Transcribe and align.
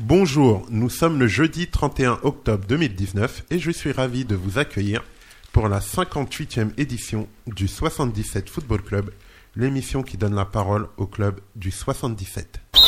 Bonjour, 0.00 0.64
nous 0.70 0.90
sommes 0.90 1.18
le 1.18 1.26
jeudi 1.26 1.66
31 1.66 2.20
octobre 2.22 2.64
2019 2.68 3.46
et 3.50 3.58
je 3.58 3.72
suis 3.72 3.90
ravi 3.90 4.24
de 4.24 4.36
vous 4.36 4.60
accueillir 4.60 5.02
pour 5.50 5.68
la 5.68 5.80
58e 5.80 6.70
édition 6.78 7.26
du 7.48 7.66
77 7.66 8.48
Football 8.48 8.82
Club, 8.82 9.10
l'émission 9.56 10.04
qui 10.04 10.16
donne 10.16 10.36
la 10.36 10.44
parole 10.44 10.86
au 10.98 11.06
club 11.06 11.40
du 11.56 11.72
77. 11.72 12.60
7-7 12.74 12.80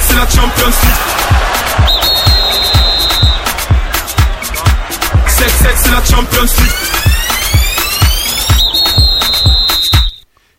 c'est 0.00 0.16
la 0.16 0.26
Champions 0.26 0.66
League 0.66 0.90
7-7 5.28 5.76
c'est 5.76 5.92
la 5.92 6.04
Champions 6.04 6.42
League 6.42 7.19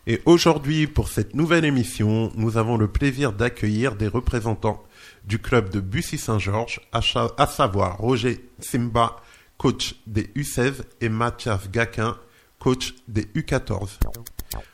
Et 0.06 0.20
aujourd'hui, 0.24 0.88
pour 0.88 1.08
cette 1.08 1.34
nouvelle 1.34 1.64
émission, 1.64 2.32
nous 2.34 2.56
avons 2.56 2.76
le 2.76 2.88
plaisir 2.88 3.32
d'accueillir 3.32 3.94
des 3.94 4.08
représentants 4.08 4.82
du 5.24 5.38
club 5.38 5.70
de 5.70 5.78
Bussy-Saint-Georges, 5.78 6.80
à, 6.92 7.46
savoir 7.46 7.98
Roger 7.98 8.44
Simba, 8.58 9.16
coach 9.58 9.94
des 10.08 10.24
U16, 10.34 10.82
et 11.00 11.08
Mathias 11.08 11.70
Gaquin, 11.70 12.16
coach 12.58 12.94
des 13.06 13.22
U14. 13.36 13.98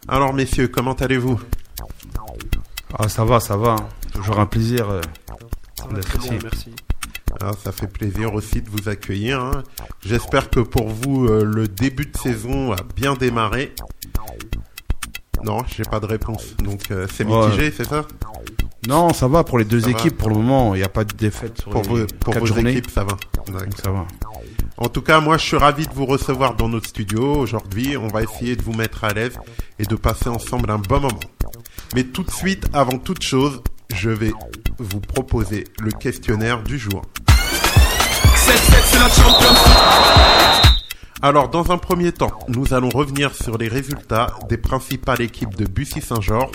Alors 0.09 0.33
messieurs, 0.33 0.69
comment 0.69 0.95
allez-vous? 0.95 1.38
Ah, 2.98 3.08
ça 3.10 3.27
va, 3.27 3.38
ça 3.38 3.58
va. 3.58 3.77
Toujours 4.14 4.41
un 4.41 4.47
plaisir 4.47 4.88
euh, 4.88 5.02
d'être 5.95 6.16
ici. 6.24 6.30
merci. 6.42 6.74
Alors, 7.38 7.58
Ça 7.58 7.70
fait 7.70 7.86
plaisir 7.86 8.33
aussi 8.33 8.62
de 8.62 8.70
vous 8.70 8.88
accueillir. 8.88 9.42
hein. 9.42 9.62
J'espère 10.00 10.48
que 10.48 10.60
pour 10.60 10.88
vous, 10.88 11.27
euh, 11.27 11.45
le 11.45 11.69
début 11.69 12.06
de 12.06 12.16
saison 12.16 12.72
a 12.72 12.83
bien 12.97 13.12
démarré. 13.14 13.74
Non, 15.45 15.62
j'ai 15.74 15.84
pas 15.84 16.01
de 16.01 16.06
réponse. 16.06 16.55
Donc 16.62 16.91
euh, 16.91 17.06
c'est 17.12 17.24
Ouais. 17.24 17.47
mitigé, 17.47 17.73
c'est 17.77 17.87
ça 17.88 18.05
Non, 18.87 19.12
ça 19.12 19.28
va 19.28 19.45
pour 19.45 19.59
les 19.59 19.64
deux 19.64 19.80
Ça 19.80 19.87
va. 19.87 19.92
équipes 19.92 20.16
pour 20.16 20.28
le 20.30 20.37
moment. 20.37 20.74
Il 20.74 20.78
n'y 20.78 20.84
a 20.84 20.88
pas 20.88 21.05
de 21.05 21.14
défaite 21.14 21.61
sur 21.61 21.70
Pour, 21.70 21.83
les 21.83 21.89
vos, 21.89 22.06
pour 22.20 22.33
quatre 22.34 22.41
vos 22.41 22.47
journées. 22.47 22.70
équipes, 22.72 22.91
ça 22.91 23.05
va. 23.05 23.17
Donc 23.47 23.62
ça 23.83 23.91
va. 23.91 24.06
En 24.77 24.89
tout 24.89 25.03
cas, 25.03 25.20
moi, 25.20 25.36
je 25.39 25.44
suis 25.44 25.56
ravi 25.56 25.86
de 25.86 25.92
vous 25.92 26.06
recevoir 26.06 26.55
dans 26.55 26.69
notre 26.69 26.89
studio 26.89 27.34
aujourd'hui. 27.36 27.97
On 27.97 28.06
va 28.09 28.22
essayer 28.22 28.55
de 28.56 28.62
vous 28.62 28.72
mettre 28.72 29.05
à 29.05 29.12
l'aise 29.12 29.39
et 29.78 29.84
de 29.84 29.97
passer 29.97 30.28
ensemble 30.28 30.70
un 30.70 30.78
bon 30.78 31.00
moment. 31.00 31.19
Mais 31.94 32.05
tout 32.05 32.22
de 32.22 32.31
suite, 32.31 32.66
avant 32.72 32.98
toute 32.98 33.22
chose, 33.22 33.61
je 33.94 34.11
vais 34.11 34.33
vous 34.78 35.00
proposer 35.00 35.64
le 35.81 35.91
questionnaire 35.91 36.62
du 36.62 36.78
jour. 36.78 37.03
7-7 37.27 38.83
c'est 38.84 38.98
la 38.98 39.09
Champions 39.09 39.50
League 39.50 40.67
Alors, 41.20 41.48
dans 41.48 41.72
un 41.72 41.78
premier 41.78 42.12
temps, 42.12 42.38
nous 42.47 42.74
allons 42.74 42.91
revenir 42.91 43.34
sur 43.34 43.58
les 43.58 43.66
résultats 43.66 44.36
des 44.48 44.56
principales 44.56 45.20
équipes 45.20 45.56
de 45.56 45.64
Bussy-Saint-Georges 45.64 46.55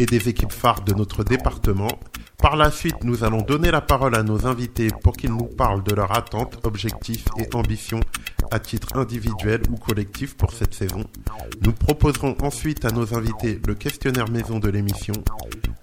et 0.00 0.06
des 0.06 0.28
équipes 0.28 0.50
phares 0.50 0.82
de 0.82 0.92
notre 0.92 1.22
département. 1.22 2.00
Par 2.38 2.56
la 2.56 2.72
suite, 2.72 3.04
nous 3.04 3.22
allons 3.22 3.42
donner 3.42 3.70
la 3.70 3.80
parole 3.80 4.16
à 4.16 4.24
nos 4.24 4.48
invités 4.48 4.88
pour 5.04 5.16
qu'ils 5.16 5.30
nous 5.30 5.44
parlent 5.44 5.84
de 5.84 5.94
leurs 5.94 6.10
attentes, 6.10 6.58
objectifs 6.64 7.26
et 7.38 7.54
ambitions 7.54 8.00
à 8.50 8.58
titre 8.58 8.96
individuel 8.96 9.62
ou 9.70 9.76
collectif 9.76 10.36
pour 10.36 10.52
cette 10.52 10.74
saison. 10.74 11.04
Nous 11.62 11.72
proposerons 11.72 12.34
ensuite 12.42 12.84
à 12.84 12.90
nos 12.90 13.14
invités 13.14 13.60
le 13.64 13.74
questionnaire 13.74 14.28
maison 14.28 14.58
de 14.58 14.70
l'émission. 14.70 15.14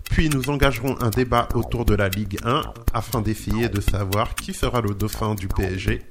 Puis 0.09 0.29
nous 0.29 0.49
engagerons 0.49 0.99
un 0.99 1.11
débat 1.11 1.47
autour 1.53 1.85
de 1.85 1.95
la 1.95 2.09
Ligue 2.09 2.39
1 2.43 2.61
afin 2.91 3.21
d'essayer 3.21 3.69
de 3.69 3.79
savoir 3.79 4.35
qui 4.35 4.53
sera 4.53 4.81
le 4.81 4.95
dauphin 4.95 5.35
du 5.35 5.47
PSG. 5.47 6.01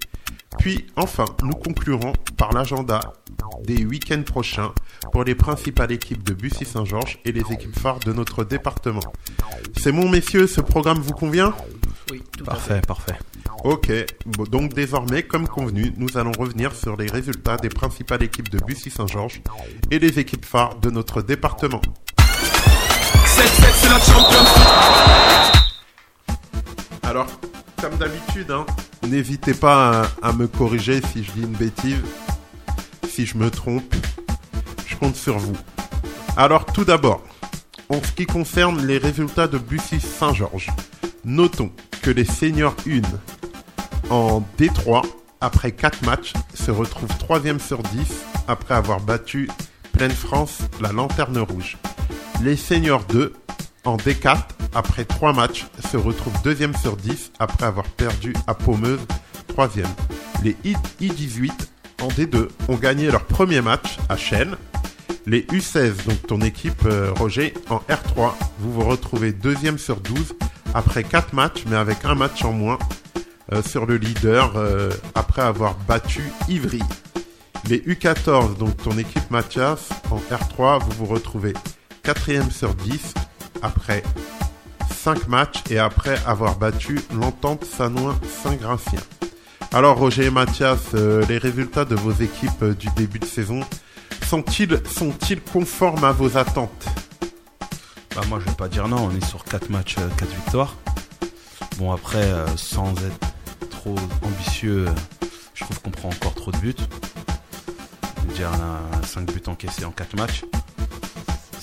Puis 0.59 0.87
enfin, 0.97 1.27
nous 1.43 1.55
conclurons 1.55 2.13
par 2.37 2.53
l'agenda 2.53 3.01
des 3.65 3.85
week-ends 3.85 4.23
prochains 4.23 4.73
pour 5.13 5.25
les 5.25 5.35
principales 5.35 5.93
équipes 5.93 6.23
de 6.23 6.35
Bussy-Saint-Georges 6.35 7.19
et 7.25 7.33
les 7.33 7.43
équipes 7.53 7.79
phares 7.79 8.01
de 8.01 8.13
notre 8.13 8.45
département. 8.45 9.01
C'est 9.77 9.93
bon 9.93 10.09
messieurs, 10.09 10.47
ce 10.47 10.61
programme 10.61 10.99
vous 10.99 11.13
convient? 11.13 11.55
Oui, 12.11 12.23
tout 12.37 12.45
à 12.47 12.55
fait. 12.55 12.81
Parfait, 12.81 12.83
parfait. 12.87 13.19
Ok, 13.65 13.91
Bon, 14.27 14.45
donc 14.45 14.75
désormais, 14.75 15.23
comme 15.23 15.49
convenu, 15.49 15.93
nous 15.97 16.17
allons 16.19 16.33
revenir 16.33 16.75
sur 16.75 16.97
les 16.97 17.07
résultats 17.07 17.57
des 17.57 17.69
principales 17.69 18.23
équipes 18.23 18.49
de 18.49 18.59
Bussy-Saint-Georges 18.59 19.41
et 19.91 19.99
les 19.99 20.19
équipes 20.19 20.45
phares 20.45 20.77
de 20.77 20.91
notre 20.91 21.23
département. 21.23 21.81
7-7 22.19 23.43
c'est 23.75 23.89
la 23.89 23.99
Champions 23.99 24.43
League 24.43 26.37
Alors, 27.03 27.27
comme 27.81 27.97
d'habitude, 27.97 28.51
hein, 28.51 28.67
n'hésitez 29.07 29.55
pas 29.55 30.09
à, 30.23 30.33
me 30.33 30.47
corriger 30.47 31.01
si 31.13 31.25
je 31.25 31.33
dis 31.33 31.43
une 31.43 31.57
bêtise, 31.57 32.03
si 33.09 33.27
je 33.27 33.37
me 33.37 33.51
trompe. 33.51 33.95
Je 34.87 34.97
compte 34.97 35.17
sur 35.17 35.39
vous. 35.39 35.57
Alors, 36.37 36.67
tout 36.67 36.85
d'abord, 36.85 37.23
en 37.89 38.03
ce 38.03 38.13
qui 38.13 38.27
concerne 38.27 38.87
les 38.87 38.99
résultats 38.99 39.49
de 39.49 39.59
Bussy 39.59 40.01
Saint-Georges, 40.01 40.71
notons 41.25 41.71
que 42.03 42.11
les 42.11 42.25
seniors 42.25 42.77
1 42.87 43.01
en 44.11 44.43
D3, 44.59 45.05
après 45.41 45.73
4 45.73 46.05
matchs, 46.05 46.33
se 46.55 46.71
retrouvent 46.71 47.17
3 47.19 47.41
sur 47.59 47.83
10 47.83 47.89
après 48.49 48.75
avoir 48.75 49.01
battu 49.01 49.49
Pleine 49.93 50.11
France, 50.11 50.59
la 50.81 50.93
Lanterne 50.93 51.39
Rouge. 51.39 51.79
Les 52.43 52.57
seniors 52.57 53.05
2 53.05 53.33
en 53.87 53.97
D4, 53.97 54.39
après 54.75 55.05
3 55.05 55.33
matchs, 55.33 55.67
se 55.91 55.97
retrouvent 55.97 56.41
2 56.43 56.57
sur 56.83 56.97
10 56.97 57.33
après 57.39 57.67
avoir 57.67 57.87
perdu 57.87 58.35
à 58.47 58.55
Paumeuse, 58.55 59.01
3 59.49 59.71
Les 60.43 60.57
I- 60.65 60.77
I18 61.01 61.53
en 62.03 62.09
D2 62.09 62.49
ont 62.69 62.77
gagné 62.77 63.11
leur 63.11 63.25
premier 63.25 63.61
match 63.63 63.97
à 64.09 64.17
Chênes. 64.17 64.57
Les 65.27 65.43
U16, 65.43 66.05
donc 66.07 66.23
ton 66.27 66.41
équipe 66.41 66.85
euh, 66.85 67.13
Roger, 67.17 67.55
en 67.71 67.79
R3, 67.89 68.33
vous 68.61 68.73
vous 68.73 68.85
retrouvez 68.85 69.33
2 69.33 69.57
sur 69.79 69.97
12 70.01 70.35
après 70.75 71.03
4 71.05 71.33
matchs, 71.33 71.65
mais 71.69 71.77
avec 71.77 72.05
un 72.05 72.15
match 72.15 72.45
en 72.45 72.53
moins 72.53 72.79
euh, 73.53 73.63
sur 73.63 73.87
le 73.87 73.97
leader 73.97 74.53
euh, 74.57 74.91
après 75.15 75.43
avoir 75.43 75.75
battu 75.89 76.23
Ivry. 76.49 76.83
Les 77.69 77.79
U14, 77.79 78.57
donc 78.59 78.77
ton 78.77 78.97
équipe 78.99 79.29
Mathias, 79.31 79.89
en 80.11 80.19
R3, 80.19 80.81
vous 80.85 81.07
vous 81.07 81.13
retrouvez 81.13 81.55
4 82.05 82.53
sur 82.53 82.75
10 82.75 83.15
après 83.67 84.03
5 84.91 85.29
matchs 85.29 85.63
et 85.71 85.79
après 85.79 86.19
avoir 86.27 86.57
battu 86.57 87.01
l'entente 87.15 87.65
Sanois 87.65 88.17
Saint-Gratien. 88.43 89.01
Alors 89.73 89.99
Roger 89.99 90.27
et 90.27 90.31
Mathias, 90.31 90.81
euh, 90.95 91.25
les 91.29 91.39
résultats 91.39 91.85
de 91.85 91.95
vos 91.95 92.13
équipes 92.13 92.63
euh, 92.63 92.75
du 92.75 92.89
début 92.97 93.19
de 93.19 93.27
saison 93.27 93.61
sont-ils 94.27 94.81
sont-ils 94.89 95.41
conformes 95.41 96.05
à 96.05 96.13
vos 96.13 96.37
attentes? 96.37 96.87
Bah, 98.17 98.23
moi, 98.29 98.41
je 98.41 98.47
vais 98.49 98.57
pas 98.57 98.69
dire 98.69 98.89
non. 98.89 99.11
On 99.11 99.17
est 99.17 99.25
sur 99.25 99.45
4 99.45 99.69
matchs, 99.71 99.97
4 99.97 100.27
victoires. 100.27 100.75
Bon, 101.77 101.93
après, 101.93 102.23
euh, 102.23 102.47
sans 102.57 102.93
être 102.93 103.69
trop 103.71 103.95
ambitieux, 104.23 104.87
euh, 104.89 104.93
je 105.55 105.65
trouve 105.65 105.81
qu'on 105.83 105.91
prend 105.91 106.09
encore 106.09 106.35
trop 106.35 106.51
de 106.51 106.57
buts. 106.57 106.75
Déjà, 108.29 108.51
on 108.51 108.99
a 108.99 109.07
5 109.07 109.31
buts 109.31 109.43
encaissés 109.47 109.85
en 109.85 109.91
4 109.91 110.17
matchs. 110.17 110.45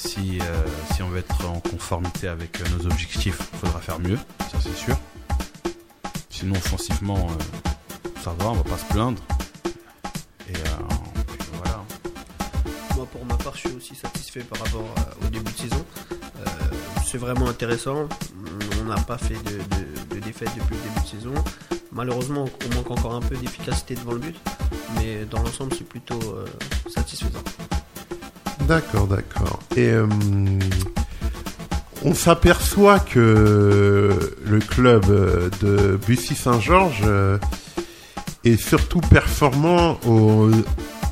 Si, 0.06 0.38
euh, 0.42 0.66
si 0.94 1.02
on 1.02 1.08
veut 1.08 1.20
être 1.20 1.46
en 1.46 1.62
conformité 1.62 2.28
avec 2.28 2.60
euh, 2.60 2.66
nos 2.78 2.86
objectifs, 2.88 3.40
il 3.54 3.60
faudra 3.60 3.80
faire 3.80 4.00
mieux, 4.00 4.18
ça 4.52 4.60
c'est 4.62 4.76
sûr. 4.76 4.98
Sinon, 6.30 6.56
offensivement, 6.56 7.30
euh, 7.30 8.12
ça 8.22 8.36
va, 8.38 8.50
on 8.50 8.54
va 8.54 8.64
pas 8.64 8.78
se 8.78 8.86
plaindre. 8.94 9.22
Et 10.50 10.58
voilà. 11.54 11.84
Moi, 12.98 13.08
pour 13.14 13.26
ma 13.26 13.38
part, 13.38 13.54
je 13.56 13.60
suis 13.60 13.78
aussi 13.78 13.96
satisfait 13.96 14.42
par 14.42 14.60
rapport 14.60 14.84
au 15.22 15.28
début 15.30 15.52
de 15.52 15.58
saison. 15.58 15.86
C'est 17.06 17.18
vraiment 17.18 17.48
intéressant. 17.48 18.10
On 18.82 18.84
n'a 18.84 18.96
pas 18.96 19.18
fait 19.18 19.36
de, 19.36 20.20
défaite 20.20 20.50
depuis 20.58 20.76
le 20.76 20.82
début 20.82 21.02
de 21.02 21.08
saison. 21.08 21.34
Malheureusement, 21.94 22.46
on 22.66 22.76
manque 22.76 22.92
encore 22.92 23.16
un 23.16 23.22
peu 23.22 23.38
d'efficacité 23.38 23.96
devant 23.96 24.14
le 24.14 24.20
but. 24.20 24.36
Mais 24.96 25.24
dans 25.26 25.42
l'ensemble, 25.42 25.74
c'est 25.78 25.88
plutôt 25.88 26.20
satisfaisant. 26.90 27.44
D'accord, 28.68 29.08
d'accord. 29.08 29.60
Et 29.76 29.90
euh, 29.90 30.08
on 32.04 32.14
s'aperçoit 32.14 33.00
que 33.00 34.36
le 34.46 34.60
club 34.60 35.06
de 35.62 36.00
Bussy-Saint-Georges 36.08 37.04
euh, 37.06 37.38
est 38.46 38.56
surtout 38.56 39.02
performant 39.02 40.00
au, 40.08 40.50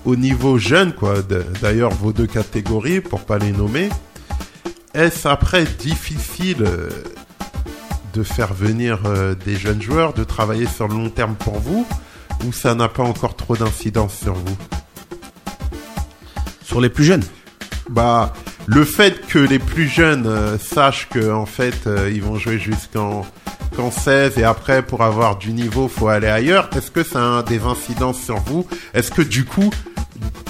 au 0.05 0.15
niveau 0.15 0.57
jeune, 0.57 0.93
quoi. 0.93 1.15
D'ailleurs, 1.61 1.91
vos 1.91 2.13
deux 2.13 2.27
catégories, 2.27 3.01
pour 3.01 3.21
pas 3.21 3.37
les 3.37 3.51
nommer, 3.51 3.89
est-ce 4.93 5.27
après 5.27 5.65
difficile 5.65 6.63
euh, 6.65 6.89
de 8.13 8.23
faire 8.23 8.53
venir 8.53 8.99
des 9.45 9.55
jeunes 9.55 9.81
joueurs, 9.81 10.13
de 10.13 10.23
travailler 10.23 10.67
sur 10.67 10.87
le 10.87 10.95
long 10.95 11.09
terme 11.09 11.35
pour 11.35 11.59
vous, 11.59 11.87
ou 12.45 12.51
ça 12.51 12.75
n'a 12.75 12.89
pas 12.89 13.03
encore 13.03 13.35
trop 13.35 13.55
d'incidence 13.55 14.15
sur 14.15 14.33
vous? 14.33 14.57
Sur 16.61 16.81
les 16.81 16.89
plus 16.89 17.03
jeunes, 17.05 17.23
Bah, 17.91 18.31
le 18.67 18.85
fait 18.85 19.27
que 19.27 19.37
les 19.37 19.59
plus 19.59 19.89
jeunes 19.89 20.25
euh, 20.25 20.57
sachent 20.57 21.09
que 21.09 21.29
en 21.29 21.45
fait 21.45 21.87
euh, 21.87 22.09
ils 22.13 22.23
vont 22.23 22.37
jouer 22.37 22.57
jusqu'en 22.57 23.25
qu'en 23.75 23.91
16 23.91 24.37
et 24.37 24.45
après 24.45 24.81
pour 24.81 25.03
avoir 25.03 25.37
du 25.37 25.51
niveau 25.51 25.89
faut 25.89 26.07
aller 26.07 26.27
ailleurs. 26.27 26.69
Est-ce 26.75 26.89
que 26.89 27.03
ça 27.03 27.39
a 27.39 27.43
des 27.43 27.63
incidences 27.63 28.21
sur 28.21 28.37
vous? 28.37 28.65
Est-ce 28.93 29.11
que 29.11 29.21
du 29.21 29.43
coup 29.43 29.71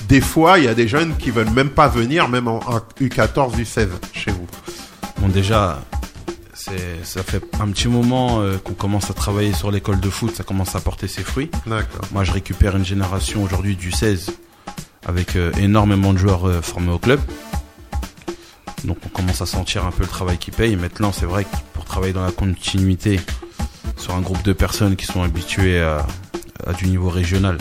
des 0.08 0.22
fois 0.22 0.60
il 0.60 0.66
y 0.66 0.68
a 0.68 0.76
des 0.76 0.88
jeunes 0.88 1.18
qui 1.18 1.32
veulent 1.32 1.50
même 1.50 1.72
pas 1.72 1.88
venir 1.88 2.30
même 2.30 2.48
en, 2.48 2.60
en 2.60 2.80
U14 3.00 3.56
U16 3.56 3.88
chez 4.14 4.30
vous? 4.30 4.46
Bon, 5.20 5.28
déjà, 5.28 5.80
c'est, 6.54 7.04
ça 7.04 7.24
fait 7.24 7.44
un 7.60 7.70
petit 7.70 7.88
moment 7.88 8.42
euh, 8.42 8.58
qu'on 8.58 8.74
commence 8.74 9.10
à 9.10 9.14
travailler 9.14 9.54
sur 9.54 9.72
l'école 9.72 10.00
de 10.00 10.10
foot, 10.10 10.36
ça 10.36 10.44
commence 10.44 10.76
à 10.76 10.80
porter 10.80 11.08
ses 11.08 11.24
fruits. 11.24 11.50
D'accord. 11.66 12.06
Moi, 12.12 12.24
je 12.24 12.32
récupère 12.32 12.76
une 12.76 12.86
génération 12.86 13.44
aujourd'hui 13.44 13.76
du 13.76 13.92
16 13.92 14.32
avec 15.06 15.36
euh, 15.36 15.52
énormément 15.60 16.14
de 16.14 16.18
joueurs 16.18 16.48
euh, 16.48 16.62
formés 16.62 16.92
au 16.92 17.00
club. 17.00 17.20
Donc, 18.84 18.98
on 19.06 19.10
commence 19.10 19.42
à 19.42 19.46
sentir 19.46 19.86
un 19.86 19.92
peu 19.92 20.04
le 20.04 20.10
travail 20.10 20.38
qui 20.38 20.52
paye. 20.52 20.76
Maintenant, 20.76 21.12
c'est 21.12 21.26
vrai 21.26 21.44
que 21.44 21.56
pour 21.74 21.86
travailler 21.86 22.14
dans 22.14 22.26
la 22.26 22.32
continuité 22.32 23.20
sur 23.98 24.16
un 24.16 24.22
groupe 24.22 24.42
de 24.44 24.54
personnes 24.54 24.96
qui 24.96 25.06
sont 25.06 25.22
habituées 25.22 25.80
à, 25.82 26.06
du 26.80 26.88
niveau 26.88 27.10
régional, 27.10 27.58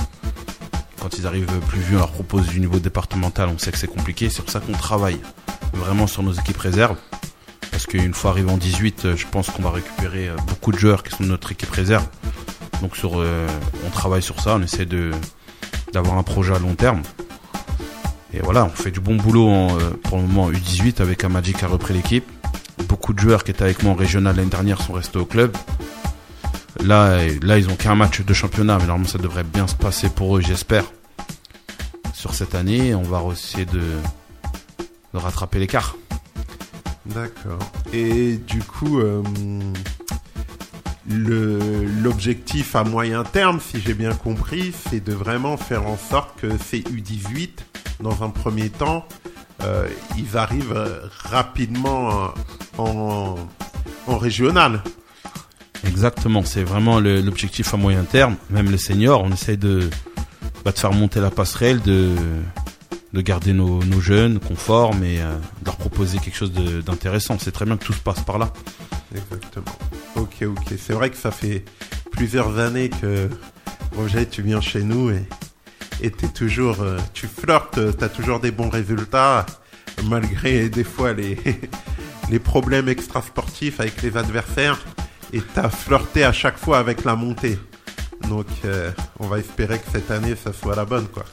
quand 1.00 1.18
ils 1.18 1.26
arrivent 1.26 1.46
plus 1.68 1.80
vieux, 1.80 1.96
on 1.96 2.00
leur 2.00 2.12
propose 2.12 2.46
du 2.46 2.60
niveau 2.60 2.78
départemental, 2.78 3.50
on 3.52 3.58
sait 3.58 3.70
que 3.70 3.78
c'est 3.78 3.86
compliqué. 3.86 4.30
C'est 4.30 4.40
pour 4.42 4.50
ça 4.50 4.60
qu'on 4.60 4.72
travaille 4.72 5.18
vraiment 5.74 6.06
sur 6.06 6.22
nos 6.22 6.32
équipes 6.32 6.58
réserves. 6.58 6.96
Parce 7.70 7.86
qu'une 7.86 8.14
fois 8.14 8.30
arrivé 8.30 8.50
en 8.50 8.56
18, 8.56 9.04
euh, 9.04 9.16
je 9.16 9.26
pense 9.26 9.50
qu'on 9.50 9.62
va 9.62 9.70
récupérer 9.70 10.30
beaucoup 10.48 10.72
de 10.72 10.78
joueurs 10.78 11.02
qui 11.02 11.10
sont 11.14 11.24
de 11.24 11.28
notre 11.28 11.52
équipe 11.52 11.70
réserve. 11.70 12.06
Donc 12.80 12.92
on 13.04 13.90
travaille 13.90 14.22
sur 14.22 14.40
ça, 14.40 14.56
on 14.56 14.62
essaie 14.62 14.86
de 14.86 15.10
d'avoir 15.92 16.18
un 16.18 16.22
projet 16.22 16.54
à 16.54 16.58
long 16.58 16.74
terme. 16.74 17.02
Et 18.32 18.40
voilà, 18.40 18.64
on 18.64 18.70
fait 18.70 18.90
du 18.90 19.00
bon 19.00 19.16
boulot 19.16 19.48
euh, 19.48 19.90
pour 20.04 20.18
le 20.18 20.24
moment 20.24 20.50
U18 20.50 21.02
avec 21.02 21.24
Amadji 21.24 21.52
qui 21.52 21.64
a 21.64 21.68
repris 21.68 21.94
l'équipe. 21.94 22.24
Beaucoup 22.88 23.12
de 23.12 23.18
joueurs 23.18 23.44
qui 23.44 23.50
étaient 23.50 23.64
avec 23.64 23.82
moi 23.82 23.92
en 23.92 23.96
régional 23.96 24.36
l'année 24.36 24.48
dernière 24.48 24.80
sont 24.80 24.92
restés 24.92 25.18
au 25.18 25.24
club. 25.24 25.56
Là, 26.84 27.18
là 27.42 27.58
ils 27.58 27.68
ont 27.68 27.76
qu'un 27.76 27.94
match 27.94 28.20
de 28.22 28.32
championnat, 28.32 28.78
mais 28.78 28.86
normalement 28.86 29.08
ça 29.08 29.18
devrait 29.18 29.44
bien 29.44 29.66
se 29.66 29.74
passer 29.74 30.08
pour 30.08 30.36
eux, 30.36 30.40
j'espère. 30.40 30.84
Sur 32.14 32.34
cette 32.34 32.54
année, 32.54 32.94
on 32.94 33.02
va 33.02 33.22
essayer 33.32 33.64
de, 33.64 33.80
de 33.80 35.18
rattraper 35.18 35.58
l'écart. 35.58 35.96
D'accord. 37.06 37.58
Et 37.92 38.36
du 38.36 38.60
coup, 38.60 39.00
euh, 39.00 39.22
le 41.08 41.58
l'objectif 42.02 42.74
à 42.76 42.84
moyen 42.84 43.24
terme, 43.24 43.60
si 43.60 43.80
j'ai 43.80 43.94
bien 43.94 44.14
compris, 44.14 44.72
c'est 44.88 45.02
de 45.02 45.12
vraiment 45.12 45.56
faire 45.56 45.86
en 45.86 45.96
sorte 45.96 46.40
que 46.40 46.48
ces 46.58 46.80
U18, 46.80 47.50
dans 48.00 48.22
un 48.22 48.30
premier 48.30 48.70
temps, 48.70 49.06
euh, 49.62 49.86
ils 50.16 50.36
arrivent 50.36 51.00
rapidement 51.24 52.32
en, 52.78 53.36
régional. 54.08 54.82
Exactement, 55.86 56.44
c'est 56.44 56.64
vraiment 56.64 57.00
l'objectif 57.00 57.72
à 57.74 57.76
moyen 57.76 58.04
terme. 58.04 58.36
Même 58.50 58.70
les 58.70 58.78
seniors, 58.78 59.22
on 59.22 59.30
essaye 59.32 59.56
de, 59.56 59.88
bah, 60.64 60.72
de 60.72 60.78
faire 60.78 60.92
monter 60.92 61.20
la 61.20 61.30
passerelle, 61.30 61.80
de, 61.80 62.14
de 63.12 63.20
garder 63.20 63.52
nos, 63.52 63.80
jeunes 64.00 64.40
qu'on 64.40 64.56
forme 64.56 65.04
et 65.04 65.20
euh, 65.20 65.34
de 65.60 65.66
leur 65.66 65.76
proposer 65.76 66.18
quelque 66.18 66.36
chose 66.36 66.52
d'intéressant. 66.52 67.36
C'est 67.38 67.52
très 67.52 67.64
bien 67.64 67.76
que 67.76 67.84
tout 67.84 67.92
se 67.92 68.00
passe 68.00 68.20
par 68.20 68.38
là. 68.38 68.52
Exactement. 69.14 69.76
Ok, 70.16 70.42
ok. 70.42 70.74
C'est 70.78 70.92
vrai 70.92 71.10
que 71.10 71.16
ça 71.16 71.30
fait 71.30 71.64
plusieurs 72.12 72.58
années 72.58 72.90
que 72.90 73.28
Roger, 73.96 74.26
tu 74.26 74.42
viens 74.42 74.60
chez 74.60 74.82
nous 74.82 75.10
et 75.10 75.22
et 76.02 76.10
t'es 76.10 76.28
toujours, 76.28 76.80
euh, 76.80 76.96
tu 77.12 77.26
flirtes, 77.26 77.76
euh, 77.76 77.92
t'as 77.92 78.08
toujours 78.08 78.40
des 78.40 78.50
bons 78.50 78.70
résultats 78.70 79.44
malgré 80.04 80.70
des 80.70 80.84
fois 80.84 81.12
les 81.12 81.36
les 82.30 82.38
problèmes 82.38 82.88
extrasportifs 82.88 83.80
avec 83.80 84.00
les 84.02 84.16
adversaires 84.16 84.78
et 85.32 85.42
t'as 85.42 85.68
flirté 85.68 86.24
à 86.24 86.32
chaque 86.32 86.56
fois 86.56 86.78
avec 86.78 87.04
la 87.04 87.16
montée. 87.16 87.58
Donc 88.28 88.46
euh, 88.64 88.90
on 89.18 89.26
va 89.26 89.38
espérer 89.38 89.78
que 89.78 89.90
cette 89.92 90.10
année 90.10 90.34
ça 90.42 90.52
soit 90.52 90.76
la 90.76 90.84
bonne 90.84 91.08
quoi. 91.08 91.24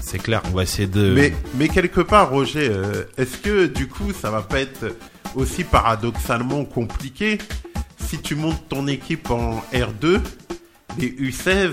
C'est 0.00 0.18
clair, 0.18 0.40
on 0.52 0.54
va 0.54 0.62
essayer 0.62 0.86
de... 0.86 1.12
Mais, 1.12 1.34
mais 1.56 1.68
quelque 1.68 2.00
part, 2.00 2.30
Roger, 2.30 2.68
euh, 2.70 3.04
est-ce 3.16 3.38
que 3.38 3.66
du 3.66 3.88
coup, 3.88 4.12
ça 4.12 4.30
va 4.30 4.40
pas 4.40 4.60
être 4.60 4.94
aussi 5.34 5.64
paradoxalement 5.64 6.64
compliqué. 6.64 7.38
Si 7.98 8.18
tu 8.18 8.34
montes 8.34 8.68
ton 8.68 8.86
équipe 8.86 9.30
en 9.30 9.62
R2, 9.72 10.20
les 10.98 11.10
U16 11.10 11.72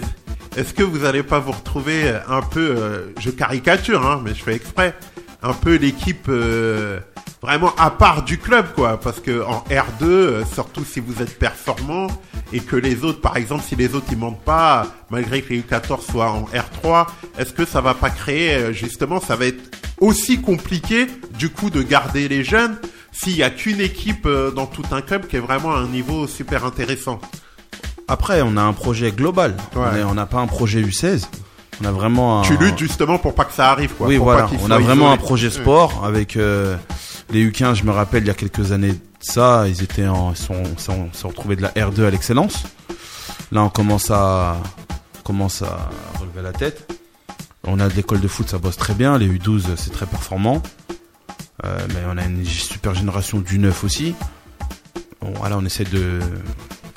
Est-ce 0.56 0.74
que 0.74 0.84
vous 0.84 1.06
allez 1.06 1.24
pas 1.24 1.40
vous 1.40 1.52
retrouver 1.52 2.14
un 2.28 2.42
peu, 2.42 2.76
euh, 2.78 3.14
je 3.20 3.30
caricature, 3.30 4.06
hein, 4.06 4.22
mais 4.24 4.34
je 4.34 4.44
fais 4.44 4.54
exprès, 4.54 4.96
un 5.42 5.54
peu 5.54 5.76
l'équipe 5.76 6.28
euh, 6.30 7.00
vraiment 7.42 7.74
à 7.78 7.90
part 7.90 8.24
du 8.24 8.38
club, 8.38 8.68
quoi. 8.76 9.00
Parce 9.00 9.20
que 9.20 9.44
en 9.44 9.64
R2, 9.70 10.04
euh, 10.04 10.46
surtout 10.46 10.86
si 10.86 11.00
vous 11.00 11.22
êtes 11.22 11.40
performant 11.40 12.08
et 12.52 12.60
que 12.60 12.76
les 12.76 13.04
autres, 13.04 13.22
par 13.22 13.38
exemple, 13.38 13.64
si 13.68 13.76
les 13.76 13.96
autres 13.96 14.08
ils 14.12 14.18
montent 14.18 14.44
pas, 14.44 14.88
malgré 15.10 15.42
que 15.42 15.54
les 15.54 15.62
U14 15.62 16.12
soient 16.12 16.30
en 16.30 16.44
R3, 16.46 17.08
est-ce 17.40 17.54
que 17.54 17.66
ça 17.66 17.82
va 17.82 17.94
pas 17.96 18.12
créer 18.12 18.74
justement, 18.74 19.20
ça 19.20 19.36
va 19.36 19.46
être 19.48 19.72
aussi 20.00 20.42
compliqué 20.42 21.08
du 21.38 21.50
coup 21.50 21.70
de 21.70 21.82
garder 21.82 22.28
les 22.28 22.44
jeunes 22.44 22.78
s'il 23.13 23.38
y 23.38 23.44
a 23.44 23.50
qu'une 23.50 23.80
équipe 23.80 24.25
euh, 24.25 24.51
dans 24.51 24.65
tout 24.65 24.83
un 24.92 25.01
club 25.01 25.27
qui 25.27 25.38
est 25.38 25.39
vraiment 25.39 25.74
à 25.74 25.77
un 25.77 25.88
niveau 25.88 26.27
super 26.27 26.65
intéressant. 26.65 27.19
Après, 28.07 28.42
on 28.42 28.57
a 28.57 28.62
un 28.62 28.74
projet 28.74 29.12
global. 29.12 29.56
Ouais. 29.75 30.04
On 30.04 30.15
n'a 30.15 30.25
pas 30.25 30.39
un 30.39 30.48
projet 30.48 30.81
U16. 30.81 31.25
On 31.81 31.86
a 31.86 31.92
vraiment 31.92 32.42
un... 32.42 32.44
Tu 32.44 32.57
luttes 32.57 32.77
justement 32.77 33.18
pour 33.18 33.33
pas 33.33 33.45
que 33.45 33.54
ça 33.54 33.71
arrive, 33.71 33.94
quoi. 33.94 34.07
oui, 34.07 34.18
pour 34.18 34.25
voilà. 34.25 34.44
pas 34.44 34.51
On 34.62 34.71
a 34.71 34.80
vraiment 34.80 35.12
un 35.12 35.18
projet 35.18 35.50
sport 35.50 36.04
avec 36.06 36.36
euh, 36.36 36.75
les 37.31 37.50
U15. 37.50 37.75
Je 37.75 37.83
me 37.83 37.92
rappelle, 37.92 38.24
il 38.24 38.27
y 38.27 38.31
a 38.31 38.36
quelques 38.36 38.71
années 38.71 38.92
de 38.92 39.00
ça, 39.19 39.65
ils 39.68 39.81
étaient 39.81 40.07
en, 40.07 40.31
ils 40.31 40.38
sont, 40.38 40.63
sont, 40.77 41.10
sont 41.13 41.30
retrouvés 41.30 41.56
de 41.56 41.62
la 41.62 41.69
R2 41.69 42.06
à 42.06 42.10
l'excellence. 42.10 42.63
Là, 43.51 43.63
on 43.63 43.69
commence 43.69 44.12
à, 44.12 44.57
commence 45.24 45.62
à 45.62 45.89
relever 46.19 46.42
la 46.42 46.51
tête. 46.51 46.92
On 47.65 47.80
a 47.80 47.88
de 47.88 47.94
l'école 47.94 48.19
de 48.19 48.27
foot, 48.27 48.50
ça 48.50 48.57
bosse 48.57 48.77
très 48.77 48.94
bien. 48.94 49.18
Les 49.18 49.27
U12, 49.27 49.63
c'est 49.77 49.92
très 49.92 50.06
performant. 50.06 50.62
Euh, 51.65 51.77
mais 51.89 52.01
on 52.07 52.18
a 52.18 52.25
une 52.25 52.44
super 52.45 52.94
génération 52.94 53.39
du 53.39 53.57
9 53.60 53.83
aussi. 53.83 54.15
Bon, 55.21 55.31
voilà, 55.36 55.57
on 55.57 55.65
essaie 55.65 55.86
de. 55.86 56.19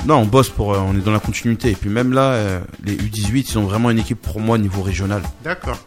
Non, 0.06 0.16
on 0.18 0.26
bosse 0.26 0.48
pour. 0.50 0.74
euh, 0.74 0.78
on 0.78 0.96
est 0.96 1.00
dans 1.02 1.12
la 1.12 1.20
continuité. 1.20 1.70
Et 1.70 1.74
puis 1.74 1.90
même 1.90 2.12
là, 2.12 2.32
euh, 2.32 2.60
les 2.84 2.96
U18, 2.96 3.46
ils 3.50 3.58
ont 3.58 3.64
vraiment 3.64 3.90
une 3.90 3.98
équipe 3.98 4.20
pour 4.20 4.40
moi 4.40 4.56
au 4.56 4.58
niveau 4.58 4.82
régional. 4.82 5.22
D'accord. 5.44 5.78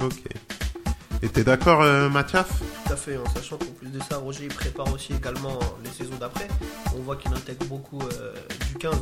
Ok. 0.00 0.22
Et 1.20 1.28
t'es 1.28 1.42
d'accord, 1.42 1.82
euh, 1.82 2.08
Mathias? 2.08 2.46
Tout 2.86 2.92
à 2.92 2.96
fait, 2.96 3.16
en 3.16 3.26
sachant 3.34 3.56
qu'en 3.58 3.64
plus 3.78 3.88
de 3.88 3.98
ça, 4.08 4.18
Roger 4.18 4.44
il 4.44 4.54
prépare 4.54 4.92
aussi 4.92 5.12
également 5.14 5.58
les 5.82 5.90
saisons 5.90 6.16
d'après. 6.20 6.46
On 6.96 7.00
voit 7.00 7.16
qu'il 7.16 7.32
intègre 7.32 7.64
beaucoup 7.66 7.98
euh, 8.00 8.32
du 8.68 8.74
15 8.76 8.94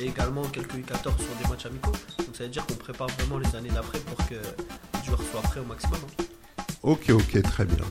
et 0.00 0.06
également 0.06 0.42
quelques 0.46 0.74
U14 0.74 1.02
sur 1.02 1.34
des 1.40 1.48
matchs 1.48 1.66
amicaux. 1.66 1.92
Donc 2.18 2.34
ça 2.36 2.42
veut 2.42 2.50
dire 2.50 2.66
qu'on 2.66 2.74
prépare 2.74 3.06
vraiment 3.20 3.38
les 3.38 3.54
années 3.56 3.70
d'après 3.72 4.00
pour 4.00 4.16
que 4.26 4.34
les 4.34 5.04
joueurs 5.06 5.20
soient 5.30 5.42
prêts 5.42 5.60
au 5.60 5.64
maximum. 5.64 6.00
hein. 6.18 6.24
Ok, 6.82 7.10
ok, 7.10 7.40
très 7.42 7.64
bien. 7.66 7.84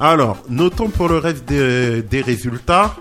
Alors, 0.00 0.42
notons 0.48 0.88
pour 0.88 1.08
le 1.08 1.18
reste 1.18 1.44
des, 1.44 2.20
résultats 2.20 2.96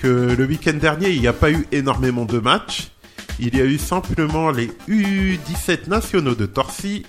que 0.00 0.34
le 0.36 0.44
week-end 0.46 0.72
dernier, 0.72 1.10
il 1.10 1.20
n'y 1.20 1.28
a 1.28 1.34
pas 1.34 1.50
eu 1.50 1.66
énormément 1.70 2.24
de 2.24 2.38
matchs. 2.38 2.92
Il 3.38 3.56
y 3.56 3.60
a 3.60 3.64
eu 3.64 3.76
simplement 3.76 4.50
les 4.50 4.68
U17 4.88 5.88
nationaux 5.88 6.34
de 6.34 6.46
Torcy 6.46 7.04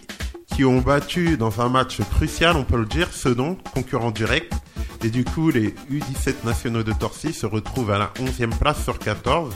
qui 0.54 0.66
ont 0.66 0.82
battu 0.82 1.38
dans 1.38 1.62
un 1.62 1.70
match 1.70 2.02
crucial, 2.12 2.58
on 2.58 2.66
peut 2.66 2.78
le 2.78 2.86
dire, 2.86 3.14
Sedan, 3.14 3.56
concurrent 3.74 4.12
direct. 4.12 4.54
Et 5.04 5.10
du 5.10 5.24
coup, 5.24 5.50
les 5.50 5.74
U17 5.90 6.46
nationaux 6.46 6.84
de 6.84 6.92
Torcy 6.92 7.32
se 7.32 7.46
retrouvent 7.46 7.92
à 7.92 7.98
la 7.98 8.12
11e 8.20 8.58
place 8.58 8.84
sur 8.84 9.00
14. 9.00 9.54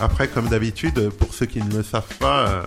Après, 0.00 0.28
comme 0.28 0.48
d'habitude, 0.48 1.10
pour 1.10 1.34
ceux 1.34 1.46
qui 1.46 1.60
ne 1.60 1.76
le 1.76 1.82
savent 1.82 2.14
pas, 2.20 2.48
euh, 2.48 2.62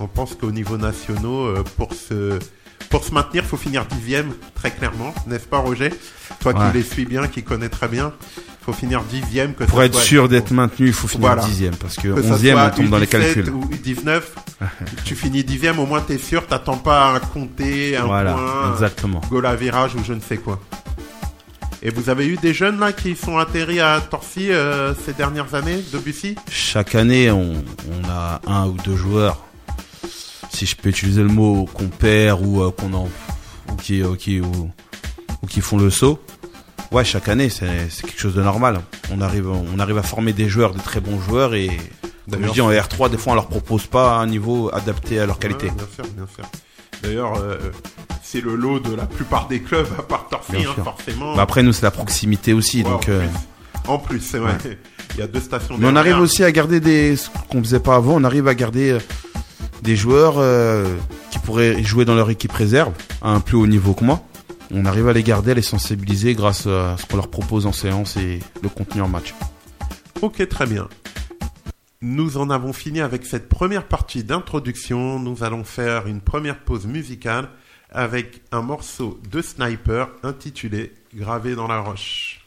on 0.00 0.08
pense 0.08 0.34
qu'au 0.34 0.52
niveau 0.52 0.76
nationaux, 0.76 1.46
euh, 1.46 1.64
pour 1.76 1.94
se 1.94 2.38
pour 2.90 3.04
se 3.04 3.12
maintenir, 3.12 3.44
faut 3.44 3.56
finir 3.56 3.84
dixième, 3.86 4.32
très 4.54 4.70
clairement, 4.70 5.14
n'est-ce 5.26 5.46
pas, 5.46 5.58
Roger? 5.58 5.90
Toi 6.40 6.52
Ouais. 6.54 6.70
qui 6.72 6.78
les 6.78 6.82
suis 6.84 7.04
bien, 7.04 7.26
qui 7.28 7.42
connais 7.42 7.68
très 7.68 7.88
bien, 7.88 8.12
faut 8.64 8.72
finir 8.72 9.02
dixième. 9.02 9.54
Que 9.54 9.64
Pour 9.64 9.78
ça 9.78 9.86
être 9.86 9.94
soit- 9.94 10.02
sûr 10.02 10.28
d'être 10.28 10.50
maintenu, 10.52 10.86
il 10.88 10.92
faut 10.92 11.08
finir 11.08 11.26
Voilà. 11.28 11.42
dixième 11.44 11.74
parce 11.76 11.96
que 11.96 12.08
que 12.08 12.20
onzième, 12.20 12.58
on 12.58 12.70
tombe 12.70 12.88
dans 12.88 12.98
les 12.98 13.06
U17 13.06 13.10
calculs. 13.34 13.50
ou 13.50 13.64
U19, 13.70 14.22
tu 15.04 15.14
finis 15.16 15.44
dixième, 15.44 15.78
au 15.78 15.86
moins 15.86 16.00
t'es 16.00 16.18
sûr, 16.18 16.46
t'attends 16.46 16.78
pas 16.78 17.14
à 17.14 17.20
compter 17.20 17.96
un 17.96 18.04
Voilà, 18.06 18.32
point, 18.32 18.72
exactement. 18.72 19.20
goal 19.30 19.46
à 19.46 19.54
virage 19.56 19.94
ou 19.94 20.04
je 20.04 20.12
ne 20.12 20.20
sais 20.20 20.36
quoi. 20.36 20.60
Et 21.82 21.90
vous 21.90 22.08
avez 22.08 22.26
eu 22.26 22.36
des 22.36 22.54
jeunes 22.54 22.80
là 22.80 22.92
qui 22.92 23.14
sont 23.14 23.38
atterris 23.38 23.80
à 23.80 24.00
Torcy 24.00 24.50
euh, 24.50 24.92
ces 25.04 25.12
dernières 25.12 25.54
années, 25.54 25.84
de 25.92 25.98
Bussy 25.98 26.34
Chaque 26.50 26.94
année, 26.94 27.30
on, 27.30 27.52
on 27.52 28.08
a 28.08 28.40
un 28.46 28.66
ou 28.66 28.76
deux 28.84 28.96
joueurs, 28.96 29.44
si 30.56 30.66
je 30.66 30.74
peux 30.76 30.88
utiliser 30.88 31.22
le 31.22 31.28
mot, 31.28 31.66
qu'on 31.72 31.88
perd 31.88 32.44
ou 32.44 32.62
euh, 32.62 32.70
qu'on 32.70 32.92
en, 32.94 33.08
ou 33.70 33.76
qui, 33.76 34.02
ou 34.02 34.16
qui, 34.16 34.40
ou, 34.40 34.70
ou 35.42 35.46
qui 35.46 35.60
font 35.60 35.76
le 35.78 35.90
saut. 35.90 36.18
Ouais, 36.92 37.04
chaque 37.04 37.28
année, 37.28 37.48
c'est 37.50 37.66
quelque 38.02 38.18
chose 38.20 38.34
de 38.34 38.42
normal. 38.42 38.80
On 39.12 39.20
arrive, 39.20 39.48
on 39.48 39.78
arrive 39.78 39.98
à 39.98 40.02
former 40.02 40.32
des 40.32 40.48
joueurs, 40.48 40.72
des 40.72 40.80
très 40.80 41.00
bons 41.00 41.20
joueurs 41.20 41.54
et, 41.54 41.68
comme 42.30 42.44
je 42.46 42.52
dis, 42.52 42.60
en 42.60 42.70
R3, 42.70 43.10
des 43.10 43.18
fois, 43.18 43.32
on 43.32 43.34
leur 43.36 43.48
propose 43.48 43.86
pas 43.86 44.16
un 44.18 44.26
niveau 44.26 44.70
adapté 44.72 45.18
à 45.20 45.26
leur 45.26 45.38
qualité. 45.38 45.66
Ouais, 45.66 45.72
bien 45.72 45.86
sûr, 45.94 46.04
bien 46.14 46.26
sûr. 46.34 46.44
D'ailleurs, 47.02 47.34
euh, 47.38 47.58
c'est 48.22 48.40
le 48.40 48.54
lot 48.54 48.78
de 48.80 48.94
la 48.94 49.06
plupart 49.06 49.48
des 49.48 49.60
clubs, 49.60 49.88
à 49.98 50.02
part 50.02 50.28
Torcy, 50.28 50.64
hein, 50.64 50.82
forcément. 50.82 51.34
Bah, 51.36 51.42
après, 51.42 51.62
nous, 51.62 51.72
c'est 51.72 51.82
la 51.82 51.90
proximité 51.90 52.52
aussi, 52.52 52.78
Ouais, 52.82 52.90
donc. 52.90 53.08
en, 53.88 53.94
euh, 53.94 53.98
plus. 53.98 54.20
C'est 54.20 54.38
vrai. 54.38 54.56
Il 55.14 55.20
y 55.20 55.22
a 55.22 55.26
deux 55.26 55.40
stations. 55.40 55.76
Mais 55.78 55.88
on 55.88 55.96
arrive 55.96 56.18
aussi 56.20 56.44
à 56.44 56.52
garder 56.52 56.80
des, 56.80 57.16
ce 57.16 57.28
qu'on 57.50 57.62
faisait 57.62 57.80
pas 57.80 57.96
avant, 57.96 58.14
on 58.14 58.24
arrive 58.24 58.48
à 58.48 58.54
garder 58.54 58.90
euh, 58.92 58.98
des 59.82 59.96
joueurs 59.96 60.34
euh, 60.38 60.96
qui 61.30 61.38
pourraient 61.38 61.82
jouer 61.82 62.04
dans 62.04 62.14
leur 62.14 62.30
équipe 62.30 62.52
réserve 62.52 62.92
à 63.22 63.30
un 63.30 63.40
plus 63.40 63.56
haut 63.56 63.66
niveau 63.66 63.94
que 63.94 64.04
moi. 64.04 64.22
on 64.72 64.84
arrive 64.84 65.08
à 65.08 65.12
les 65.12 65.22
garder, 65.22 65.52
à 65.52 65.54
les 65.54 65.62
sensibiliser 65.62 66.34
grâce 66.34 66.66
à 66.66 66.96
ce 66.98 67.06
qu'on 67.06 67.16
leur 67.16 67.28
propose 67.28 67.66
en 67.66 67.72
séance 67.72 68.16
et 68.16 68.40
le 68.62 68.68
contenu 68.68 69.00
en 69.00 69.08
match. 69.08 69.34
Ok, 70.22 70.46
très 70.48 70.66
bien. 70.66 70.88
Nous 72.02 72.36
en 72.36 72.50
avons 72.50 72.72
fini 72.72 73.00
avec 73.00 73.24
cette 73.24 73.48
première 73.48 73.86
partie 73.88 74.22
d'introduction. 74.22 75.18
Nous 75.18 75.42
allons 75.42 75.64
faire 75.64 76.06
une 76.06 76.20
première 76.20 76.58
pause 76.58 76.86
musicale 76.86 77.48
avec 77.90 78.42
un 78.52 78.62
morceau 78.62 79.18
de 79.30 79.40
Sniper 79.40 80.08
intitulé 80.22 80.92
Gravé 81.14 81.54
dans 81.54 81.66
la 81.66 81.80
roche. 81.80 82.45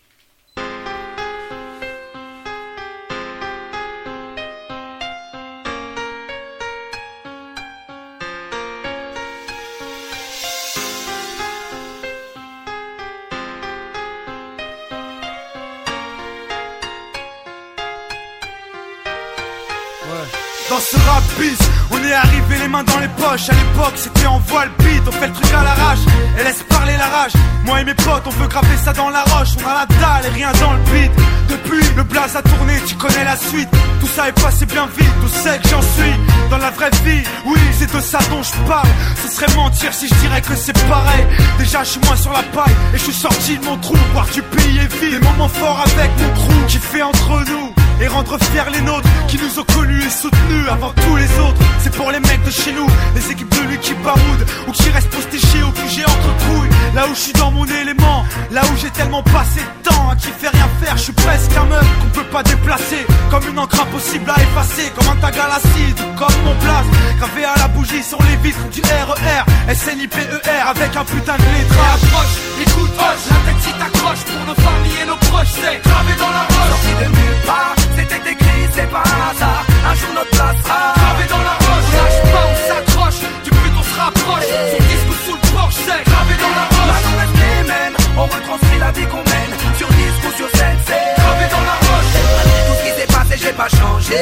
Mains 22.70 22.84
dans 22.84 23.00
les 23.00 23.08
poches. 23.08 23.50
À 23.50 23.54
l'époque, 23.54 23.96
c'était 23.96 24.28
en 24.28 24.40
voile 24.40 24.70
beat, 24.80 25.02
on 25.08 25.12
fait 25.12 25.28
le 25.28 25.34
truc 25.34 25.54
à 25.54 25.64
l'arrache 25.64 26.00
et 26.40 26.44
laisse 26.44 26.64
parler 26.64 26.94
la 26.98 27.08
rage. 27.08 27.34
Moi 27.66 27.82
et 27.82 27.84
mes 27.84 27.94
potes, 27.94 28.24
on 28.26 28.30
veut 28.30 28.48
graver 28.48 28.78
ça 28.84 28.94
dans 28.94 29.10
la 29.10 29.24
roche. 29.24 29.50
On 29.64 29.68
a 29.68 29.74
la 29.74 29.86
dalle 29.86 30.32
et 30.32 30.36
rien 30.36 30.52
dans 30.62 30.74
le 30.74 30.80
beat. 30.92 31.12
Depuis, 31.50 31.84
le 31.96 32.04
blaze 32.04 32.36
a 32.36 32.42
tourné, 32.42 32.74
tu 32.86 32.96
connais 32.96 33.24
la 33.24 33.36
suite. 33.36 33.70
Tout 34.00 34.08
ça 34.08 34.30
est 34.30 34.42
passé 34.42 34.66
bien 34.66 34.88
vite, 34.98 35.14
tout 35.22 35.28
sait 35.28 35.58
que 35.60 35.68
j'en 35.68 35.82
suis. 35.82 36.14
Dans 36.50 36.58
la 36.58 36.72
vraie 36.72 36.92
vie, 37.04 37.24
oui, 37.46 37.60
c'est 37.78 37.94
de 37.94 38.00
ça 38.00 38.20
dont 38.30 38.44
je 38.44 38.54
parle. 38.68 38.88
Ce 39.24 39.36
serait 39.36 39.54
mentir 39.56 39.94
si 39.94 40.08
je 40.08 40.16
dirais 40.16 40.42
que 40.42 40.56
c'est 40.56 40.78
pareil. 40.88 41.26
Déjà, 41.58 41.84
je 41.84 41.90
suis 41.90 42.02
moins 42.06 42.16
sur 42.16 42.32
la 42.32 42.44
paille 42.44 42.76
et 42.94 42.98
je 42.98 43.04
suis 43.04 43.14
sorti 43.14 43.58
de 43.58 43.66
mon 43.66 43.78
trou. 43.78 43.96
Voir 44.14 44.28
du 44.28 44.42
pays 44.42 44.78
est 44.78 44.94
vide, 45.02 45.20
des 45.20 45.26
moments 45.28 45.50
forts 45.50 45.84
avec 45.86 46.10
mon 46.20 46.34
crew 46.34 46.66
qui 46.68 46.78
fait 46.78 47.02
entre 47.02 47.44
nous 47.50 47.79
et 48.02 48.08
rendre 48.08 48.38
fiers 48.40 48.72
les 48.74 48.82
nôtres 48.82 49.08
qui 49.28 49.38
nous 49.38 49.60
ont 49.60 49.66
connus 49.74 50.04
et 50.04 50.10
soutenus 50.10 50.68
avant 50.70 50.92
tous 50.92 51.16
les 51.16 51.32
autres. 51.40 51.62
C'est 51.80 51.96
pour 51.96 52.12
les 52.12 52.20
mecs 52.20 52.44
de 52.44 52.52
chez 52.52 52.72
nous, 52.72 52.88
les 53.16 53.32
équipes 53.32 53.50
de 53.50 53.68
lui 53.68 53.78
qui 53.80 53.94
baroudent 53.96 54.46
ou 54.68 54.72
qui 54.72 54.90
restent 54.90 55.10
postés 55.10 55.40
chez 55.40 55.64
au 55.64 55.72
QG 55.72 56.04
entre 56.06 56.32
couilles. 56.46 56.70
Là 56.96 57.06
où 57.10 57.14
je 57.14 57.20
suis 57.20 57.34
dans 57.34 57.52
mon 57.52 57.66
élément, 57.66 58.26
là 58.52 58.62
où 58.64 58.78
j'ai 58.82 58.90
tellement 58.90 59.24
passé 59.24 59.62
de 59.62 59.90
temps 59.90 60.10
à 60.10 60.16
qui 60.16 60.28
fait 60.28 60.50
rien 60.50 60.68
faire, 60.82 60.98
je 60.98 61.04
suis 61.04 61.14
presque 61.14 61.52
un 61.56 61.66
meuf 61.66 61.86
qu'on 62.02 62.20
peut 62.20 62.30
pas 62.32 62.44
déplacer. 62.44 63.06
Comme 63.30 63.48
une 63.48 63.60
encre 63.60 63.82
impossible 63.82 64.30
à 64.30 64.42
effacer, 64.42 64.92
comme 64.96 65.08
un 65.10 65.16
tag 65.18 65.36
à 65.38 65.48
l'acide, 65.48 66.00
ou 66.00 66.18
comme 66.18 66.44
mon 66.46 66.56
place. 66.56 66.86
Gravé 67.20 67.46
à 67.46 67.60
la 67.60 67.68
bougie 67.68 68.04
sur 68.04 68.20
les 68.24 68.36
vitres 68.38 68.68
du 68.72 68.82
RER, 68.82 69.76
SNIPER 69.76 70.40
avec 70.68 70.96
un 70.96 71.06
putain 71.06 71.36
de 71.38 71.44
lettrage. 71.44 72.04
Approche, 72.04 72.36
écoute, 72.62 72.92
hoche, 72.98 73.26
la 73.30 73.40
tête 73.46 73.62
si 73.62 73.72
t'accroche 73.74 74.24
pour 74.26 74.46
nos 74.48 74.56
familles 74.56 75.00
et 75.04 75.06
nos 75.06 75.18
proches, 75.30 75.54
c'est 75.54 75.82
gravé 75.84 76.14
dans 76.18 76.32
la 76.32 76.44
roche. 76.44 76.70
Sorti 76.70 76.94
de 77.04 77.10
nulle 77.10 77.42
part, 77.46 77.76
c'était 78.00 78.32
écrit, 78.32 78.64
c'est 78.74 78.90
pas 78.90 79.04
un 79.04 79.32
hasard. 79.32 79.64
Un 79.90 79.96
jour 79.96 80.10
notre 80.14 80.32
place 80.32 80.58
sera 80.64 80.94
Gravé 80.96 81.26
dans 81.30 81.44
la 81.50 81.56
roche, 81.64 81.88
on 81.88 81.98
lâche 81.98 82.22
pas, 82.34 82.46
on 82.52 82.58
s'accroche, 82.68 83.20
du 83.44 83.50
but 83.52 83.74
on 83.80 83.84
se 83.84 83.96
rapproche. 84.00 84.50
Son 84.72 84.84
disque 84.90 85.14
sous 85.26 85.38
le 85.40 85.46
porche, 85.54 85.76
c'est 85.76 86.04
gravé 86.10 86.34
dans 86.44 86.54
la 86.60 86.66
roche. 86.76 87.06
Reste 87.20 87.38
les 87.44 87.64
mêmes, 87.68 87.98
on 88.18 88.24
retranscrit 88.24 88.80
la 88.80 88.92
vie 88.92 89.08
qu'on 89.12 89.24
mène. 89.32 89.52
Sur 89.78 89.88
disque 89.88 90.24
ou 90.28 90.34
sur 90.38 90.50
scène, 90.58 90.80
c'est 90.86 91.22
Gravé 91.22 91.46
dans 91.56 91.66
la 91.72 91.78
roche. 91.88 92.14
Malgré 92.38 92.60
tout 92.68 92.76
ce 92.80 92.84
qui 92.86 92.94
s'est 93.00 93.12
passé, 93.18 93.34
j'ai 93.44 93.54
pas 93.54 93.70
changé. 93.70 94.22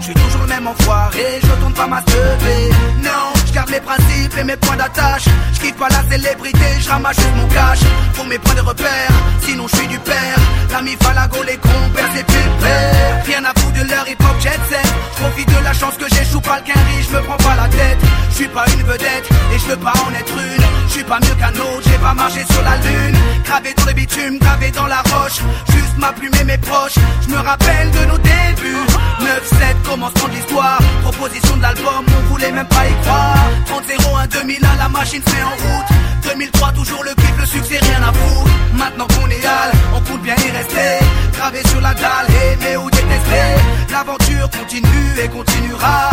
Je 0.00 0.04
suis 0.04 0.14
toujours 0.14 0.42
le 0.42 0.48
même 0.48 0.66
enfoiré, 0.66 1.40
je 1.42 1.50
retourne 1.50 1.74
pas 1.74 1.86
ma 1.86 2.02
teubée. 2.02 2.68
Non, 3.02 3.26
garde 3.54 3.70
mes 3.70 3.80
principes 3.80 4.36
et 4.38 4.44
mes 4.44 4.56
points 4.56 4.76
d'attache. 4.76 5.24
Je 5.54 5.60
quitte 5.60 5.76
pas 5.76 5.88
la 5.88 6.02
célébrité, 6.10 6.66
je 6.80 6.88
ramasse 6.88 7.16
juste 7.16 7.36
mon 7.36 7.46
cash. 7.48 7.78
Pour 8.14 8.26
mes 8.26 8.38
points 8.38 8.54
de 8.54 8.60
repère, 8.60 9.10
sinon 9.40 9.66
je 9.68 9.76
suis 9.76 9.86
du 9.86 9.98
père. 10.00 10.38
L'ami 10.72 10.96
Falago, 11.00 11.42
les 11.46 11.56
compères, 11.56 12.10
c'est 12.14 12.26
pépère. 12.26 13.24
Rien 13.24 13.44
à 13.44 13.52
foutre 13.58 13.84
de 13.84 13.88
leur 13.88 14.08
hip 14.08 14.20
hop 14.20 14.40
jet 14.40 14.60
set. 14.68 14.94
Profite 15.16 15.48
de 15.48 15.64
la 15.64 15.72
chance 15.72 15.94
que 15.96 16.08
j'échoue 16.14 16.40
pas 16.40 16.58
le 16.58 16.72
quinri, 16.72 16.96
je 17.08 17.16
me 17.16 17.22
prends 17.22 17.36
pas 17.36 17.54
la 17.56 17.68
tête. 17.68 18.03
Je 18.34 18.40
suis 18.40 18.48
pas 18.48 18.64
une 18.66 18.82
vedette 18.82 19.28
et 19.54 19.58
je 19.60 19.64
veux 19.66 19.76
pas 19.76 19.92
en 19.92 20.12
être 20.12 20.32
une. 20.36 20.64
Je 20.88 20.92
suis 20.92 21.04
pas 21.04 21.20
mieux 21.20 21.34
qu'un 21.38 21.50
autre, 21.50 21.82
j'ai 21.86 21.98
pas 21.98 22.14
marché 22.14 22.44
sur 22.50 22.62
la 22.62 22.76
lune. 22.78 23.16
Gravé 23.44 23.72
dans 23.74 23.84
le 23.84 23.92
bitume, 23.92 24.38
gravé 24.38 24.72
dans 24.72 24.86
la 24.88 25.02
roche. 25.02 25.38
Juste 25.70 25.96
ma 25.98 26.12
plume 26.12 26.32
et 26.40 26.44
mes 26.44 26.58
proches. 26.58 26.98
Je 27.22 27.28
me 27.28 27.38
rappelle 27.38 27.90
de 27.92 28.04
nos 28.06 28.18
débuts. 28.18 28.86
9-7, 29.20 29.88
commencement 29.88 30.28
de 30.28 30.34
l'histoire. 30.34 30.78
Proposition 31.02 31.56
de 31.58 31.62
l'album, 31.62 32.04
on 32.18 32.32
voulait 32.32 32.50
même 32.50 32.66
pas 32.66 32.84
y 32.88 33.02
croire. 33.02 33.36
30-01, 33.68 34.26
2001, 34.26 34.76
la 34.78 34.88
machine 34.88 35.22
met 35.32 35.42
en 35.44 35.50
route. 35.50 35.86
2003, 36.24 36.72
toujours 36.72 37.04
le 37.04 37.14
kiff, 37.14 37.38
le 37.38 37.46
succès, 37.46 37.78
rien 37.80 38.02
à 38.02 38.12
foutre. 38.12 38.50
Maintenant 38.74 39.06
qu'on 39.14 39.30
est 39.30 39.46
hal, 39.46 39.70
on 39.94 40.00
compte 40.00 40.22
bien 40.22 40.34
y 40.34 40.50
rester. 40.50 41.06
Gravé 41.34 41.62
sur 41.68 41.80
la 41.80 41.94
dalle, 41.94 42.26
aimer 42.50 42.76
ou 42.78 42.90
détester? 42.90 43.62
L'aventure 43.92 44.50
continue 44.50 45.20
et 45.22 45.28
continuera. 45.28 46.10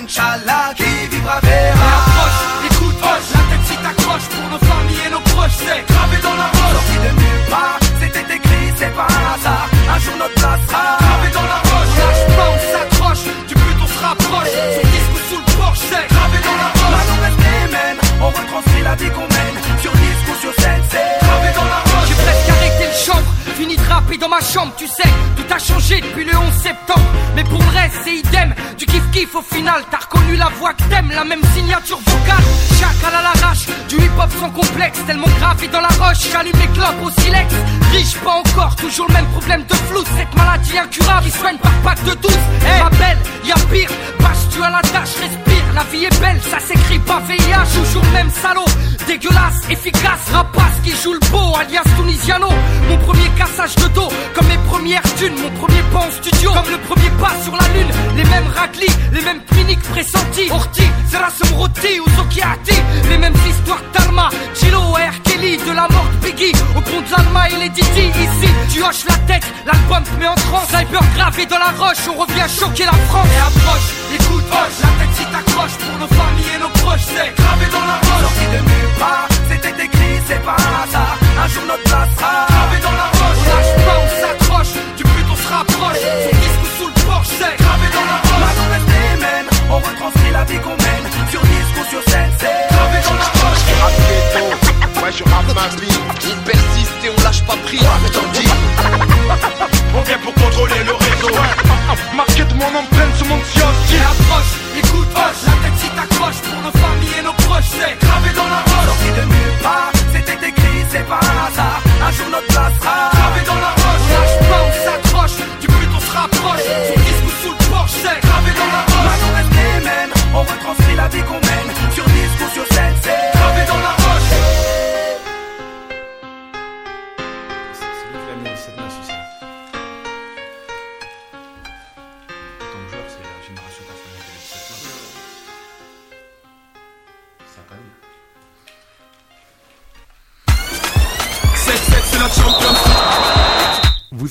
Inch'Allah, 0.00 0.72
qui 0.76 0.84
vivra 1.24 1.40
verra. 1.40 1.88
Approche, 1.96 2.40
écoute, 2.70 2.96
hoche, 3.02 3.30
la 3.32 3.42
tête 3.50 3.64
si 3.68 3.76
t'accroche 3.76 4.28
pour 4.34 4.46
nos 4.50 4.58
familles 4.58 5.02
et 5.06 5.10
nos 5.10 5.20
proches, 5.20 5.56
c'est 5.56 5.82
gravé 5.92 6.16
dans 6.22 6.36
la 6.36 6.48
roche. 6.56 6.76
Sorti 6.76 6.96
de 7.04 7.12
nulle 7.20 7.44
part, 7.50 7.78
c'était 8.00 8.34
écrit, 8.36 8.66
c'est 8.76 8.94
pas 8.94 9.08
un 9.08 9.24
hasard. 9.34 9.68
Un 9.94 9.98
jour 9.98 10.14
notre 10.18 10.34
place. 10.34 10.60
Gravé 10.68 11.28
dans 11.32 11.48
la 11.54 11.60
roche, 11.70 11.92
lâche 12.00 12.24
pas, 12.36 12.48
on 12.54 12.60
s'accroche, 12.72 13.24
du 13.48 13.54
but 13.54 13.78
on 13.82 13.86
se 13.86 14.00
rapproche. 14.04 14.52
Son 14.76 14.86
disque 14.94 15.18
sous 15.28 15.40
le 15.40 15.50
porche, 15.56 15.82
c'est 15.90 16.06
gravé 16.12 16.38
dans 16.44 16.58
la 16.62 16.68
roche. 16.76 16.92
Maintenant 16.94 17.20
reste 17.24 17.42
les 17.48 17.66
mêmes, 17.72 18.00
on 18.20 18.28
retranscrit 18.28 18.82
la 18.82 18.94
vie 18.94 19.10
qu'on 19.16 19.28
mène. 19.36 19.56
Sur 19.80 19.92
disque 19.92 20.28
ou 20.32 20.36
sur 20.44 20.52
scène, 20.60 20.84
c'est 20.90 21.08
Gravé 21.24 21.48
dans 21.56 21.68
la 21.74 21.80
roche. 21.88 22.08
J'ai 22.08 22.18
presque 22.20 22.48
arrêté 22.54 22.84
le 22.92 22.98
chambre, 23.06 23.30
fini 23.56 23.76
de 23.76 23.86
rapper 23.88 24.18
dans 24.18 24.28
ma 24.28 24.40
chambre, 24.40 24.72
tu 24.76 24.86
sais, 24.86 25.10
tout 25.36 25.48
a 25.50 25.58
changé 25.58 26.00
depuis 26.00 26.24
le 26.24 26.36
11 26.36 26.52
septembre. 26.52 27.08
Mais 27.34 27.44
pour 27.44 27.60
le 27.60 27.70
reste, 27.78 27.96
c'est 28.04 28.16
idem, 28.16 28.54
du 28.78 28.86
kiff 28.86 29.03
kiff 29.14 29.34
au 29.36 29.42
final, 29.42 29.80
t'as 29.90 29.98
reconnu 29.98 30.36
la 30.36 30.48
voix 30.58 30.74
que 30.74 30.82
t'aimes, 30.84 31.10
la 31.14 31.24
même 31.24 31.42
signature 31.54 31.98
vocale. 32.04 32.44
Chacal 32.78 33.14
à 33.14 33.22
l'arrache, 33.22 33.66
du 33.88 33.96
hip 33.96 34.18
hop 34.18 34.30
sans 34.40 34.50
complexe, 34.50 34.98
tellement 35.06 35.30
gravé 35.38 35.68
dans 35.68 35.80
la 35.80 35.88
roche, 35.88 36.30
j'allume 36.32 36.58
les 36.60 36.66
clopes 36.74 37.02
au 37.02 37.10
silex. 37.20 37.54
Riche, 37.92 38.16
pas 38.24 38.42
encore, 38.42 38.74
toujours 38.76 39.06
le 39.08 39.14
même 39.14 39.26
problème 39.26 39.64
de 39.68 39.74
flou, 39.74 40.02
cette 40.16 40.34
maladie 40.36 40.78
incurable 40.78 41.26
qui 41.26 41.38
soigne 41.38 41.58
par 41.58 41.72
pack 41.84 42.04
de 42.04 42.14
12. 42.14 42.32
Eh, 42.32 42.82
ma 42.82 42.90
belle, 42.90 43.18
y'a 43.44 43.54
pire, 43.70 43.90
bâche 44.18 44.48
tu 44.50 44.62
à 44.62 44.70
la 44.70 44.82
tâche, 44.82 45.14
respire, 45.22 45.64
la 45.74 45.84
vie 45.84 46.04
est 46.04 46.20
belle, 46.20 46.40
ça 46.50 46.58
s'écrit 46.58 46.98
pas 46.98 47.20
VIH, 47.20 47.70
toujours 47.74 48.04
le 48.04 48.10
même 48.10 48.30
salaud, 48.30 48.64
dégueulasse, 49.06 49.60
efficace, 49.70 50.30
rapace 50.32 50.80
qui 50.82 50.90
joue 50.90 51.12
le 51.12 51.20
beau, 51.30 51.54
alias 51.56 51.82
Tunisiano. 51.96 52.48
Mon 52.88 52.98
premier 52.98 53.28
cassage 53.38 53.74
de 53.76 53.88
dos, 53.88 54.08
comme 54.34 54.46
mes 54.46 54.58
premières 54.68 55.02
thunes, 55.16 55.36
mon 55.42 55.50
premier 55.50 55.82
pas 55.92 56.00
en 56.00 56.10
studio, 56.10 56.50
comme 56.52 56.70
le 56.70 56.78
premier 56.78 57.10
pas 57.20 57.32
sur 57.42 57.56
la 57.56 57.68
lune. 57.74 57.92
Les 58.16 58.24
mêmes 58.24 58.48
raclis, 58.54 58.94
les 59.12 59.22
mêmes 59.22 59.42
cliniques 59.50 59.82
pressentis. 59.82 60.50
Orti, 60.50 60.82
Serasum 61.10 61.58
Roti 61.58 62.00
ou 62.00 62.10
Zokiati, 62.16 62.76
les 63.08 63.18
mêmes 63.18 63.34
histoires 63.48 63.82
d'Alma, 63.92 64.28
Chilo, 64.54 64.80
R. 64.80 65.22
Kelly, 65.24 65.56
de 65.56 65.72
la 65.72 65.88
mort 65.88 66.08
de 66.12 66.26
Biggie, 66.26 66.52
au 66.76 66.80
pont 66.80 67.00
de 67.00 67.10
l'Alma 67.10 67.48
et 67.50 67.56
les 67.56 67.68
Didi. 67.70 68.06
Ici, 68.08 68.50
tu 68.72 68.82
hoches 68.82 69.04
la 69.08 69.16
tête, 69.28 69.46
l'album 69.66 70.02
te 70.02 70.20
met 70.20 70.28
en 70.28 70.34
transe. 70.34 70.68
Sniper 70.68 71.02
gravé 71.16 71.46
dans 71.46 71.58
la 71.58 71.72
roche, 71.78 72.04
on 72.08 72.20
revient 72.20 72.48
choquer 72.48 72.84
la 72.84 72.98
France. 73.08 73.28
Et 73.34 73.40
approche, 73.40 73.88
écoute, 74.14 74.44
hoche, 74.50 74.78
la 74.82 74.90
tête 74.98 75.14
si 75.14 75.24
t'accroche 75.32 75.76
pour 75.82 75.98
nos 75.98 76.08
familles 76.08 76.52
et 76.54 76.58
nos 76.58 76.72
proches, 76.80 77.06
c'est 77.06 77.30
gravé 77.36 77.66
dans 77.72 77.86
la 77.86 77.96
roche. 78.04 78.24
sorti 78.24 78.46
de 78.54 78.60
nulle 78.68 78.94
part, 78.98 79.28
c'était 79.50 79.84
écrit, 79.84 80.16
c'est 80.28 80.42
pas 80.44 80.56
un 80.58 80.74
hasard. 80.84 81.16
Un 81.42 81.48
jour 81.48 81.62
notre 81.66 81.84
place 81.84 82.10
sera. 82.16 82.46
Gravé 82.48 82.78
dans 82.82 82.96
la 83.02 83.08
roche, 83.18 83.40
on 83.40 83.48
lâche 83.52 83.74
pas, 83.86 83.98
on 84.04 84.08
s'accroche, 84.20 84.72
du 84.96 85.02
but 85.04 85.26
on 85.30 85.36
se 85.36 85.48
rapproche. 85.48 86.02
Son 86.24 86.36
disque 86.44 86.66
sous 86.78 86.86
le 86.88 87.06
porche, 87.06 87.28
c'est 87.38 87.63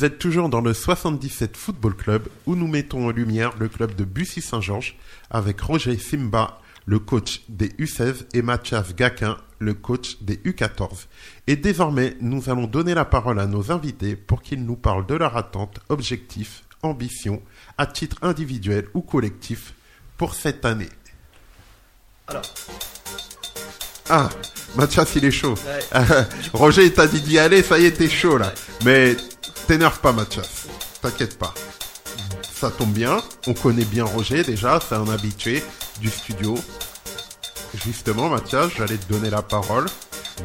Vous 0.03 0.07
êtes 0.07 0.19
toujours 0.19 0.49
dans 0.49 0.59
le 0.59 0.73
77 0.73 1.55
Football 1.55 1.95
Club 1.95 2.27
où 2.45 2.57
nous 2.57 2.67
mettons 2.67 3.07
en 3.07 3.11
lumière 3.11 3.53
le 3.57 3.69
club 3.69 3.95
de 3.95 4.03
Bussy-Saint-Georges 4.03 4.97
avec 5.29 5.61
Roger 5.61 5.97
Simba, 5.97 6.59
le 6.85 6.99
coach 6.99 7.43
des 7.47 7.69
U16 7.69 8.25
et 8.33 8.41
Mathias 8.41 8.93
Gaquin, 8.95 9.37
le 9.59 9.73
coach 9.73 10.17
des 10.19 10.35
U14. 10.35 11.05
Et 11.47 11.55
désormais, 11.55 12.17
nous 12.19 12.49
allons 12.49 12.67
donner 12.67 12.93
la 12.93 13.05
parole 13.05 13.39
à 13.39 13.45
nos 13.45 13.71
invités 13.71 14.17
pour 14.17 14.41
qu'ils 14.41 14.65
nous 14.65 14.75
parlent 14.75 15.05
de 15.05 15.15
leurs 15.15 15.37
attentes, 15.37 15.79
objectifs, 15.87 16.65
ambitions, 16.81 17.41
à 17.77 17.85
titre 17.85 18.17
individuel 18.23 18.87
ou 18.93 19.03
collectif 19.03 19.73
pour 20.17 20.35
cette 20.35 20.65
année. 20.65 20.89
Alors, 22.27 22.43
Ah, 24.09 24.27
Mathias, 24.75 25.15
il 25.15 25.23
est 25.23 25.31
chaud. 25.31 25.53
ouais, 25.53 26.01
Roger, 26.53 26.87
il 26.87 26.93
t'a 26.93 27.07
dit 27.07 27.21
d'y 27.21 27.39
aller, 27.39 27.63
ça 27.63 27.79
y 27.79 27.85
est, 27.85 27.91
t'es 27.91 28.09
chaud 28.09 28.37
là. 28.37 28.47
Ouais. 28.47 28.53
Mais 28.83 29.17
t'énerve 29.67 29.99
pas, 29.99 30.11
Mathias. 30.11 30.67
T'inquiète 31.01 31.37
pas. 31.37 31.53
Ça 32.53 32.71
tombe 32.71 32.93
bien. 32.93 33.21
On 33.47 33.53
connaît 33.53 33.85
bien 33.85 34.05
Roger 34.05 34.43
déjà, 34.43 34.79
c'est 34.79 34.95
un 34.95 35.09
habitué 35.09 35.63
du 35.99 36.09
studio. 36.09 36.55
Justement, 37.83 38.29
Mathias, 38.29 38.71
j'allais 38.77 38.97
te 38.97 39.11
donner 39.11 39.29
la 39.29 39.41
parole 39.41 39.85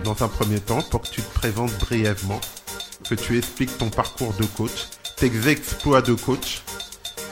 dans 0.05 0.23
un 0.23 0.29
premier 0.29 0.61
temps 0.61 0.83
pour 0.83 1.03
que 1.03 1.09
tu 1.09 1.23
te 1.23 1.35
présentes 1.35 1.77
brièvement, 1.79 2.41
que 3.09 3.15
tu 3.15 3.39
expliques 3.39 3.77
ton 3.79 3.91
parcours 3.91 4.35
de 4.35 4.45
coach, 4.45 4.89
tes 5.17 5.49
exploits 5.49 6.03
de 6.03 6.15
coach 6.15 6.63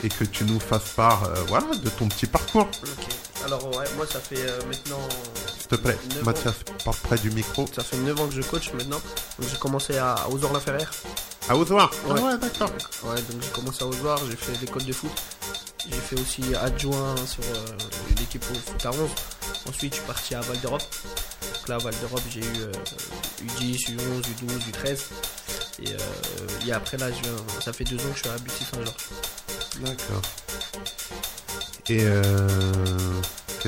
et 0.05 0.09
que 0.09 0.25
tu 0.25 0.45
nous 0.45 0.61
fasses 0.61 0.91
part, 0.91 1.25
euh, 1.25 1.35
voilà, 1.49 1.67
de 1.83 1.89
ton 1.89 2.09
petit 2.09 2.27
parcours. 2.27 2.69
Alors, 3.47 3.65
ouais, 3.77 3.85
moi, 3.97 4.07
ça 4.07 4.19
fait 4.19 4.41
euh, 4.41 4.59
maintenant. 4.67 4.99
S'il 5.57 5.69
te 5.69 5.75
plaît, 5.77 5.97
Mathias, 6.25 6.55
parle 6.85 6.97
près 7.05 7.17
du 7.19 7.31
micro. 7.31 7.65
Ça 7.73 7.85
fait 7.85 7.97
9 7.97 8.21
ans 8.21 8.27
que 8.27 8.35
je 8.35 8.43
coach 8.43 8.73
maintenant. 8.73 9.01
Donc, 9.39 9.49
j'ai 9.49 9.57
commencé 9.59 9.97
à, 9.99 10.15
à 10.15 10.29
Ozor-la-Ferrière. 10.29 10.91
À 11.49 11.57
Ozoir. 11.57 11.91
Ah 12.09 12.13
Ouais. 12.13 12.21
ouais, 12.23 12.39
d'accord. 12.39 12.71
Ouais, 13.05 13.23
donc 13.23 13.41
j'ai 13.43 13.51
commencé 13.51 13.85
à 13.85 13.87
Ozoir, 13.87 14.19
j'ai 14.29 14.35
fait 14.37 14.61
l'école 14.61 14.85
de 14.85 14.93
foot. 14.93 15.13
J'ai 15.89 15.97
fait 16.01 16.21
aussi 16.21 16.43
adjoint 16.57 17.15
sur 17.25 17.45
euh, 17.45 17.77
l'équipe 18.19 18.45
au 18.51 18.55
foot 18.55 18.85
à 18.85 18.91
11. 18.91 18.99
Ensuite, 19.69 19.93
je 19.95 19.99
suis 19.99 20.07
parti 20.09 20.35
à 20.35 20.41
Val 20.41 20.59
d'Europe. 20.61 20.83
Donc 21.55 21.69
là, 21.69 21.77
à 21.77 21.79
Val 21.79 21.95
d'Europe, 22.01 22.23
j'ai 22.29 22.41
eu 22.41 22.61
euh, 22.63 22.73
U10, 23.61 23.95
U11, 23.95 24.23
U12, 24.23 24.73
U13. 24.73 24.99
Et, 25.85 25.93
euh, 25.93 25.97
et 26.67 26.73
après, 26.73 26.97
là, 26.97 27.13
je 27.13 27.23
viens- 27.23 27.61
ça 27.65 27.73
fait 27.73 27.85
deux 27.85 27.97
ans 27.99 28.09
que 28.11 28.17
je 28.17 28.21
suis 28.23 28.29
à 28.29 28.39
Bussy 28.39 28.65
Saint-Georges. 28.65 29.07
D'accord. 29.81 30.23
Et 31.89 31.99
euh, 32.01 32.23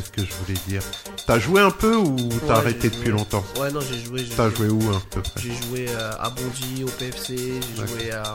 qu'est-ce 0.01 0.11
que 0.11 0.23
je 0.25 0.33
voulais 0.45 0.59
dire 0.69 0.83
T'as 1.27 1.39
joué 1.39 1.61
un 1.61 1.71
peu 1.71 1.97
ou 1.97 2.17
t'as 2.47 2.55
Ouais, 2.55 2.59
arrêté 2.59 2.89
depuis 2.89 3.05
joué. 3.11 3.11
longtemps 3.19 3.45
Ouais, 3.61 3.71
non, 3.71 3.81
j'ai 3.81 3.99
joué. 4.05 4.25
T'as 4.37 4.51
joué 4.51 4.69
où 4.69 4.81
à 4.95 5.01
peu 5.11 5.21
près 5.23 5.33
J'ai 5.43 5.55
joué 5.67 5.87
euh, 5.89 6.13
à 6.21 6.31
Bondy, 6.31 6.85
au 6.85 6.89
PFC, 6.89 7.37
j'ai 7.77 7.87
joué 7.87 8.11
à- 8.13 8.35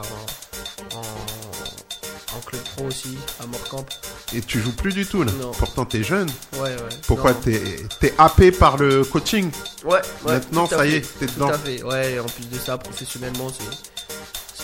en, 0.94 0.98
en, 0.98 2.36
en 2.36 2.40
club 2.40 2.60
pro 2.76 2.86
aussi, 2.86 3.16
à 3.40 3.46
Morcamp. 3.46 3.86
Et 4.34 4.40
tu 4.40 4.60
joues 4.60 4.72
plus 4.74 4.92
du 4.92 5.06
tout 5.06 5.22
là 5.22 5.32
Non. 5.40 5.52
Pourtant 5.52 5.84
t'es 5.84 6.02
jeune. 6.02 6.28
Ouais, 6.54 6.60
ouais. 6.60 6.76
Pourquoi 7.06 7.32
t'es 7.34 7.62
happé 8.18 8.50
par 8.52 8.76
le 8.76 9.04
coaching 9.04 9.50
Ouais, 9.84 9.92
ouais. 9.92 10.00
Maintenant, 10.34 10.66
tout 10.66 10.74
ça 10.76 10.86
y 10.86 10.94
est, 10.96 11.18
t'es 11.18 11.26
Tout 11.26 11.34
dedans. 11.34 11.48
à 11.48 11.58
fait, 11.58 11.82
ouais. 11.82 12.12
et 12.14 12.20
En 12.20 12.26
plus 12.26 12.48
de 12.48 12.58
ça, 12.58 12.76
professionnellement, 12.78 13.48
c'est. 13.56 13.93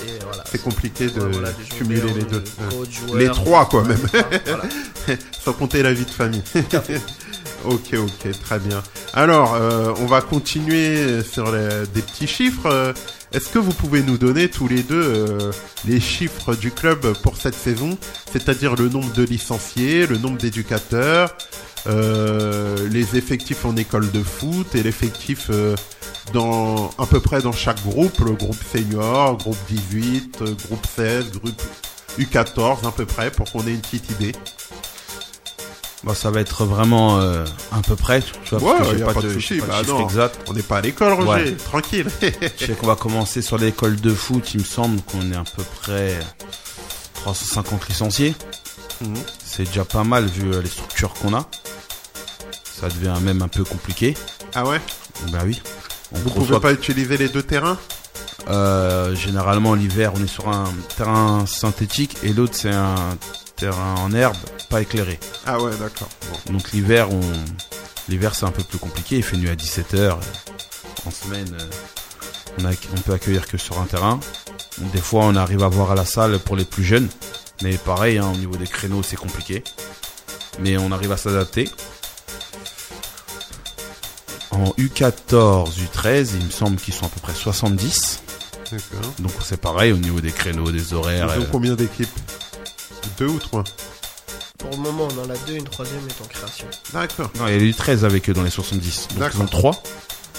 C'est 0.07 0.23
voilà. 0.25 0.45
C'est 0.51 0.63
compliqué 0.63 1.07
de 1.09 1.21
Ouais, 1.21 1.31
voilà, 1.33 1.51
cumuler 1.79 2.13
les 2.15 2.23
deux. 2.23 2.43
Euh, 2.61 3.17
Les 3.19 3.29
trois 3.29 3.69
quoi 3.69 3.85
même. 3.85 3.99
voilà. 4.47 4.63
Sans 5.45 5.53
compter 5.53 5.83
la 5.83 5.93
vie 5.93 6.05
de 6.05 6.11
famille. 6.11 6.43
ok, 7.65 7.95
ok, 7.95 8.41
très 8.43 8.59
bien. 8.59 8.83
Alors, 9.15 9.55
euh, 9.55 9.93
on 9.99 10.07
va 10.07 10.21
continuer 10.21 11.23
sur 11.23 11.51
les- 11.53 11.87
des 11.95 12.03
petits 12.03 12.27
chiffres. 12.27 12.67
Euh, 12.67 12.93
Est-ce 13.33 13.49
que 13.49 13.61
vous 13.61 13.73
pouvez 13.73 14.03
nous 14.03 14.19
donner 14.19 14.49
tous 14.51 14.67
les 14.67 14.83
deux 14.83 15.01
euh, 15.03 15.53
les 15.87 16.01
chiffres 16.01 16.57
du 16.57 16.73
club 16.73 17.13
pour 17.23 17.37
cette 17.37 17.55
saison, 17.55 17.97
c'est-à-dire 18.33 18.75
le 18.75 18.89
nombre 18.89 19.13
de 19.13 19.23
licenciés, 19.23 20.09
le 20.09 20.19
nombre 20.19 20.37
d'éducateurs, 20.37 21.37
euh, 21.87 22.89
les 22.91 23.17
effectifs 23.17 23.65
en 23.65 23.77
école 23.77 24.11
de 24.11 24.23
foot 24.23 24.75
et 24.75 24.83
l'effectif 24.83 25.47
euh, 25.51 25.75
dans 26.33 26.91
à 26.99 27.07
peu 27.07 27.21
près 27.21 27.41
dans 27.43 27.53
chaque 27.53 27.83
groupe, 27.83 28.19
le 28.21 28.33
groupe 28.33 28.59
senior, 28.73 29.37
groupe 29.39 29.57
18, 29.69 30.39
euh, 30.43 30.55
groupe 30.67 30.87
16, 30.97 31.31
groupe 31.33 31.63
U14 32.19 32.87
à 32.87 32.91
peu 32.93 33.07
près 33.07 33.31
pour 33.31 33.51
qu'on 33.51 33.67
ait 33.67 33.71
une 33.73 33.81
petite 33.81 34.11
idée. 34.11 34.33
Bah, 36.03 36.15
ça 36.15 36.31
va 36.31 36.41
être 36.41 36.65
vraiment 36.65 37.19
euh, 37.21 37.45
à 37.73 37.83
peu 37.83 37.95
près. 37.95 38.23
Tu 38.23 38.55
vois, 38.57 38.73
Ouais, 38.73 38.79
parce 38.79 38.91
que 38.91 38.95
y 38.95 38.99
j'ai 38.99 39.05
a 39.05 39.13
pas 39.13 39.21
de 39.21 39.33
souci, 39.33 39.55
j'ai 39.57 39.61
pas 39.61 39.67
bah 39.67 39.79
chiffre 39.81 39.99
non. 39.99 40.05
exact. 40.09 40.39
On 40.49 40.55
n'est 40.55 40.63
pas 40.63 40.79
à 40.79 40.81
l'école, 40.81 41.13
Roger. 41.13 41.45
Ouais. 41.51 41.53
Tranquille. 41.57 42.07
Je 42.59 42.67
sais 42.67 42.73
qu'on 42.73 42.87
va 42.87 42.97
commencer 42.97 43.43
sur 43.43 43.59
l'école 43.59 43.97
de 44.01 44.15
foot. 44.15 44.55
Il 44.55 44.61
me 44.61 44.65
semble 44.65 45.01
qu'on 45.03 45.31
est 45.31 45.37
à 45.37 45.45
peu 45.57 45.63
près 45.83 46.19
350 47.17 47.89
licenciés. 47.89 48.35
Mhm. 49.03 49.15
C'est 49.53 49.65
déjà 49.65 49.85
pas 49.85 50.05
mal 50.05 50.27
vu 50.27 50.53
euh, 50.53 50.63
les 50.63 50.69
structures 50.69 51.13
qu'on 51.15 51.35
a. 51.35 51.45
Ça 52.81 52.89
devient 52.89 53.17
même 53.23 53.43
un 53.43 53.49
peu 53.49 53.65
compliqué. 53.65 54.17
ah 54.55 54.65
ouais? 54.65 54.81
Bah 55.33 55.41
oui. 55.45 55.61
On 56.13 56.19
Vous 56.19 56.31
reçoit- 56.31 56.47
pouvez 56.47 56.61
pas 56.61 56.73
utiliser 56.73 57.17
les 57.17 57.29
deux 57.29 57.43
terrains? 57.43 57.79
Euh, 58.49 59.15
généralement 59.15 59.75
l'hiver 59.75 60.13
on 60.17 60.25
est 60.25 60.27
sur 60.27 60.49
un 60.49 60.65
terrain 60.97 61.45
synthétique 61.47 62.17
et 62.23 62.33
l'autre 62.33 62.55
c'est 62.57 62.73
un 62.73 62.95
terrain 63.55 63.97
en 63.99 64.13
herbe 64.15 64.37
pas 64.71 64.81
éclairé. 64.81 65.21
Ah 65.47 65.61
ouais, 65.61 65.73
d'accord. 65.79 66.09
Bon. 66.47 66.55
Donc 66.55 66.73
l'hiver 66.73 67.11
on 67.13 67.21
l'hiver 68.09 68.35
c'est 68.35 68.47
un 68.47 68.51
peu 68.51 68.63
plus 68.63 68.79
compliqué, 68.79 69.17
il 69.19 69.23
fait 69.23 69.37
nuit 69.37 69.51
à 69.51 69.55
17h. 69.57 70.17
En 71.07 71.11
semaine 71.11 71.55
euh, 71.61 71.65
on, 72.61 72.65
a- 72.65 72.73
on 72.97 73.01
peut 73.03 73.13
accueillir 73.13 73.47
que 73.47 73.59
sur 73.59 73.79
un 73.79 73.85
terrain. 73.85 74.19
Des 74.79 75.01
fois 75.03 75.25
on 75.27 75.37
arrive 75.37 75.63
à 75.63 75.69
voir 75.69 75.91
à 75.93 75.95
la 75.95 76.07
salle 76.07 76.39
pour 76.39 76.57
les 76.57 76.65
plus 76.65 76.83
jeunes, 76.85 77.09
mais 77.63 77.77
pareil 77.77 78.19
hein, 78.19 78.31
au 78.33 78.37
niveau 78.37 78.57
des 78.57 78.67
créneaux 78.67 79.03
c'est 79.03 79.17
compliqué. 79.17 79.63
Mais 80.59 80.77
on 80.77 80.93
arrive 80.93 81.13
à 81.13 81.17
s'adapter. 81.17 81.69
En 84.51 84.71
U14, 84.73 85.79
U13, 85.79 86.31
il 86.35 86.47
me 86.47 86.51
semble 86.51 86.77
qu'ils 86.77 86.93
sont 86.93 87.07
à 87.07 87.09
peu 87.09 87.21
près 87.21 87.35
70. 87.35 88.23
D'accord. 88.71 89.13
Donc 89.21 89.33
c'est 89.43 89.61
pareil 89.61 89.93
au 89.93 89.97
niveau 89.97 90.21
des 90.21 90.33
créneaux, 90.33 90.71
des 90.71 90.93
horaires. 90.93 91.33
Ils 91.35 91.41
ont 91.41 91.45
euh, 91.45 91.49
combien 91.51 91.75
d'équipes? 91.75 92.09
Deux 93.19 93.27
ou 93.29 93.39
trois? 93.39 93.65
Pour 94.59 94.71
le 94.71 94.77
moment, 94.77 95.09
on 95.11 95.19
en 95.25 95.31
a 95.31 95.37
deux, 95.47 95.55
une 95.55 95.65
troisième 95.65 96.07
est 96.09 96.23
en 96.23 96.27
création. 96.27 96.67
D'accord. 96.93 97.31
Non, 97.39 97.47
il 97.47 97.53
y 97.55 97.57
a 97.57 97.61
eu 97.61 97.75
13 97.75 98.05
avec 98.05 98.29
eux 98.29 98.35
dans 98.35 98.43
les 98.43 98.51
70. 98.51 99.09
Donc 99.09 99.19
D'accord. 99.19 99.41
ils 99.41 99.43
ont 99.43 99.47
3. 99.47 99.83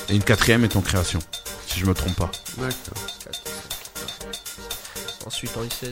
Et 0.09 0.15
une 0.15 0.23
quatrième 0.23 0.63
est 0.63 0.75
en 0.75 0.81
création. 0.81 1.19
Si 1.67 1.79
je 1.79 1.85
me 1.85 1.93
trompe 1.93 2.15
pas. 2.15 2.29
D'accord. 2.57 3.03
4, 3.23 3.33
5, 3.33 5.25
Ensuite, 5.25 5.51
en 5.57 5.61
I16, 5.61 5.85
euh, 5.85 5.91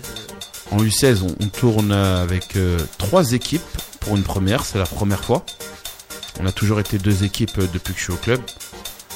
En 0.72 0.78
U16, 0.78 1.24
on, 1.40 1.48
tourne 1.48 1.92
avec 1.92 2.56
euh, 2.56 2.78
trois 2.98 3.34
équipes 3.34 3.62
pour 4.00 4.16
une 4.16 4.24
première. 4.24 4.64
C'est 4.66 4.78
la 4.78 4.86
première 4.86 5.24
fois. 5.24 5.44
On 6.40 6.46
a 6.46 6.52
toujours 6.52 6.80
été 6.80 7.00
deux 7.00 7.24
équipes 7.24 7.58
euh, 7.58 7.68
depuis 7.74 7.94
que 7.94 8.00
je 8.00 8.04
suis 8.04 8.14
au 8.14 8.18
club. 8.18 8.40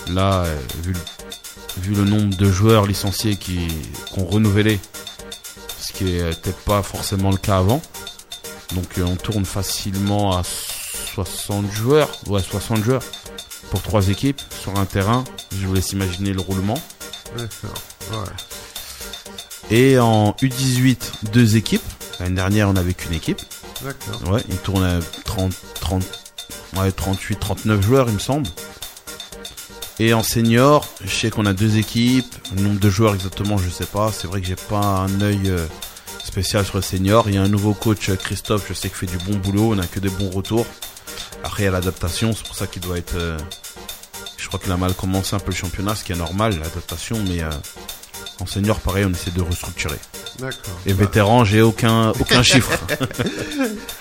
Là, 0.09 0.45
euh, 0.45 0.57
vu, 0.81 1.93
le, 1.93 2.03
nombre 2.05 2.35
de 2.35 2.51
joueurs 2.51 2.87
licenciés 2.87 3.35
qui 3.35 3.67
ont 4.17 4.25
renouvelé, 4.25 4.79
ce 5.79 5.93
qui 5.93 6.05
n'était 6.05 6.55
pas 6.65 6.81
forcément 6.81 7.29
le 7.29 7.37
cas 7.37 7.57
avant. 7.57 7.81
Donc 8.73 8.99
on 9.05 9.15
tourne 9.15 9.45
facilement 9.45 10.35
à 10.35 10.43
60 10.43 11.71
joueurs. 11.71 12.09
Ouais, 12.27 12.41
60 12.41 12.83
joueurs 12.83 13.03
pour 13.69 13.83
trois 13.83 14.09
équipes 14.09 14.41
sur 14.61 14.75
un 14.79 14.85
terrain. 14.85 15.23
Je 15.51 15.67
vous 15.67 15.73
laisse 15.73 15.91
imaginer 15.91 16.33
le 16.33 16.41
roulement. 16.41 16.79
Et 19.71 19.97
en 19.97 20.31
U18, 20.41 21.31
deux 21.31 21.55
équipes. 21.55 21.81
L'année 22.19 22.35
dernière, 22.35 22.69
on 22.69 22.73
n'avait 22.73 22.93
qu'une 22.93 23.13
équipe. 23.13 23.39
D'accord. 23.83 24.31
Ouais, 24.33 24.41
il 24.49 24.57
tourne 24.57 24.83
à 24.83 24.99
30, 25.25 25.53
30, 25.79 26.03
ouais, 26.77 26.91
38, 26.91 27.39
39 27.39 27.81
joueurs, 27.81 28.07
il 28.07 28.13
me 28.15 28.19
semble. 28.19 28.47
Et 29.99 30.13
en 30.13 30.23
senior, 30.23 30.87
je 31.03 31.09
sais 31.13 31.29
qu'on 31.29 31.45
a 31.45 31.53
deux 31.53 31.77
équipes. 31.77 32.33
Le 32.55 32.61
nombre 32.61 32.79
de 32.79 32.89
joueurs 32.89 33.13
exactement, 33.13 33.57
je 33.57 33.69
sais 33.69 33.85
pas. 33.85 34.11
C'est 34.11 34.27
vrai 34.27 34.41
que 34.41 34.47
j'ai 34.47 34.55
pas 34.55 34.79
un 35.07 35.21
œil 35.21 35.41
euh, 35.49 35.65
spécial 36.23 36.65
sur 36.65 36.77
le 36.77 36.81
senior. 36.81 37.29
Il 37.29 37.35
y 37.35 37.37
a 37.37 37.41
un 37.41 37.47
nouveau 37.47 37.73
coach, 37.73 38.09
euh, 38.09 38.15
Christophe, 38.15 38.65
je 38.69 38.73
sais 38.73 38.89
qu'il 38.89 38.97
fait 38.97 39.17
du 39.17 39.17
bon 39.25 39.37
boulot. 39.37 39.73
On 39.75 39.79
a 39.79 39.85
que 39.87 39.99
des 39.99 40.09
bons 40.09 40.29
retours. 40.29 40.65
Après, 41.43 41.63
il 41.63 41.65
y 41.65 41.69
a 41.69 41.71
l'adaptation. 41.71 42.33
C'est 42.35 42.45
pour 42.45 42.55
ça 42.55 42.67
qu'il 42.67 42.81
doit 42.81 42.97
être. 42.97 43.15
euh, 43.15 43.37
je 44.37 44.47
crois 44.47 44.59
qu'il 44.59 44.71
a 44.71 44.77
mal 44.77 44.93
commencé 44.93 45.35
un 45.35 45.39
peu 45.39 45.51
le 45.51 45.55
championnat, 45.57 45.95
ce 45.95 46.03
qui 46.03 46.11
est 46.11 46.17
normal, 46.17 46.57
l'adaptation. 46.59 47.17
Mais 47.29 47.43
euh, 47.43 47.49
en 48.39 48.45
senior, 48.45 48.79
pareil, 48.79 49.05
on 49.05 49.11
essaie 49.11 49.31
de 49.31 49.41
restructurer. 49.41 49.99
D'accord. 50.39 50.79
Et 50.85 50.93
vétéran, 50.93 51.45
j'ai 51.45 51.61
aucun, 51.61 52.09
aucun 52.09 52.43
chiffre. 52.43 52.71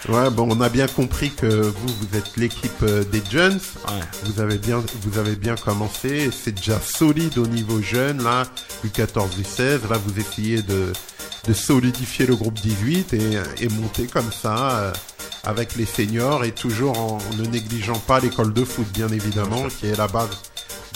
Ouais, 0.09 0.31
bon, 0.31 0.49
on 0.51 0.61
a 0.61 0.69
bien 0.69 0.87
compris 0.87 1.31
que 1.31 1.47
vous, 1.47 1.89
vous 1.89 2.17
êtes 2.17 2.37
l'équipe 2.37 2.83
euh, 2.83 3.05
des 3.05 3.23
jeunes. 3.31 3.59
Ouais. 3.89 4.01
Vous 4.25 4.41
avez 4.41 4.59
bien, 4.59 4.83
vous 5.03 5.19
avez 5.19 5.37
bien 5.37 5.55
commencé. 5.55 6.31
C'est 6.33 6.53
déjà 6.53 6.81
solide 6.81 7.39
au 7.39 7.47
niveau 7.47 7.81
jeune, 7.83 8.23
là. 8.23 8.45
U14, 8.87 9.29
U16. 9.41 9.89
Là, 9.91 9.99
vous 10.05 10.19
essayez 10.19 10.63
de, 10.63 10.93
de 11.47 11.53
solidifier 11.53 12.27
le 12.27 12.35
groupe 12.35 12.55
18 12.55 13.13
et, 13.13 13.19
et 13.61 13.69
monter 13.69 14.07
comme 14.07 14.33
ça, 14.33 14.79
euh, 14.79 14.93
avec 15.45 15.77
les 15.77 15.87
seniors 15.87 16.45
et 16.45 16.53
toujours 16.53 16.99
en 16.99 17.19
ne 17.37 17.47
négligeant 17.47 17.99
pas 17.99 18.21
l'école 18.21 18.53
de 18.53 18.65
foot, 18.65 18.87
bien 18.93 19.09
évidemment, 19.09 19.69
qui 19.69 19.87
est 19.87 19.97
la 19.97 20.09
base 20.09 20.31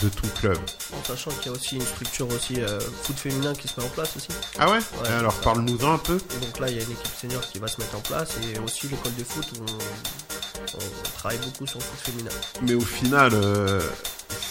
de 0.02 0.08
ton 0.08 0.28
club. 0.40 0.58
En 0.98 1.04
sachant 1.04 1.30
qu'il 1.30 1.52
y 1.52 1.54
a 1.54 1.58
aussi 1.58 1.76
une 1.76 1.82
structure 1.86 2.28
aussi 2.28 2.60
euh, 2.60 2.78
foot 3.02 3.16
féminin 3.16 3.54
qui 3.54 3.68
se 3.68 3.80
met 3.80 3.86
en 3.86 3.90
place 3.90 4.16
aussi. 4.16 4.28
Ah 4.58 4.70
ouais, 4.70 4.78
Ouais. 4.78 5.08
Alors 5.08 5.34
parle-nous-en 5.40 5.92
un 5.94 5.98
peu. 5.98 6.16
Et 6.16 6.44
donc 6.44 6.58
là, 6.58 6.68
il 6.68 6.76
y 6.76 6.80
a 6.80 6.82
une 6.82 6.92
équipe 6.92 7.14
senior 7.18 7.40
qui 7.42 7.58
va 7.58 7.68
se 7.68 7.80
mettre 7.80 7.96
en 7.96 8.00
place 8.00 8.30
et 8.54 8.58
aussi 8.58 8.88
l'école 8.88 9.14
de 9.14 9.24
foot 9.24 9.44
où 9.58 9.62
on, 9.62 10.76
on 10.78 11.18
travaille 11.18 11.38
beaucoup 11.38 11.66
sur 11.66 11.78
le 11.78 11.84
foot 11.84 12.12
féminin. 12.12 12.30
Mais 12.62 12.74
au 12.74 12.80
final, 12.80 13.30
euh, 13.34 13.80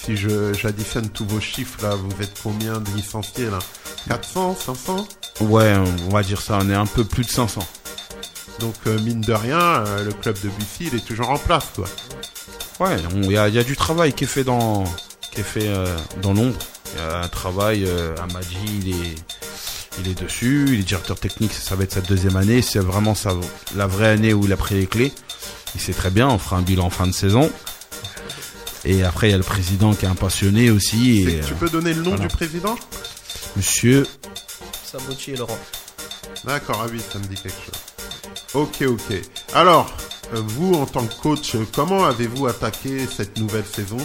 si 0.03 0.15
je 0.15 0.53
j'additionne 0.53 1.09
tous 1.09 1.25
vos 1.25 1.39
chiffres 1.39 1.81
là, 1.83 1.95
vous 1.95 2.21
êtes 2.21 2.39
combien 2.41 2.79
de 2.79 2.89
licenciés 2.91 3.49
là? 3.49 3.59
400, 4.07 4.55
500 4.55 5.07
Ouais, 5.41 5.75
on 6.07 6.09
va 6.09 6.21
dire 6.21 6.39
ça, 6.41 6.59
on 6.61 6.69
est 6.69 6.75
un 6.75 6.85
peu 6.85 7.03
plus 7.03 7.23
de 7.23 7.29
500. 7.29 7.61
Donc 8.59 8.75
euh, 8.87 8.99
mine 8.99 9.21
de 9.21 9.33
rien, 9.33 9.59
euh, 9.59 10.05
le 10.05 10.13
club 10.13 10.39
de 10.41 10.49
Bussy, 10.49 10.89
il 10.91 10.95
est 10.95 11.05
toujours 11.05 11.29
en 11.29 11.37
place 11.37 11.65
quoi. 11.75 11.85
Ouais, 12.79 12.97
y 12.99 13.25
il 13.25 13.31
y 13.31 13.59
a 13.59 13.63
du 13.63 13.75
travail 13.75 14.13
qui 14.13 14.25
est 14.25 14.27
fait 14.27 14.43
dans, 14.43 14.83
qui 15.35 15.41
est 15.41 15.43
fait 15.43 15.67
euh, 15.67 15.95
dans 16.21 16.33
l'ombre. 16.33 16.57
Il 16.93 16.99
y 16.99 17.03
a 17.03 17.21
un 17.21 17.27
travail. 17.27 17.83
Euh, 17.85 18.15
Amadji, 18.23 18.57
il 18.81 18.89
est, 18.89 19.15
il 19.99 20.07
est 20.07 20.19
dessus. 20.19 20.65
Il 20.69 20.79
est 20.79 20.83
directeur 20.83 21.19
technique. 21.19 21.51
Ça 21.53 21.75
va 21.75 21.83
être 21.83 21.93
sa 21.93 22.01
deuxième 22.01 22.37
année. 22.37 22.61
C'est 22.61 22.79
vraiment 22.79 23.13
sa, 23.13 23.33
la 23.75 23.85
vraie 23.85 24.09
année 24.09 24.33
où 24.33 24.45
il 24.45 24.53
a 24.53 24.57
pris 24.57 24.75
les 24.75 24.87
clés. 24.87 25.11
Il 25.75 25.81
sait 25.81 25.93
très 25.93 26.09
bien. 26.09 26.29
On 26.29 26.39
fera 26.39 26.57
un 26.57 26.61
bilan 26.61 26.85
en 26.85 26.89
fin 26.89 27.05
de 27.05 27.11
saison. 27.11 27.51
Et 28.85 29.03
après, 29.03 29.27
il 29.27 29.31
y 29.31 29.33
a 29.33 29.37
le 29.37 29.43
président 29.43 29.93
qui 29.93 30.05
est 30.05 30.07
un 30.07 30.15
passionné 30.15 30.69
aussi. 30.69 31.23
Et, 31.23 31.41
tu 31.41 31.53
euh, 31.53 31.55
peux 31.59 31.69
donner 31.69 31.93
le 31.93 32.01
nom 32.01 32.11
voilà. 32.11 32.27
du 32.27 32.35
président? 32.35 32.75
Monsieur, 33.57 34.05
Sabotier 34.83 35.35
Laurent. 35.35 35.57
D'accord, 36.43 36.81
ah 36.83 36.89
oui, 36.91 37.01
ça 37.11 37.17
me 37.17 37.25
dit 37.25 37.35
quelque 37.35 37.57
chose. 37.65 37.81
Ok, 38.53 38.83
ok. 38.83 39.21
Alors, 39.53 39.87
euh, 39.87 40.04
vous, 40.33 40.73
en 40.73 40.85
tant 40.85 41.05
que 41.05 41.13
coach, 41.21 41.55
euh, 41.55 41.65
comment 41.73 42.05
avez-vous 42.05 42.47
attaqué 42.47 43.05
cette 43.07 43.37
nouvelle 43.37 43.65
saison? 43.65 43.97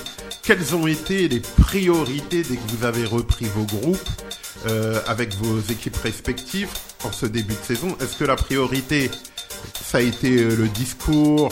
Quelles 0.43 0.75
ont 0.75 0.87
été 0.87 1.29
les 1.29 1.41
priorités 1.41 2.43
dès 2.43 2.57
que 2.57 2.71
vous 2.77 2.85
avez 2.85 3.05
repris 3.05 3.47
vos 3.47 3.65
groupes 3.65 4.09
euh, 4.67 5.01
avec 5.07 5.35
vos 5.35 5.61
équipes 5.71 5.97
respectives 5.97 6.71
en 7.05 7.13
ce 7.13 7.27
début 7.27 7.55
de 7.55 7.65
saison? 7.65 7.97
Est-ce 8.01 8.17
que 8.17 8.25
la 8.25 8.37
priorité, 8.37 9.11
ça 9.83 9.99
a 9.99 10.01
été 10.01 10.43
euh, 10.43 10.57
le 10.57 10.69
discours 10.69 11.51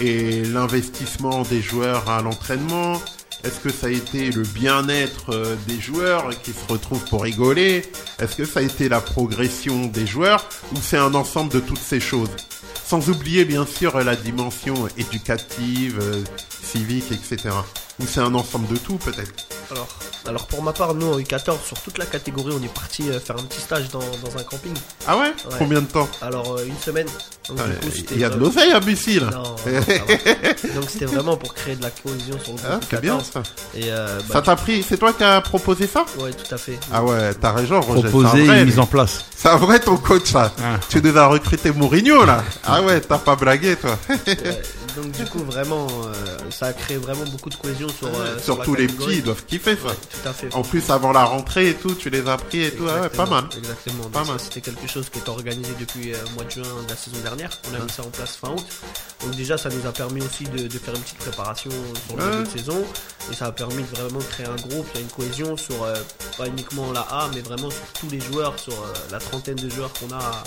et 0.00 0.44
l'investissement 0.44 1.42
des 1.42 1.62
joueurs 1.62 2.08
à 2.08 2.22
l'entraînement? 2.22 3.00
Est-ce 3.44 3.60
que 3.60 3.70
ça 3.70 3.88
a 3.88 3.90
été 3.90 4.30
le 4.30 4.42
bien-être 4.42 5.34
euh, 5.34 5.54
des 5.68 5.78
joueurs 5.78 6.30
qui 6.42 6.52
se 6.52 6.72
retrouvent 6.72 7.04
pour 7.10 7.24
rigoler? 7.24 7.84
Est-ce 8.18 8.36
que 8.36 8.46
ça 8.46 8.60
a 8.60 8.62
été 8.62 8.88
la 8.88 9.02
progression 9.02 9.84
des 9.84 10.06
joueurs? 10.06 10.48
Ou 10.72 10.76
c'est 10.80 10.96
un 10.96 11.14
ensemble 11.14 11.52
de 11.52 11.60
toutes 11.60 11.78
ces 11.78 12.00
choses? 12.00 12.30
Sans 12.84 13.08
oublier 13.08 13.44
bien 13.44 13.64
sûr 13.66 13.98
la 14.04 14.14
dimension 14.14 14.74
éducative, 14.98 15.98
euh, 16.00 16.22
civique, 16.48 17.10
etc. 17.12 17.50
Ou 17.98 18.04
c'est 18.06 18.20
un 18.20 18.34
ensemble 18.34 18.68
de 18.68 18.76
tout 18.76 18.98
peut-être 18.98 19.53
Alors, 19.70 19.88
alors 20.28 20.46
pour 20.46 20.62
ma 20.62 20.72
part, 20.72 20.94
nous 20.94 21.12
en 21.12 21.18
U14, 21.18 21.56
sur 21.66 21.78
toute 21.80 21.98
la 21.98 22.06
catégorie, 22.06 22.54
on 22.58 22.62
est 22.62 22.72
parti 22.72 23.08
euh, 23.10 23.18
faire 23.18 23.36
un 23.38 23.42
petit 23.44 23.60
stage 23.60 23.88
dans, 23.90 23.98
dans 23.98 24.38
un 24.38 24.42
camping. 24.42 24.74
Ah 25.06 25.16
ouais, 25.16 25.22
Ouais. 25.28 25.56
Combien 25.58 25.80
de 25.80 25.86
temps? 25.86 26.08
Alors 26.22 26.56
euh, 26.56 26.64
une 26.66 26.78
semaine. 26.78 27.06
Donc, 27.48 27.58
Ah, 27.60 27.68
du 27.68 27.74
coup, 27.86 27.94
c'était 27.96 28.14
Il 28.14 28.20
y 28.20 28.24
a 28.24 28.30
de 28.30 28.38
l'oseille 28.38 28.72
à 28.72 28.80
Bussy 28.80 29.20
là 29.20 29.30
Non, 29.32 29.42
non, 29.42 29.56
ça. 29.56 30.68
Donc 30.74 30.84
c'était 30.90 31.04
vraiment 31.06 31.36
pour 31.36 31.52
créer 31.54 31.76
de 31.76 31.82
la 31.82 31.90
cohésion 31.90 32.38
sur 32.42 32.52
le 32.54 32.58
Ah, 32.64 32.68
groupe 32.72 32.84
c'est 32.90 33.00
bien 33.00 33.18
U14. 33.18 33.22
ça. 33.32 33.42
Et 33.74 33.84
euh, 33.90 34.18
bah, 34.28 34.34
Ça 34.34 34.42
t'a 34.42 34.56
pris, 34.56 34.82
c'est 34.82 34.96
toi 34.98 35.12
qui 35.12 35.24
as 35.24 35.40
proposé 35.40 35.86
ça? 35.86 36.04
Ouais, 36.18 36.30
tout 36.32 36.54
à 36.54 36.58
fait. 36.58 36.78
Ah 36.92 37.02
ouais, 37.04 37.34
t'as 37.34 37.52
raison, 37.52 37.80
Roger. 37.80 38.02
proposé 38.08 38.28
c'est 38.32 38.40
un 38.42 38.44
vrai, 38.46 38.60
et 38.60 38.64
mise 38.64 38.78
en 38.78 38.86
place. 38.86 39.24
C'est 39.36 39.48
un 39.48 39.56
vrai 39.56 39.78
ton 39.80 39.96
coach 39.96 40.32
là. 40.32 40.52
Ah. 40.62 40.78
Tu 40.88 41.00
nous 41.02 41.16
as 41.18 41.26
recruté 41.26 41.70
Mourinho 41.72 42.24
là. 42.24 42.42
Ah 42.66 42.80
ouais, 42.82 43.00
t'as 43.00 43.18
pas 43.18 43.36
blagué 43.36 43.76
toi. 43.76 43.96
Ouais, 44.08 44.62
donc 44.96 45.10
du 45.12 45.24
coup, 45.26 45.38
vraiment, 45.40 45.86
euh, 46.04 46.38
ça 46.50 46.66
a 46.66 46.72
créé 46.72 46.96
vraiment 46.96 47.24
beaucoup 47.24 47.50
de 47.50 47.54
cohésion 47.54 47.88
sur, 47.88 48.08
euh, 48.08 48.38
sur 48.38 48.54
Surtout 48.54 48.74
les 48.74 48.86
petits, 48.86 49.16
ils 49.18 49.22
doivent 49.22 49.44
kiffer 49.44 49.76
ça. 49.76 49.88
Ouais, 49.88 49.94
tout 49.94 50.28
à 50.28 50.32
fait. 50.32 50.54
En 50.54 50.62
plus, 50.62 50.88
avant 50.90 51.12
la 51.12 51.24
rentrée 51.24 51.70
et 51.70 51.74
tout, 51.74 51.94
tu 51.94 52.10
les 52.10 52.26
as 52.28 52.36
pris 52.36 52.62
et 52.62 52.70
tout. 52.70 52.84
Ah 52.88 53.02
ouais, 53.02 53.08
pas 53.08 53.26
mal. 53.26 53.44
Exactement. 53.56 54.04
Pas 54.04 54.20
Donc 54.20 54.28
mal. 54.28 54.40
C'était 54.40 54.60
quelque 54.60 54.86
chose 54.86 55.08
qui 55.10 55.18
était 55.18 55.28
organisé 55.28 55.72
depuis 55.78 56.12
euh, 56.12 56.16
le 56.24 56.34
mois 56.34 56.44
de 56.44 56.50
juin 56.50 56.82
de 56.84 56.88
la 56.90 56.96
saison 56.96 57.18
dernière. 57.22 57.50
On 57.70 57.74
a 57.74 57.78
mis 57.80 57.90
ça 57.90 58.02
en 58.02 58.10
place 58.10 58.36
fin 58.36 58.50
août. 58.50 58.66
Donc 59.22 59.34
déjà, 59.36 59.58
ça 59.58 59.68
nous 59.68 59.86
a 59.86 59.92
permis 59.92 60.22
aussi 60.22 60.44
de, 60.44 60.68
de 60.68 60.78
faire 60.78 60.94
une 60.94 61.02
petite 61.02 61.18
préparation 61.18 61.70
sur 62.06 62.16
le 62.16 62.30
début 62.30 62.44
de 62.44 62.58
saison. 62.58 62.84
Et 63.30 63.34
ça 63.34 63.46
a 63.46 63.52
permis 63.52 63.82
de 63.82 63.96
vraiment 63.96 64.20
créer 64.20 64.46
un 64.46 64.56
groupe. 64.56 64.86
Il 64.94 64.96
y 64.96 64.98
a 64.98 65.00
une 65.02 65.10
cohésion 65.12 65.56
sur 65.56 65.82
euh, 65.82 65.94
pas 66.36 66.46
uniquement 66.48 66.92
la 66.92 67.00
A, 67.02 67.30
mais 67.34 67.40
vraiment 67.40 67.70
sur 67.70 67.86
tous 68.00 68.08
les 68.10 68.20
joueurs, 68.20 68.58
sur 68.58 68.72
euh, 68.72 68.92
la 69.10 69.18
trentaine 69.18 69.56
de 69.56 69.68
joueurs 69.68 69.92
qu'on 69.92 70.10
a 70.12 70.18
à, 70.18 70.44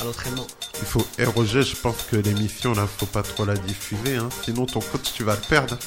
à 0.00 0.04
l'entraînement. 0.04 0.46
Il 0.80 0.86
faut. 0.86 1.06
Et 1.18 1.24
Roger, 1.24 1.62
je 1.62 1.76
pense 1.76 1.96
que 2.10 2.16
l'émission 2.16 2.74
là, 2.74 2.86
faut 2.86 3.06
pas 3.06 3.22
trop 3.22 3.44
la 3.44 3.56
diffuser, 3.56 4.16
hein. 4.16 4.28
Sinon 4.44 4.66
ton 4.66 4.80
coach, 4.80 5.12
tu 5.14 5.24
vas 5.24 5.34
le 5.34 5.48
perdre. 5.48 5.78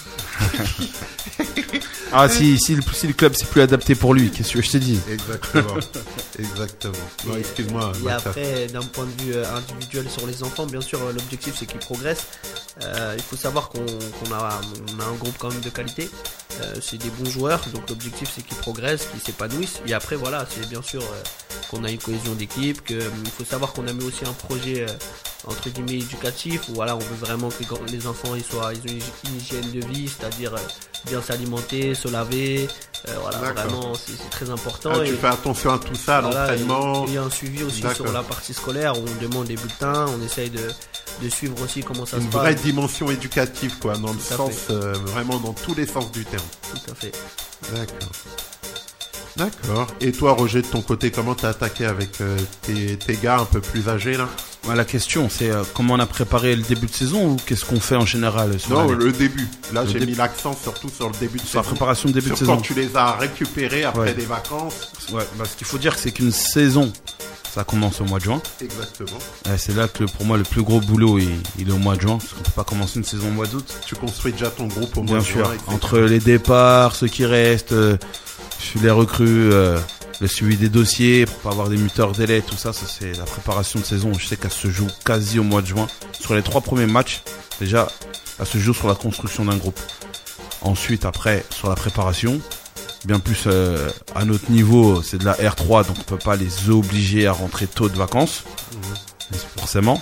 Ah, 2.14 2.28
si, 2.28 2.60
si, 2.60 2.76
le, 2.76 2.82
si 2.94 3.08
le 3.08 3.14
club 3.14 3.34
c'est 3.38 3.48
plus 3.48 3.62
adapté 3.62 3.96
pour 3.96 4.14
lui, 4.14 4.32
qu'est-ce 4.32 4.54
que 4.54 4.62
je 4.62 4.72
te 4.72 4.78
dis? 4.78 5.00
Exactement. 5.10 5.76
Exactement. 6.40 6.94
Non, 7.26 7.38
excuse-moi. 7.38 7.94
Et 8.06 8.12
après, 8.12 8.68
d'un 8.68 8.82
point 8.82 9.06
de 9.06 9.22
vue 9.22 9.36
euh, 9.36 9.46
individuel 9.56 10.10
sur 10.10 10.28
les 10.28 10.44
enfants, 10.44 10.66
bien 10.66 10.82
sûr, 10.82 11.02
euh, 11.02 11.14
l'objectif 11.14 11.56
c'est 11.58 11.66
qu'ils 11.66 11.80
progressent. 11.80 12.28
Euh, 12.84 13.14
il 13.18 13.24
faut 13.24 13.38
savoir 13.38 13.70
qu'on 13.70 13.86
qu'on 13.86 14.34
a, 14.34 14.60
on 14.98 15.00
a 15.00 15.06
un 15.06 15.14
groupe 15.14 15.36
quand 15.38 15.52
même 15.52 15.62
de 15.62 15.70
qualité. 15.70 16.10
Euh, 16.60 16.76
c'est 16.82 16.98
des 16.98 17.10
bons 17.10 17.30
joueurs, 17.30 17.62
donc 17.74 17.90
l'objectif 17.90 18.30
c'est 18.36 18.42
qu'ils 18.42 18.58
progressent, 18.58 19.06
qu'ils 19.12 19.22
s'épanouissent. 19.22 19.41
Et 19.88 19.94
après, 19.94 20.16
voilà, 20.16 20.46
c'est 20.50 20.68
bien 20.70 20.82
sûr 20.82 21.02
euh, 21.02 21.24
qu'on 21.70 21.84
a 21.84 21.90
une 21.92 21.98
cohésion 22.00 22.34
d'équipe. 22.34 22.84
que, 22.84 22.94
euh, 22.96 23.10
Il 23.26 23.32
faut 23.32 23.46
savoir 23.46 23.74
qu'on 23.74 23.88
a 23.88 23.94
mis 23.94 24.04
aussi 24.04 24.26
un 24.26 24.34
projet 24.34 24.86
euh, 24.88 24.94
entre 25.48 25.70
guillemets 25.70 26.00
éducatif 26.04 26.70
où 26.70 26.74
voilà, 26.76 26.96
on 26.96 27.00
veut 27.00 27.16
vraiment 27.20 27.50
que 27.50 27.64
les 27.92 28.06
enfants 28.08 28.36
ils 28.36 28.44
soient, 28.44 28.72
ils 28.74 28.92
ont 28.92 29.00
une 29.30 29.38
hygiène 29.38 29.72
de 29.72 29.86
vie, 29.88 30.08
c'est-à-dire 30.08 30.54
bien 31.08 31.22
s'alimenter, 31.22 31.96
se 31.96 32.08
laver. 32.08 32.68
Euh, 33.08 33.16
voilà, 33.20 33.38
vraiment, 33.54 33.94
c'est 33.96 34.30
très 34.30 34.50
important. 34.52 34.92
Ah, 34.94 35.04
Et- 35.04 35.10
tu 35.10 35.16
fais 35.16 35.28
attention 35.28 35.74
à 35.74 35.80
tout 35.80 35.96
ça, 35.96 36.20
à 36.20 36.22
l'entraînement. 36.22 37.06
Il 37.08 37.14
y 37.14 37.18
a 37.18 37.24
un 37.24 37.30
suivi 37.32 37.64
aussi 37.64 37.82
sur 37.96 38.12
la 38.12 38.22
partie 38.22 38.54
scolaire 38.54 38.94
où 38.96 39.04
on 39.08 39.22
demande 39.22 39.48
les 39.48 39.56
bulletins, 39.56 40.06
on 40.16 40.24
essaye 40.24 40.52
de, 40.52 40.70
de 41.24 41.30
suivre 41.30 41.60
aussi 41.64 41.82
comment 41.82 42.06
ça 42.06 42.18
Une 42.18 42.24
se 42.24 42.28
passe. 42.28 42.42
vraie 42.42 42.54
dimension 42.56 43.10
éducative, 43.10 43.80
quoi, 43.80 43.98
dans 43.98 44.12
le 44.14 44.20
Tout 44.20 44.36
sens, 44.36 44.54
euh, 44.70 44.94
vraiment 45.08 45.40
dans 45.40 45.54
tous 45.54 45.74
les 45.74 45.88
sens 45.88 46.12
du 46.12 46.24
terme. 46.26 46.44
Tout 46.72 46.92
à 46.92 46.94
fait. 46.94 47.12
D'accord. 47.74 48.10
D'accord. 49.38 49.88
Et 50.02 50.12
toi, 50.12 50.34
Roger, 50.34 50.62
de 50.62 50.68
ton 50.68 50.82
côté, 50.82 51.10
comment 51.12 51.36
t'as 51.36 51.50
attaqué 51.50 51.86
avec 51.86 52.20
euh, 52.22 52.38
tes, 52.64 52.98
tes 52.98 53.16
gars 53.16 53.40
un 53.40 53.46
peu 53.46 53.62
plus 53.62 53.88
âgés 53.88 54.18
là? 54.18 54.28
Bah, 54.68 54.76
La 54.76 54.84
question, 54.86 55.30
c'est 55.30 55.50
euh, 55.50 55.64
comment 55.74 55.94
on 55.96 56.00
a 56.00 56.06
préparé 56.06 56.56
le 56.56 56.62
début 56.64 56.88
de 56.88 56.94
saison 56.94 57.32
ou 57.32 57.38
qu'est-ce 57.46 57.64
qu'on 57.66 57.80
fait 57.80 57.96
en 57.96 58.06
général 58.06 58.60
sur 58.60 58.72
Non, 58.72 58.92
le 58.92 59.12
début. 59.12 59.48
Là, 59.74 59.86
j'ai 59.88 60.00
mis 60.06 60.16
l'accent 60.16 60.56
surtout 60.62 60.90
sur 60.90 61.08
le 61.10 61.16
début 61.20 61.38
de 61.40 61.44
Sur 61.46 61.60
la 61.60 61.64
saison. 61.64 61.76
préparation 61.76 62.10
de 62.10 62.14
début 62.14 62.28
Sur 62.28 62.36
de 62.36 62.40
saison. 62.40 62.56
quand 62.58 62.62
tu 62.62 62.74
les 62.74 62.96
as 62.96 63.14
récupérés 63.14 63.84
après 63.86 64.02
Ouais. 64.02 64.14
des 64.14 64.26
vacances. 64.26 64.92
Ouais, 65.14 65.24
bah, 65.38 65.46
ce 65.50 65.56
qu'il 65.56 65.66
faut 65.68 65.78
dire, 65.78 65.96
c'est 65.98 66.12
qu'une 66.12 66.32
saison, 66.32 66.92
ça 67.54 67.64
commence 67.64 68.00
au 68.02 68.06
mois 68.06 68.20
de 68.20 68.26
juin. 68.26 68.42
Exactement. 68.62 69.18
C'est 69.58 69.76
là 69.76 69.88
que 69.88 70.04
pour 70.04 70.26
moi 70.26 70.38
le 70.38 70.44
plus 70.44 70.62
gros 70.62 70.80
boulot 70.80 71.20
il, 71.20 71.30
il 71.60 71.70
est 71.70 71.74
au 71.74 71.78
mois 71.78 71.96
de 71.96 72.02
juin, 72.02 72.18
parce 72.18 72.32
qu'on 72.34 72.42
peut 72.44 72.52
pas 72.56 72.64
commencer 72.64 73.00
une 73.00 73.04
saison 73.06 73.28
au 73.28 73.32
mois 73.32 73.48
d'août. 73.48 73.66
Tu 73.86 73.96
construis 73.96 74.32
déjà 74.34 74.50
ton 74.50 74.68
groupe 74.68 74.96
au 74.98 75.02
mois 75.04 75.18
Bien 75.18 75.20
de 75.20 75.24
sûr, 75.24 75.46
juin, 75.46 75.54
etc. 75.54 75.70
entre 75.74 76.00
les 76.00 76.20
départs, 76.20 76.96
ceux 76.96 77.08
qui 77.08 77.26
restent, 77.26 77.72
euh, 77.74 77.98
les 78.82 78.90
recrues, 78.90 79.52
euh, 79.52 79.80
le 80.20 80.28
suivi 80.28 80.58
des 80.58 80.70
dossiers 80.70 81.26
pour 81.26 81.38
pas 81.38 81.50
avoir 81.52 81.70
des 81.70 81.78
muteurs 81.78 82.12
délais, 82.12 82.42
tout 82.42 82.56
ça, 82.56 82.74
ça 82.74 82.86
c'est 82.88 83.14
la 83.18 83.24
préparation 83.24 83.80
de 83.80 83.86
saison. 83.86 84.14
Je 84.14 84.26
sais 84.26 84.38
qu'elle 84.38 84.52
se 84.52 84.70
joue 84.70 84.88
quasi 85.06 85.40
au 85.40 85.44
mois 85.44 85.62
de 85.62 85.68
juin. 85.68 85.88
Sur 86.20 86.36
les 86.36 86.42
trois 86.42 86.62
premiers 86.62 86.86
matchs, 86.86 87.24
déjà, 87.60 87.88
elle 88.40 88.46
se 88.46 88.58
joue 88.58 88.74
sur 88.74 88.88
la 88.88 88.96
construction 88.96 89.46
d'un 89.46 89.58
groupe. 89.58 89.80
Ensuite, 90.62 91.06
après, 91.06 91.44
sur 91.50 91.70
la 91.70 91.76
préparation, 91.76 92.40
bien 93.06 93.20
plus 93.20 93.44
euh, 93.48 93.90
à 94.16 94.26
notre 94.26 94.52
niveau, 94.52 95.02
c'est 95.02 95.18
de 95.18 95.26
la 95.26 95.34
R3, 95.34 95.88
donc 95.88 95.98
on 96.00 96.04
peut 96.04 96.18
pas 96.18 96.36
les 96.36 96.70
obliger 96.70 97.26
à 97.26 97.32
rentrer 97.32 97.68
tôt 97.68 97.90
de 97.90 97.98
vacances, 97.98 98.44
forcément. 99.58 100.02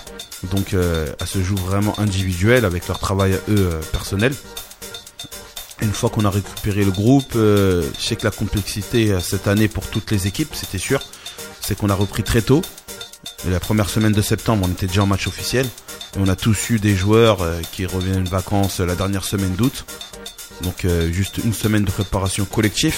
Donc, 0.52 0.74
euh, 0.74 1.12
elle 1.18 1.26
se 1.26 1.42
joue 1.42 1.56
vraiment 1.56 1.98
individuelle 1.98 2.64
avec 2.64 2.88
leur 2.88 2.98
travail 2.98 3.34
à 3.34 3.50
eux 3.50 3.80
personnel. 3.92 4.34
Une 5.82 5.92
fois 5.92 6.10
qu'on 6.10 6.24
a 6.24 6.30
récupéré 6.30 6.84
le 6.84 6.90
groupe, 6.90 7.32
euh, 7.36 7.88
je 7.98 8.04
sais 8.04 8.16
que 8.16 8.24
la 8.24 8.30
complexité 8.30 9.12
euh, 9.12 9.20
cette 9.20 9.48
année 9.48 9.68
pour 9.68 9.86
toutes 9.86 10.10
les 10.10 10.26
équipes, 10.26 10.54
c'était 10.54 10.78
sûr, 10.78 11.00
c'est 11.60 11.76
qu'on 11.76 11.88
a 11.88 11.94
repris 11.94 12.22
très 12.22 12.42
tôt. 12.42 12.62
Et 13.46 13.50
la 13.50 13.60
première 13.60 13.88
semaine 13.88 14.12
de 14.12 14.22
septembre, 14.22 14.66
on 14.68 14.70
était 14.70 14.86
déjà 14.86 15.02
en 15.02 15.06
match 15.06 15.26
officiel. 15.26 15.66
Et 16.16 16.18
on 16.18 16.28
a 16.28 16.36
tous 16.36 16.70
eu 16.70 16.78
des 16.78 16.96
joueurs 16.96 17.42
euh, 17.42 17.60
qui 17.72 17.86
reviennent 17.86 18.24
de 18.24 18.28
vacances 18.28 18.80
la 18.80 18.94
dernière 18.94 19.24
semaine 19.24 19.54
d'août. 19.54 19.84
Donc 20.62 20.84
euh, 20.84 21.10
juste 21.10 21.38
une 21.38 21.54
semaine 21.54 21.84
de 21.84 21.90
préparation 21.90 22.44
collective. 22.44 22.96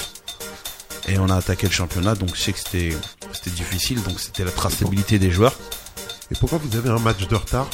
Et 1.09 1.19
on 1.19 1.29
a 1.29 1.37
attaqué 1.37 1.67
le 1.67 1.73
championnat, 1.73 2.15
donc 2.15 2.35
je 2.35 2.41
sais 2.41 2.53
que 2.53 2.59
c'était 2.61 2.97
c'était 3.33 3.51
difficile, 3.51 4.01
donc 4.03 4.21
c'était 4.21 4.45
la 4.45 4.53
traçabilité 4.53 5.19
des 5.19 5.31
joueurs. 5.31 5.55
Et 6.31 6.35
pourquoi 6.37 6.59
vous 6.59 6.77
avez 6.77 6.91
un 6.91 6.99
match 7.01 7.27
de 7.27 7.35
retard? 7.35 7.69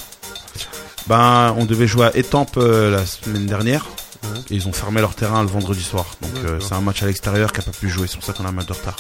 Ben, 1.06 1.54
on 1.58 1.66
devait 1.66 1.86
jouer 1.86 2.06
à 2.06 2.16
Étampes 2.16 2.56
la 2.56 3.04
semaine 3.04 3.46
dernière. 3.46 3.86
Ouais. 4.24 4.40
Et 4.50 4.54
ils 4.56 4.68
ont 4.68 4.72
fermé 4.72 5.00
leur 5.00 5.14
terrain 5.14 5.42
le 5.42 5.48
vendredi 5.48 5.82
soir. 5.82 6.06
Donc 6.22 6.44
euh, 6.44 6.60
c'est 6.60 6.74
un 6.74 6.80
match 6.80 7.02
à 7.02 7.06
l'extérieur 7.06 7.52
qui 7.52 7.60
a 7.60 7.62
pas 7.62 7.70
pu 7.70 7.88
jouer. 7.88 8.06
C'est 8.06 8.16
pour 8.16 8.24
ça 8.24 8.32
qu'on 8.32 8.44
a 8.44 8.48
un 8.48 8.52
match 8.52 8.66
de 8.66 8.72
retard. 8.72 8.96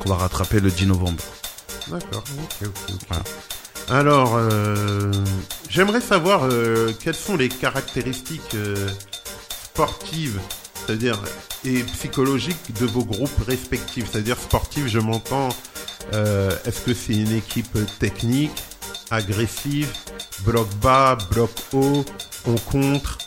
Qu'on 0.00 0.08
va 0.08 0.16
rattraper 0.16 0.60
le 0.60 0.70
10 0.70 0.86
novembre. 0.86 1.22
D'accord. 1.88 2.24
Ok, 2.42 2.68
ok. 2.68 2.96
Voilà. 3.08 3.24
Alors, 3.90 4.36
euh, 4.36 5.12
j'aimerais 5.68 6.00
savoir 6.00 6.44
euh, 6.44 6.92
quelles 6.98 7.14
sont 7.14 7.36
les 7.36 7.48
caractéristiques 7.48 8.56
sportives 9.72 10.40
c'est-à-dire 10.86 11.18
et 11.64 11.82
psychologique 11.82 12.74
de 12.78 12.84
vos 12.84 13.04
groupes 13.04 13.42
respectifs, 13.46 14.10
c'est-à-dire 14.12 14.38
sportif, 14.38 14.86
je 14.86 14.98
m'entends. 14.98 15.48
Est-ce 16.12 16.80
que 16.82 16.92
c'est 16.92 17.14
une 17.14 17.32
équipe 17.32 17.78
technique, 17.98 18.62
agressive, 19.10 19.88
bloc 20.40 20.68
bas, 20.82 21.16
bloc 21.30 21.50
haut, 21.72 22.04
on 22.46 22.54
contre 22.56 23.18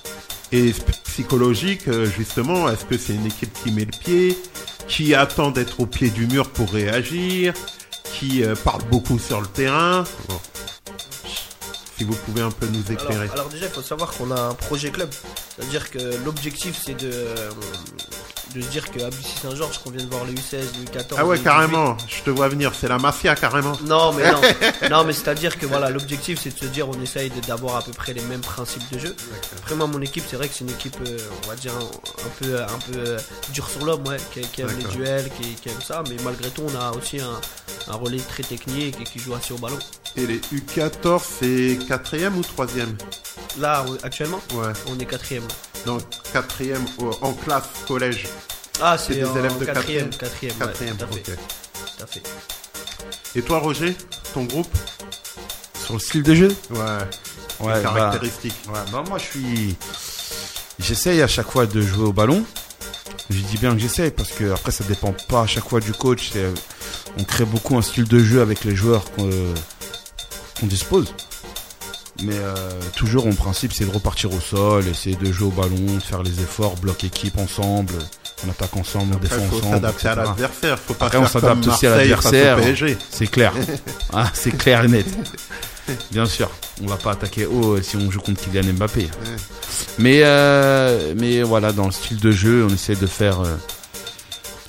et 0.51 0.73
psychologique, 1.03 1.88
euh, 1.88 2.05
justement, 2.05 2.69
est-ce 2.69 2.86
que 2.86 2.97
c'est 2.97 3.13
une 3.13 3.25
équipe 3.25 3.51
qui 3.63 3.71
met 3.71 3.86
le 3.86 3.91
pied, 3.91 4.38
qui 4.88 5.13
attend 5.13 5.51
d'être 5.51 5.79
au 5.79 5.86
pied 5.86 6.10
du 6.10 6.27
mur 6.27 6.49
pour 6.49 6.71
réagir, 6.71 7.53
qui 8.03 8.43
euh, 8.43 8.55
parle 8.55 8.83
beaucoup 8.89 9.19
sur 9.19 9.41
le 9.41 9.47
terrain? 9.47 10.03
Bon. 10.27 10.39
Si 11.97 12.03
vous 12.03 12.15
pouvez 12.15 12.41
un 12.41 12.51
peu 12.51 12.67
nous 12.67 12.83
Alors, 12.89 12.91
éclairer. 12.91 13.29
alors 13.33 13.49
déjà, 13.49 13.65
il 13.65 13.71
faut 13.71 13.81
savoir 13.81 14.12
qu'on 14.12 14.29
a 14.29 14.39
un 14.39 14.53
projet 14.53 14.91
club. 14.91 15.10
C'est-à-dire 15.55 15.89
que 15.89 15.97
l'objectif, 16.23 16.79
c'est 16.86 16.93
de, 16.93 17.33
de 18.55 18.62
se 18.62 18.67
dire 18.67 18.89
qu'à 18.89 19.10
Bussy-Saint-Georges, 19.10 19.79
qu'on 19.79 19.91
vient 19.91 20.03
de 20.05 20.10
voir 20.10 20.25
le 20.25 20.31
U16, 20.33 20.55
le 20.79 20.86
U14... 20.86 21.15
ah 21.17 21.25
ouais, 21.25 21.36
le 21.36 21.41
U18, 21.41 21.43
carrément, 21.43 21.97
je 22.07 22.23
te 22.23 22.29
vois 22.29 22.47
venir, 22.47 22.71
c'est 22.79 22.88
la 22.88 22.97
mafia 22.97 23.36
carrément. 23.36 23.77
Non, 23.83 24.13
mais 24.13 24.31
non. 24.31 24.41
non, 24.89 25.03
mais 25.03 25.13
c'est-à-dire 25.13 25.57
que 25.60 25.65
voilà, 25.65 25.89
l'objectif, 25.89 26.39
c'est 26.41 26.53
de 26.53 26.60
se 26.60 26.65
dire, 26.65 26.88
on 26.89 27.01
essaye 27.01 27.29
d'avoir 27.47 27.75
à 27.77 27.81
peu 27.81 27.91
près 27.91 28.13
les 28.13 28.21
mêmes 28.21 28.41
principes 28.41 28.89
de 28.91 28.99
jeu. 28.99 29.15
Après, 29.57 29.75
moi, 29.75 29.88
mon 29.88 30.01
équipe, 30.01 30.23
c'est 30.27 30.38
vrai 30.38 30.47
que 30.47 30.53
c'est 30.55 30.63
une 30.63 30.69
équipe, 30.71 30.95
euh, 31.07 31.17
on 31.45 31.47
va 31.49 31.55
dire, 31.55 31.73
un, 31.75 32.29
peu, 32.43 32.62
un 32.62 32.79
peu 32.91 32.97
euh, 32.97 33.17
dure 33.53 33.69
sur 33.69 33.86
l'homme, 33.86 34.05
ouais, 34.07 34.17
qui, 34.33 34.41
qui 34.41 34.62
aime 34.62 34.69
les 34.77 34.86
duels, 34.86 35.29
qui, 35.39 35.53
qui 35.55 35.69
aime 35.69 35.81
ça. 35.81 36.03
Mais 36.10 36.15
malgré 36.23 36.49
tout, 36.49 36.63
on 36.73 36.79
a 36.79 36.91
aussi 36.91 37.19
un, 37.19 37.39
un 37.91 37.95
relais 37.95 38.19
très 38.19 38.43
technique 38.43 38.95
et 38.99 39.03
qui 39.03 39.19
joue 39.19 39.33
assez 39.36 39.53
au 39.53 39.57
ballon. 39.57 39.77
Et 40.15 40.25
les 40.25 40.39
U14, 40.53 41.21
c'est 41.39 41.77
quatrième 41.88 42.36
ou 42.38 42.41
troisième? 42.41 42.95
Là, 43.60 43.86
on- 43.88 43.95
actuellement, 44.05 44.39
Ouais, 44.53 44.71
on 44.89 44.97
est 44.99 45.05
quatrième. 45.05 45.43
Donc 45.88 46.04
quatrième 46.32 46.86
en 47.21 47.34
classe 47.34 47.63
collège. 47.88 48.28
Ah, 48.80 48.95
C'est 48.97 49.15
des 49.15 49.21
élèves 49.39 49.58
de 49.58 49.65
quatrième, 49.65 50.10
quatrième. 50.12 50.54
quatrième, 50.56 50.56
ouais, 50.60 50.65
Quatrième, 50.67 50.97
tout 50.97 51.04
à 51.04 51.08
fait, 51.08 51.32
ok. 51.32 51.38
tout 51.97 52.04
à 52.04 52.08
fait. 52.08 52.23
Et 53.36 53.41
toi, 53.41 53.60
Roger, 53.60 53.95
ton 54.34 54.43
groupe? 54.43 54.69
Sur 55.84 55.93
le 55.93 56.00
style 56.00 56.21
de 56.23 56.36
jeu 56.36 56.56
Ouais, 56.69 56.80
Ouais, 57.62 57.78
les 57.78 57.82
bah, 57.84 57.93
caractéristiques. 57.93 58.54
Ouais, 58.67 58.80
bah 58.91 59.04
moi 59.08 59.17
je 59.17 59.23
suis. 59.23 59.76
J'essaye 60.80 61.21
à 61.23 61.28
chaque 61.28 61.50
fois 61.50 61.65
de 61.65 61.82
jouer 61.82 62.06
au 62.06 62.13
ballon. 62.13 62.43
Je 63.30 63.39
dis 63.39 63.58
bien 63.58 63.71
que 63.73 63.80
j'essaye 63.80 64.12
parce 64.12 64.30
que 64.32 64.52
après 64.52 64.71
ça 64.71 64.84
dépend 64.84 65.13
pas 65.30 65.41
à 65.41 65.47
chaque 65.47 65.67
fois 65.67 65.80
du 65.80 65.91
coach. 65.93 66.30
c'est- 66.34 66.52
On 67.17 67.23
crée 67.23 67.45
beaucoup 67.45 67.76
un 67.78 67.82
style 67.82 68.08
de 68.08 68.19
jeu 68.19 68.41
avec 68.41 68.63
les 68.63 68.76
joueurs 68.76 69.10
qu'on 69.13 69.30
qu'on 70.60 70.67
dispose. 70.67 71.13
Mais 72.23 72.36
euh, 72.36 72.56
toujours 72.95 73.27
en 73.27 73.34
principe 73.34 73.73
c'est 73.73 73.86
de 73.86 73.91
repartir 73.91 74.32
au 74.34 74.39
sol, 74.39 74.88
essayer 74.88 75.15
de 75.15 75.32
jouer 75.32 75.47
au 75.47 75.51
ballon, 75.51 75.95
de 75.95 75.99
faire 75.99 76.23
les 76.23 76.39
efforts, 76.41 76.75
bloc 76.77 77.03
équipe 77.03 77.38
ensemble, 77.38 77.93
on 78.45 78.49
attaque 78.49 78.75
ensemble, 78.75 79.15
on 79.15 79.19
défend 79.19 79.36
faut 79.49 79.58
ensemble. 79.58 79.73
s'adapter 79.75 80.08
à 80.08 80.15
l'adversaire. 80.15 80.80
Faut 80.80 80.93
pas 80.93 81.06
Après, 81.08 81.17
on 81.17 81.21
faire 81.21 81.32
s'adapte 81.41 81.63
comme 81.63 81.73
aussi 81.73 81.88
à 81.88 81.97
l'adversaire. 81.97 82.60
C'est 83.10 83.27
clair. 83.27 83.53
Ah, 84.13 84.30
c'est 84.34 84.56
clair 84.58 84.86
et 84.86 84.88
net. 84.88 85.06
Bien 86.12 86.25
sûr, 86.25 86.49
on 86.82 86.88
va 86.88 86.97
pas 86.97 87.12
attaquer 87.12 87.45
haut 87.45 87.75
euh, 87.75 87.82
si 87.82 87.97
on 87.97 88.10
joue 88.12 88.19
contre 88.19 88.41
Kylian 88.41 88.73
Mbappé. 88.73 89.10
Mais 89.99 90.21
euh, 90.23 91.13
mais 91.17 91.43
voilà, 91.43 91.71
dans 91.71 91.86
le 91.86 91.91
style 91.91 92.19
de 92.19 92.32
jeu, 92.32 92.65
on 92.69 92.73
essaie 92.73 92.95
de 92.95 93.08
faire 93.08 93.41
euh, 93.41 93.56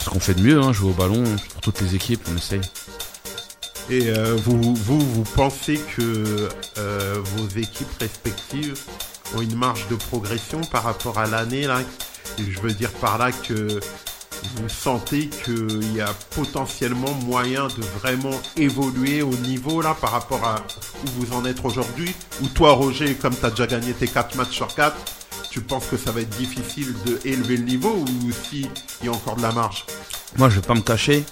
ce 0.00 0.10
qu'on 0.10 0.20
fait 0.20 0.34
de 0.34 0.42
mieux, 0.42 0.60
hein, 0.60 0.72
jouer 0.72 0.90
au 0.90 0.94
ballon 0.94 1.24
pour 1.52 1.60
toutes 1.60 1.80
les 1.80 1.94
équipes, 1.94 2.20
on 2.32 2.36
essaye. 2.36 2.60
Et 3.90 4.08
euh, 4.08 4.36
vous, 4.36 4.74
vous, 4.74 5.24
pensez 5.34 5.80
que 5.96 6.48
euh, 6.76 7.14
vos 7.22 7.48
équipes 7.58 7.88
respectives 7.98 8.78
ont 9.34 9.40
une 9.40 9.54
marge 9.54 9.88
de 9.88 9.94
progression 9.94 10.60
par 10.60 10.82
rapport 10.82 11.18
à 11.18 11.26
l'année 11.26 11.66
là? 11.66 11.80
Et 12.38 12.50
je 12.50 12.60
veux 12.60 12.72
dire 12.72 12.90
par 12.92 13.16
là 13.16 13.32
que 13.32 13.80
vous 14.56 14.68
sentez 14.68 15.28
qu'il 15.28 15.96
y 15.96 16.02
a 16.02 16.12
potentiellement 16.34 17.12
moyen 17.24 17.68
de 17.68 17.82
vraiment 17.98 18.38
évoluer 18.56 19.22
au 19.22 19.34
niveau 19.34 19.80
là 19.80 19.96
par 19.98 20.10
rapport 20.12 20.44
à 20.44 20.56
où 21.04 21.08
vous 21.20 21.34
en 21.34 21.46
êtes 21.46 21.64
aujourd'hui? 21.64 22.14
Ou 22.42 22.48
toi 22.48 22.72
Roger, 22.72 23.14
comme 23.14 23.34
tu 23.34 23.46
as 23.46 23.50
déjà 23.50 23.66
gagné 23.66 23.92
tes 23.94 24.06
4 24.06 24.36
matchs 24.36 24.52
sur 24.52 24.74
4, 24.74 24.94
tu 25.50 25.62
penses 25.62 25.86
que 25.86 25.96
ça 25.96 26.12
va 26.12 26.20
être 26.20 26.36
difficile 26.36 26.94
de 27.06 27.18
élever 27.24 27.56
le 27.56 27.64
niveau 27.64 28.04
ou 28.04 28.32
si 28.32 28.68
il 29.00 29.06
y 29.06 29.08
a 29.08 29.12
encore 29.12 29.36
de 29.36 29.42
la 29.42 29.52
marge? 29.52 29.86
Moi, 30.36 30.50
je 30.50 30.56
vais 30.56 30.66
pas 30.66 30.74
me 30.74 30.82
cacher. 30.82 31.24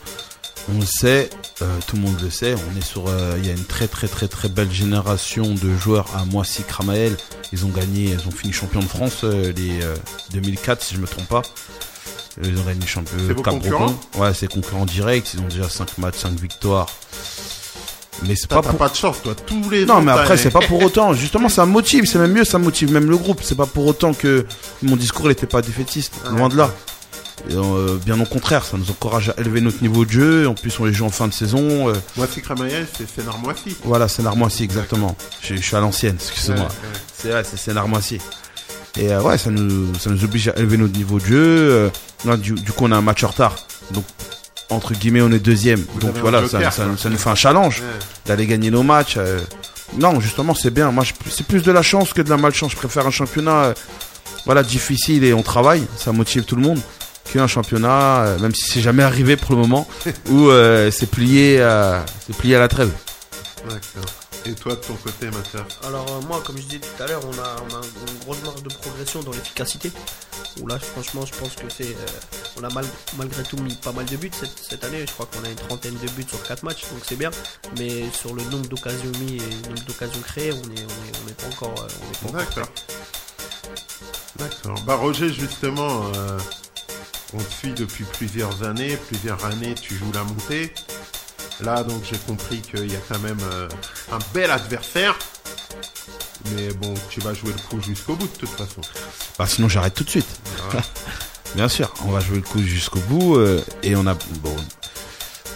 On 0.68 0.80
le 0.80 0.86
sait, 0.86 1.30
euh, 1.62 1.78
tout 1.86 1.96
le 1.96 2.02
monde 2.02 2.20
le 2.20 2.30
sait. 2.30 2.54
On 2.54 2.78
est 2.78 2.84
sur, 2.84 3.04
euh, 3.08 3.34
il 3.38 3.46
y 3.46 3.50
a 3.50 3.52
une 3.52 3.64
très 3.64 3.86
très 3.86 4.08
très 4.08 4.26
très 4.26 4.48
belle 4.48 4.70
génération 4.70 5.54
de 5.54 5.76
joueurs 5.76 6.08
à 6.16 6.24
Moissy, 6.24 6.64
Cramaël. 6.64 7.16
Ils 7.52 7.64
ont 7.64 7.68
gagné, 7.68 8.10
ils 8.10 8.26
ont 8.26 8.32
fini 8.32 8.52
champion 8.52 8.80
de 8.80 8.86
France 8.86 9.20
euh, 9.22 9.52
les 9.56 9.82
euh, 9.82 9.94
2004 10.32 10.82
si 10.82 10.96
je 10.96 11.00
me 11.00 11.06
trompe 11.06 11.28
pas. 11.28 11.42
Ils 12.42 12.58
ont 12.58 12.64
gagné 12.64 12.84
champion. 12.84 13.16
C'est 13.26 13.32
vos 13.32 13.42
concurrents 13.42 13.94
Ouais, 14.18 14.34
c'est 14.34 14.52
concurrents 14.52 14.84
directs. 14.86 15.34
Ils 15.34 15.40
ont 15.40 15.48
déjà 15.48 15.68
5 15.68 15.98
matchs, 15.98 16.16
5 16.16 16.38
victoires. 16.38 16.88
Mais 18.26 18.34
c'est 18.34 18.48
pas 18.48 18.56
t'as 18.56 18.70
pour... 18.70 18.78
pas 18.78 18.88
de 18.88 18.94
chance 18.94 19.22
toi, 19.22 19.34
tous 19.34 19.70
les 19.70 19.86
Non, 19.86 20.00
mais 20.00 20.12
après, 20.12 20.36
c'est 20.36 20.50
pas 20.50 20.60
pour 20.60 20.82
autant. 20.82 21.12
Justement, 21.12 21.48
ça 21.48 21.64
motive. 21.64 22.04
C'est 22.06 22.18
même 22.18 22.32
mieux, 22.32 22.44
ça 22.44 22.58
motive 22.58 22.92
même 22.92 23.08
le 23.08 23.16
groupe. 23.16 23.40
C'est 23.42 23.54
pas 23.54 23.66
pour 23.66 23.86
autant 23.86 24.14
que 24.14 24.46
mon 24.82 24.96
discours 24.96 25.28
n'était 25.28 25.46
pas 25.46 25.62
défaitiste. 25.62 26.14
Loin 26.30 26.48
de 26.48 26.56
là. 26.56 26.74
Et, 27.50 27.54
euh, 27.54 27.96
bien 28.04 28.18
au 28.20 28.24
contraire, 28.24 28.64
ça 28.64 28.76
nous 28.76 28.90
encourage 28.90 29.28
à 29.30 29.34
élever 29.40 29.60
notre 29.60 29.82
niveau 29.82 30.04
de 30.04 30.10
jeu. 30.10 30.48
En 30.48 30.54
plus, 30.54 30.78
on 30.80 30.84
les 30.84 30.92
joue 30.92 31.04
en 31.04 31.10
fin 31.10 31.28
de 31.28 31.32
saison. 31.34 31.88
Euh, 31.88 31.94
Moissy 32.16 32.40
Cramaël, 32.42 32.86
c'est 32.96 33.08
Sénard 33.08 33.38
Moissy. 33.38 33.76
voilà, 33.84 34.08
c'est 34.08 34.22
Narmoissy, 34.22 34.64
exactement. 34.64 35.16
Je, 35.42 35.54
je 35.54 35.60
suis 35.60 35.76
à 35.76 35.80
l'ancienne, 35.80 36.16
excusez-moi. 36.18 36.62
Ouais, 36.64 36.68
ouais. 36.68 37.00
C'est 37.16 37.28
vrai, 37.30 37.44
c'est. 37.44 38.18
Et 38.98 39.12
euh, 39.12 39.20
ouais, 39.20 39.36
ça 39.38 39.50
nous, 39.50 39.94
ça 39.94 40.08
nous 40.10 40.24
oblige 40.24 40.48
à 40.48 40.56
élever 40.56 40.78
notre 40.78 40.96
niveau 40.96 41.18
de 41.20 41.24
jeu. 41.26 41.90
Là, 42.24 42.36
du, 42.36 42.52
du 42.52 42.72
coup, 42.72 42.84
on 42.86 42.92
a 42.92 42.96
un 42.96 43.02
match 43.02 43.22
en 43.24 43.28
retard. 43.28 43.54
Donc, 43.92 44.04
entre 44.70 44.94
guillemets, 44.94 45.20
on 45.20 45.30
est 45.30 45.38
deuxième. 45.38 45.84
Donc 46.00 46.16
voilà, 46.16 46.42
joker, 46.42 46.60
ça, 46.60 46.70
ça- 46.70 46.84
quoi. 46.88 46.96
ça 46.96 47.08
nous 47.10 47.18
fait 47.18 47.30
un 47.30 47.34
challenge 47.34 47.80
Ouais. 47.80 47.86
d'aller 48.24 48.46
gagner 48.46 48.70
nos 48.70 48.82
matchs. 48.82 49.18
Non, 49.98 50.18
justement, 50.20 50.54
c'est 50.54 50.70
bien. 50.70 50.90
Moi, 50.90 51.04
c'est 51.30 51.46
plus 51.46 51.62
de 51.62 51.70
la 51.70 51.82
chance 51.82 52.12
que 52.12 52.22
de 52.22 52.30
la 52.30 52.36
malchance. 52.38 52.72
Je 52.72 52.76
préfère 52.76 53.06
un 53.06 53.10
championnat 53.12 53.64
euh, 53.66 53.74
voilà, 54.46 54.62
difficile 54.64 55.22
et 55.24 55.32
on 55.34 55.42
travaille. 55.42 55.86
Ça 55.96 56.10
motive 56.12 56.42
tout 56.44 56.56
le 56.56 56.62
monde. 56.62 56.80
Qu'un 57.32 57.46
championnat, 57.46 58.20
euh, 58.24 58.38
même 58.38 58.54
si 58.54 58.70
c'est 58.70 58.80
jamais 58.80 59.02
arrivé 59.02 59.36
pour 59.36 59.52
le 59.54 59.60
moment, 59.60 59.88
où 60.30 60.48
euh, 60.48 60.90
c'est 60.90 61.06
plié, 61.10 61.60
à- 61.60 62.04
c'est 62.26 62.36
plié 62.36 62.54
à 62.56 62.60
la 62.60 62.68
trêve. 62.68 62.90
D'accord. 63.68 64.10
Et 64.48 64.52
toi, 64.52 64.76
de 64.76 64.80
ton 64.80 64.94
côté, 64.94 65.26
Mathias 65.26 65.62
Alors 65.84 66.06
euh, 66.08 66.20
moi, 66.28 66.40
comme 66.46 66.56
je 66.56 66.62
disais 66.62 66.78
tout 66.78 67.02
à 67.02 67.08
l'heure, 67.08 67.20
on 67.24 67.32
a, 67.32 67.56
on 67.68 67.74
a 67.74 67.80
une 68.12 68.18
grosse 68.20 68.40
marge 68.44 68.62
de 68.62 68.68
progression 68.72 69.20
dans 69.24 69.32
l'efficacité. 69.32 69.90
Où 70.60 70.68
là, 70.68 70.78
franchement, 70.78 71.26
je 71.26 71.36
pense 71.36 71.56
que 71.56 71.68
c'est, 71.68 71.82
euh, 71.88 72.56
on 72.60 72.62
a 72.62 72.68
mal- 72.70 72.86
malgré 73.18 73.42
tout 73.42 73.56
mis 73.56 73.74
pas 73.74 73.90
mal 73.90 74.04
de 74.06 74.16
buts 74.16 74.30
cette, 74.32 74.56
cette 74.70 74.84
année. 74.84 75.04
Je 75.04 75.12
crois 75.12 75.26
qu'on 75.26 75.44
a 75.44 75.48
une 75.50 75.56
trentaine 75.56 75.94
de 75.94 76.08
buts 76.10 76.24
sur 76.28 76.40
4 76.46 76.62
matchs, 76.62 76.82
donc 76.92 77.00
c'est 77.08 77.16
bien. 77.16 77.30
Mais 77.76 78.04
sur 78.12 78.34
le 78.34 78.42
nombre 78.44 78.68
d'occasions 78.68 79.10
mis 79.20 79.34
et 79.34 79.38
le 79.40 79.68
nombre 79.70 79.84
d'occasions 79.88 80.20
créées, 80.24 80.52
on 80.52 80.56
est, 80.56 80.62
on 80.62 80.70
est, 80.70 81.16
on 81.24 81.28
est 81.28 81.34
pas 81.42 81.48
encore, 81.52 81.74
euh, 81.82 81.88
on 82.22 82.28
est 82.28 82.32
pas 82.32 82.38
encore 82.38 82.54
D'accord. 82.56 82.68
D'accord. 84.38 84.80
Bah 84.86 84.94
Roger, 84.96 85.32
justement, 85.32 86.02
euh, 86.14 86.38
on 87.34 87.38
te 87.38 87.52
suit 87.52 87.72
depuis 87.72 88.04
plusieurs 88.04 88.62
années. 88.62 88.96
Plusieurs 89.08 89.44
années, 89.44 89.74
tu 89.74 89.94
joues 89.94 90.12
la 90.12 90.24
montée. 90.24 90.72
Là, 91.60 91.82
donc, 91.82 92.02
j'ai 92.10 92.18
compris 92.18 92.60
qu'il 92.60 92.90
y 92.90 92.96
a 92.96 93.00
quand 93.08 93.18
même 93.20 93.38
euh, 93.52 93.68
un 94.12 94.18
bel 94.34 94.50
adversaire. 94.50 95.18
Mais 96.54 96.68
bon, 96.74 96.94
tu 97.10 97.20
vas 97.20 97.34
jouer 97.34 97.52
le 97.52 97.68
coup 97.68 97.82
jusqu'au 97.82 98.14
bout, 98.14 98.26
de 98.26 98.38
toute 98.38 98.50
façon. 98.50 98.80
Bah, 99.38 99.46
sinon, 99.46 99.68
j'arrête 99.68 99.94
tout 99.94 100.04
de 100.04 100.10
suite. 100.10 100.28
Bien 101.54 101.68
sûr, 101.68 101.92
on 102.04 102.10
va 102.10 102.20
jouer 102.20 102.36
le 102.36 102.42
coup 102.42 102.60
jusqu'au 102.60 103.00
bout 103.08 103.36
euh, 103.36 103.64
et 103.82 103.96
on 103.96 104.06
a 104.06 104.14
bon, 104.14 104.54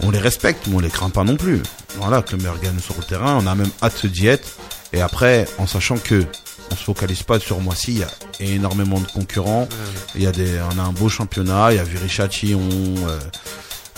on 0.03 0.11
les 0.11 0.19
respecte, 0.19 0.67
mais 0.67 0.77
on 0.77 0.81
les 0.81 0.89
craint 0.89 1.11
pas 1.11 1.25
non 1.25 1.37
plus. 1.37 1.63
Voilà, 1.97 2.23
que 2.23 2.33
le 2.33 2.39
meilleur 2.39 2.59
gagne 2.59 2.79
sur 2.79 2.95
le 2.97 3.05
terrain, 3.05 3.39
on 3.43 3.47
a 3.47 3.55
même 3.55 3.71
hâte 3.83 4.07
d'y 4.07 4.27
être. 4.29 4.49
Et 4.93 5.03
après, 5.03 5.47
en 5.59 5.67
sachant 5.67 5.99
que 5.99 6.25
on 6.71 6.77
se 6.77 6.85
focalise 6.85 7.23
pas 7.23 7.39
sur 7.39 7.61
Moissy, 7.61 8.03
il 8.41 8.47
y 8.47 8.51
a 8.51 8.55
énormément 8.55 9.01
de 9.01 9.07
concurrents. 9.07 9.69
Il 10.15 10.23
y 10.23 10.27
a 10.27 10.33
on 10.73 10.79
a 10.79 10.83
un 10.83 10.93
beau 10.93 11.09
championnat, 11.09 11.73
il 11.73 11.77
y 11.77 11.79
a 11.79 11.85
Viry-Châtillon, 11.85 12.61
euh, 13.09 13.19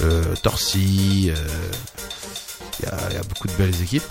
euh, 0.03 0.35
Torcy, 0.43 1.31
euh, 1.31 1.35
il 2.81 3.15
y, 3.15 3.17
a, 3.17 3.23
beaucoup 3.29 3.49
de 3.49 3.53
belles 3.53 3.83
équipes. 3.83 4.03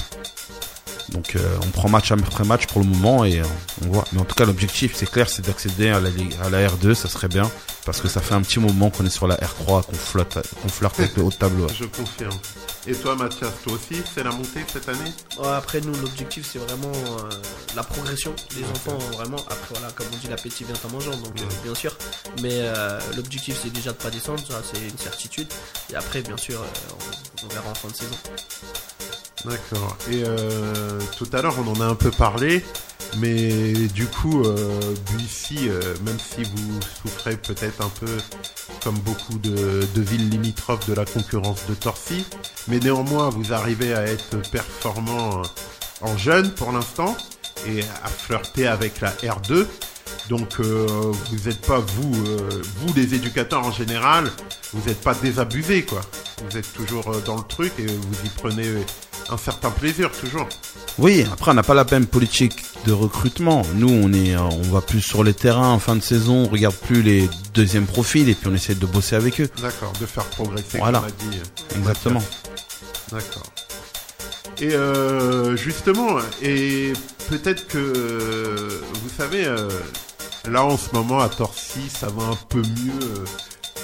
Donc 1.09 1.35
euh, 1.35 1.57
on 1.65 1.69
prend 1.71 1.89
match 1.89 2.11
après 2.11 2.45
match 2.45 2.67
pour 2.67 2.81
le 2.81 2.87
moment 2.87 3.25
et 3.25 3.41
on 3.83 3.91
voit. 3.91 4.05
Mais 4.13 4.21
en 4.21 4.25
tout 4.25 4.35
cas 4.35 4.45
l'objectif 4.45 4.93
c'est 4.95 5.09
clair 5.09 5.27
c'est 5.27 5.45
d'accéder 5.45 5.89
à 5.89 5.99
la, 5.99 6.09
à 6.43 6.49
la 6.49 6.67
R2, 6.67 6.93
ça 6.93 7.09
serait 7.09 7.27
bien. 7.27 7.49
Parce 7.85 7.99
que 7.99 8.07
ça 8.07 8.21
fait 8.21 8.35
un 8.35 8.41
petit 8.41 8.59
moment 8.59 8.89
qu'on 8.89 9.05
est 9.05 9.09
sur 9.09 9.27
la 9.27 9.35
R3, 9.35 9.83
qu'on 9.85 9.93
flotte, 9.93 10.37
qu'on 10.61 10.69
flirte 10.69 10.99
avec 10.99 11.15
le 11.17 11.23
haut 11.23 11.29
de 11.29 11.35
tableau. 11.35 11.67
Je 11.77 11.85
confirme. 11.85 12.37
Et 12.87 12.93
toi, 12.93 13.15
Mathias, 13.15 13.51
toi 13.63 13.73
aussi, 13.73 14.01
c'est 14.13 14.23
la 14.23 14.31
montée 14.31 14.63
cette 14.71 14.87
année? 14.89 15.11
Ouais, 15.39 15.47
après, 15.49 15.81
nous, 15.81 15.93
l'objectif, 15.95 16.47
c'est 16.51 16.59
vraiment 16.59 16.91
euh, 16.91 17.29
la 17.75 17.83
progression 17.83 18.33
des 18.55 18.63
enfants, 18.63 18.97
vraiment. 19.13 19.37
Après, 19.49 19.75
voilà, 19.75 19.91
comme 19.93 20.07
on 20.13 20.17
dit, 20.17 20.27
l'appétit 20.27 20.63
vient 20.63 20.75
en 20.87 20.91
mangeant, 20.91 21.11
donc 21.11 21.39
euh, 21.39 21.43
bien 21.63 21.75
sûr. 21.75 21.95
Mais 22.41 22.53
euh, 22.53 22.99
l'objectif, 23.15 23.59
c'est 23.61 23.71
déjà 23.71 23.91
de 23.91 23.97
pas 23.97 24.09
descendre, 24.09 24.41
ça, 24.47 24.61
c'est 24.73 24.81
une 24.81 24.97
certitude. 24.97 25.47
Et 25.91 25.95
après, 25.95 26.21
bien 26.21 26.37
sûr, 26.37 26.59
euh, 26.59 26.65
on, 27.43 27.45
on 27.45 27.49
verra 27.49 27.69
en 27.69 27.75
fin 27.75 27.87
de 27.87 27.95
saison. 27.95 28.15
D'accord. 29.45 29.97
Et 30.09 30.23
euh, 30.25 30.99
tout 31.17 31.27
à 31.33 31.41
l'heure, 31.41 31.55
on 31.65 31.71
en 31.71 31.81
a 31.81 31.85
un 31.85 31.95
peu 31.95 32.11
parlé. 32.11 32.63
Mais 33.17 33.73
du 33.93 34.05
coup, 34.05 34.43
euh, 34.43 34.79
Bussy, 35.11 35.67
euh, 35.67 35.81
même 36.05 36.17
si 36.17 36.43
vous 36.43 36.79
souffrez 37.01 37.35
peut-être 37.35 37.83
un 37.83 37.89
peu 37.89 38.17
comme 38.83 38.97
beaucoup 38.99 39.37
de, 39.37 39.85
de 39.93 40.01
villes 40.01 40.29
limitrophes 40.29 40.87
de 40.87 40.93
la 40.93 41.03
concurrence 41.03 41.65
de 41.67 41.73
Torcy, 41.73 42.25
mais 42.69 42.79
néanmoins 42.79 43.29
vous 43.29 43.51
arrivez 43.51 43.93
à 43.93 44.03
être 44.03 44.37
performant 44.49 45.41
en 46.01 46.17
jeune 46.17 46.51
pour 46.51 46.71
l'instant 46.71 47.17
et 47.67 47.81
à 48.03 48.07
flirter 48.07 48.67
avec 48.67 49.01
la 49.01 49.11
R2. 49.11 49.65
Donc 50.29 50.59
euh, 50.59 50.85
vous 50.87 51.49
n'êtes 51.49 51.65
pas 51.65 51.79
vous, 51.79 52.25
euh, 52.27 52.61
vous 52.77 52.93
les 52.93 53.15
éducateurs 53.15 53.65
en 53.65 53.71
général, 53.71 54.31
vous 54.73 54.87
n'êtes 54.87 55.01
pas 55.01 55.13
désabusés 55.13 55.83
quoi. 55.83 56.01
Vous 56.45 56.57
êtes 56.57 56.71
toujours 56.73 57.09
euh, 57.09 57.21
dans 57.25 57.37
le 57.37 57.43
truc 57.43 57.73
et 57.79 57.85
vous 57.85 58.25
y 58.25 58.29
prenez 58.29 58.65
un 59.31 59.37
certain 59.37 59.71
plaisir 59.71 60.11
toujours. 60.11 60.47
Oui, 60.97 61.25
après 61.31 61.51
on 61.51 61.53
n'a 61.53 61.63
pas 61.63 61.73
la 61.73 61.85
même 61.85 62.05
politique 62.05 62.63
de 62.85 62.91
recrutement. 62.91 63.61
Nous, 63.75 63.89
on 63.89 64.11
est, 64.13 64.35
euh, 64.35 64.41
on 64.41 64.71
va 64.71 64.81
plus 64.81 65.01
sur 65.01 65.23
les 65.23 65.33
terrains 65.33 65.69
en 65.69 65.79
fin 65.79 65.95
de 65.95 66.01
saison, 66.01 66.45
on 66.45 66.47
regarde 66.47 66.75
plus 66.75 67.01
les 67.01 67.29
deuxièmes 67.53 67.85
profils 67.85 68.27
et 68.27 68.35
puis 68.35 68.47
on 68.49 68.53
essaie 68.53 68.75
de 68.75 68.85
bosser 68.85 69.15
avec 69.15 69.39
eux. 69.39 69.49
D'accord, 69.61 69.93
de 69.99 70.05
faire 70.05 70.25
progresser. 70.25 70.77
Voilà. 70.77 70.99
comme 70.99 71.07
a 71.07 71.11
dit, 71.11 71.77
Exactement. 71.77 72.23
D'accord. 73.11 73.43
Et 74.59 74.73
euh, 74.73 75.55
justement, 75.55 76.17
et 76.41 76.93
peut-être 77.29 77.67
que 77.67 77.77
euh, 77.77 78.81
vous 79.03 79.09
savez, 79.09 79.45
là 80.49 80.65
en 80.65 80.77
ce 80.77 80.93
moment 80.93 81.19
à 81.19 81.29
Torcy, 81.29 81.89
ça 81.89 82.07
va 82.07 82.23
un 82.23 82.37
peu 82.49 82.59
mieux. 82.61 83.25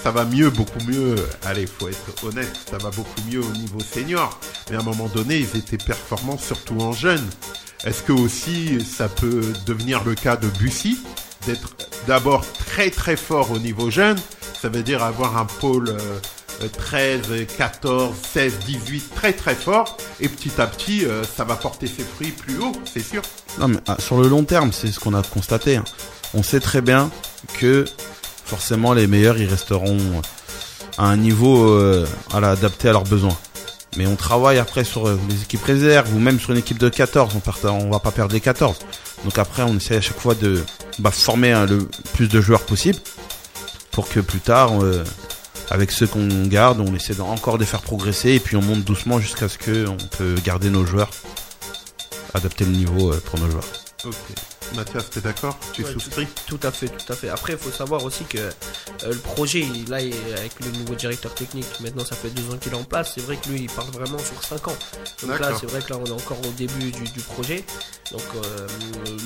Ça 0.03 0.11
va 0.11 0.25
mieux, 0.25 0.49
beaucoup 0.49 0.79
mieux. 0.87 1.15
Allez, 1.45 1.67
faut 1.67 1.87
être 1.89 2.23
honnête, 2.23 2.51
ça 2.69 2.77
va 2.77 2.91
beaucoup 2.91 3.21
mieux 3.29 3.41
au 3.41 3.51
niveau 3.51 3.79
senior. 3.79 4.39
Mais 4.69 4.77
à 4.77 4.79
un 4.79 4.83
moment 4.83 5.07
donné, 5.07 5.37
ils 5.37 5.57
étaient 5.59 5.77
performants, 5.77 6.37
surtout 6.37 6.79
en 6.79 6.93
jeune. 6.93 7.23
Est-ce 7.83 8.03
que 8.03 8.13
aussi 8.13 8.79
ça 8.85 9.09
peut 9.09 9.41
devenir 9.65 10.03
le 10.03 10.15
cas 10.15 10.37
de 10.37 10.47
Bussy 10.59 10.97
d'être 11.45 11.75
d'abord 12.07 12.45
très 12.53 12.89
très 12.89 13.15
fort 13.17 13.51
au 13.51 13.59
niveau 13.59 13.89
jeune, 13.89 14.17
ça 14.59 14.69
veut 14.69 14.81
dire 14.83 15.03
avoir 15.03 15.37
un 15.37 15.45
pôle 15.45 15.89
euh, 15.89 16.19
euh, 16.63 16.67
13, 16.69 17.21
14, 17.57 18.15
16, 18.33 18.53
18 18.65 19.13
très 19.15 19.33
très 19.33 19.55
fort, 19.55 19.97
et 20.19 20.27
petit 20.29 20.51
à 20.59 20.67
petit 20.67 21.05
euh, 21.05 21.23
ça 21.23 21.43
va 21.43 21.55
porter 21.55 21.87
ses 21.87 22.03
fruits 22.03 22.31
plus 22.31 22.57
haut, 22.57 22.71
c'est 22.91 23.03
sûr. 23.03 23.21
Non, 23.59 23.67
mais 23.67 23.77
ah, 23.87 23.97
sur 23.99 24.19
le 24.19 24.27
long 24.27 24.43
terme, 24.43 24.71
c'est 24.73 24.87
ce 24.87 24.99
qu'on 24.99 25.13
a 25.13 25.21
constaté. 25.21 25.77
hein. 25.77 25.83
On 26.33 26.43
sait 26.43 26.59
très 26.59 26.81
bien 26.81 27.09
que 27.59 27.85
forcément 28.47 28.93
les 28.93 29.07
meilleurs, 29.07 29.37
ils 29.37 29.49
resteront 29.49 29.97
à 30.97 31.05
un 31.05 31.17
niveau 31.17 31.69
euh, 31.69 32.07
voilà, 32.31 32.51
adapté 32.51 32.89
à 32.89 32.91
leurs 32.91 33.03
besoins. 33.03 33.37
Mais 33.97 34.05
on 34.05 34.15
travaille 34.15 34.59
après 34.59 34.83
sur 34.83 35.07
euh, 35.07 35.19
les 35.29 35.41
équipes 35.41 35.63
réserves 35.63 36.13
ou 36.13 36.19
même 36.19 36.39
sur 36.39 36.51
une 36.51 36.57
équipe 36.57 36.77
de 36.77 36.89
14. 36.89 37.33
On, 37.63 37.89
va 37.89 37.99
pas 37.99 38.11
perdre 38.11 38.33
les 38.33 38.41
14. 38.41 38.77
Donc 39.23 39.37
après, 39.37 39.63
on 39.63 39.75
essaie 39.75 39.97
à 39.97 40.01
chaque 40.01 40.19
fois 40.19 40.35
de 40.35 40.63
bah, 40.99 41.11
former 41.11 41.51
hein, 41.51 41.65
le 41.65 41.87
plus 42.13 42.27
de 42.27 42.39
joueurs 42.41 42.61
possible 42.61 42.99
pour 43.91 44.07
que 44.07 44.19
plus 44.19 44.39
tard, 44.39 44.83
euh, 44.83 45.03
avec 45.71 45.91
ceux 45.91 46.05
qu'on 46.05 46.45
garde, 46.45 46.79
on 46.79 46.93
essaie 46.93 47.19
encore 47.19 47.57
de 47.57 47.65
faire 47.65 47.81
progresser 47.81 48.33
et 48.33 48.39
puis 48.39 48.55
on 48.55 48.61
monte 48.61 48.83
doucement 48.83 49.19
jusqu'à 49.19 49.49
ce 49.49 49.57
que 49.57 49.87
on 49.87 49.97
peut 50.17 50.35
garder 50.45 50.69
nos 50.69 50.85
joueurs, 50.85 51.09
adapter 52.35 52.65
le 52.65 52.71
niveau 52.71 53.11
euh, 53.11 53.21
pour 53.25 53.39
nos 53.39 53.49
joueurs. 53.49 53.65
Mathias, 54.75 55.09
t'es 55.09 55.21
d'accord? 55.21 55.57
Tu 55.73 55.83
Ouais, 55.83 55.93
souscris 55.93 56.27
Tout 56.45 56.59
à 56.63 56.71
fait, 56.71 56.87
tout 56.89 57.11
à 57.11 57.15
fait. 57.15 57.29
Après, 57.29 57.53
il 57.53 57.59
faut 57.59 57.71
savoir 57.71 58.03
aussi 58.03 58.23
que 58.25 58.37
euh, 58.37 58.51
le 59.03 59.15
projet, 59.17 59.61
il- 59.61 59.89
là, 59.89 60.01
il- 60.01 60.13
avec 60.37 60.51
le 60.59 60.71
nouveau 60.77 60.95
directeur 60.95 61.33
technique, 61.33 61.65
maintenant 61.79 62.03
ça 62.05 62.15
fait 62.15 62.29
deux 62.29 62.53
ans 62.53 62.57
qu'il 62.57 62.73
est 62.73 62.75
en 62.75 62.83
place, 62.83 63.13
c'est 63.15 63.21
vrai 63.21 63.37
que 63.37 63.49
lui, 63.49 63.61
il 63.61 63.69
part 63.71 63.89
vraiment 63.91 64.19
sur 64.19 64.41
cinq 64.43 64.67
ans. 64.67 64.75
Donc 65.21 65.29
là, 65.39 65.51
c'est 65.59 65.65
vrai 65.67 65.81
que 65.81 65.91
là, 65.93 65.99
on 66.01 66.05
est 66.05 66.11
encore 66.11 66.39
au 66.45 66.51
début 66.51 66.91
du, 66.91 67.03
du 67.03 67.19
projet. 67.21 67.63
Donc 68.11 68.21
euh, 68.35 68.67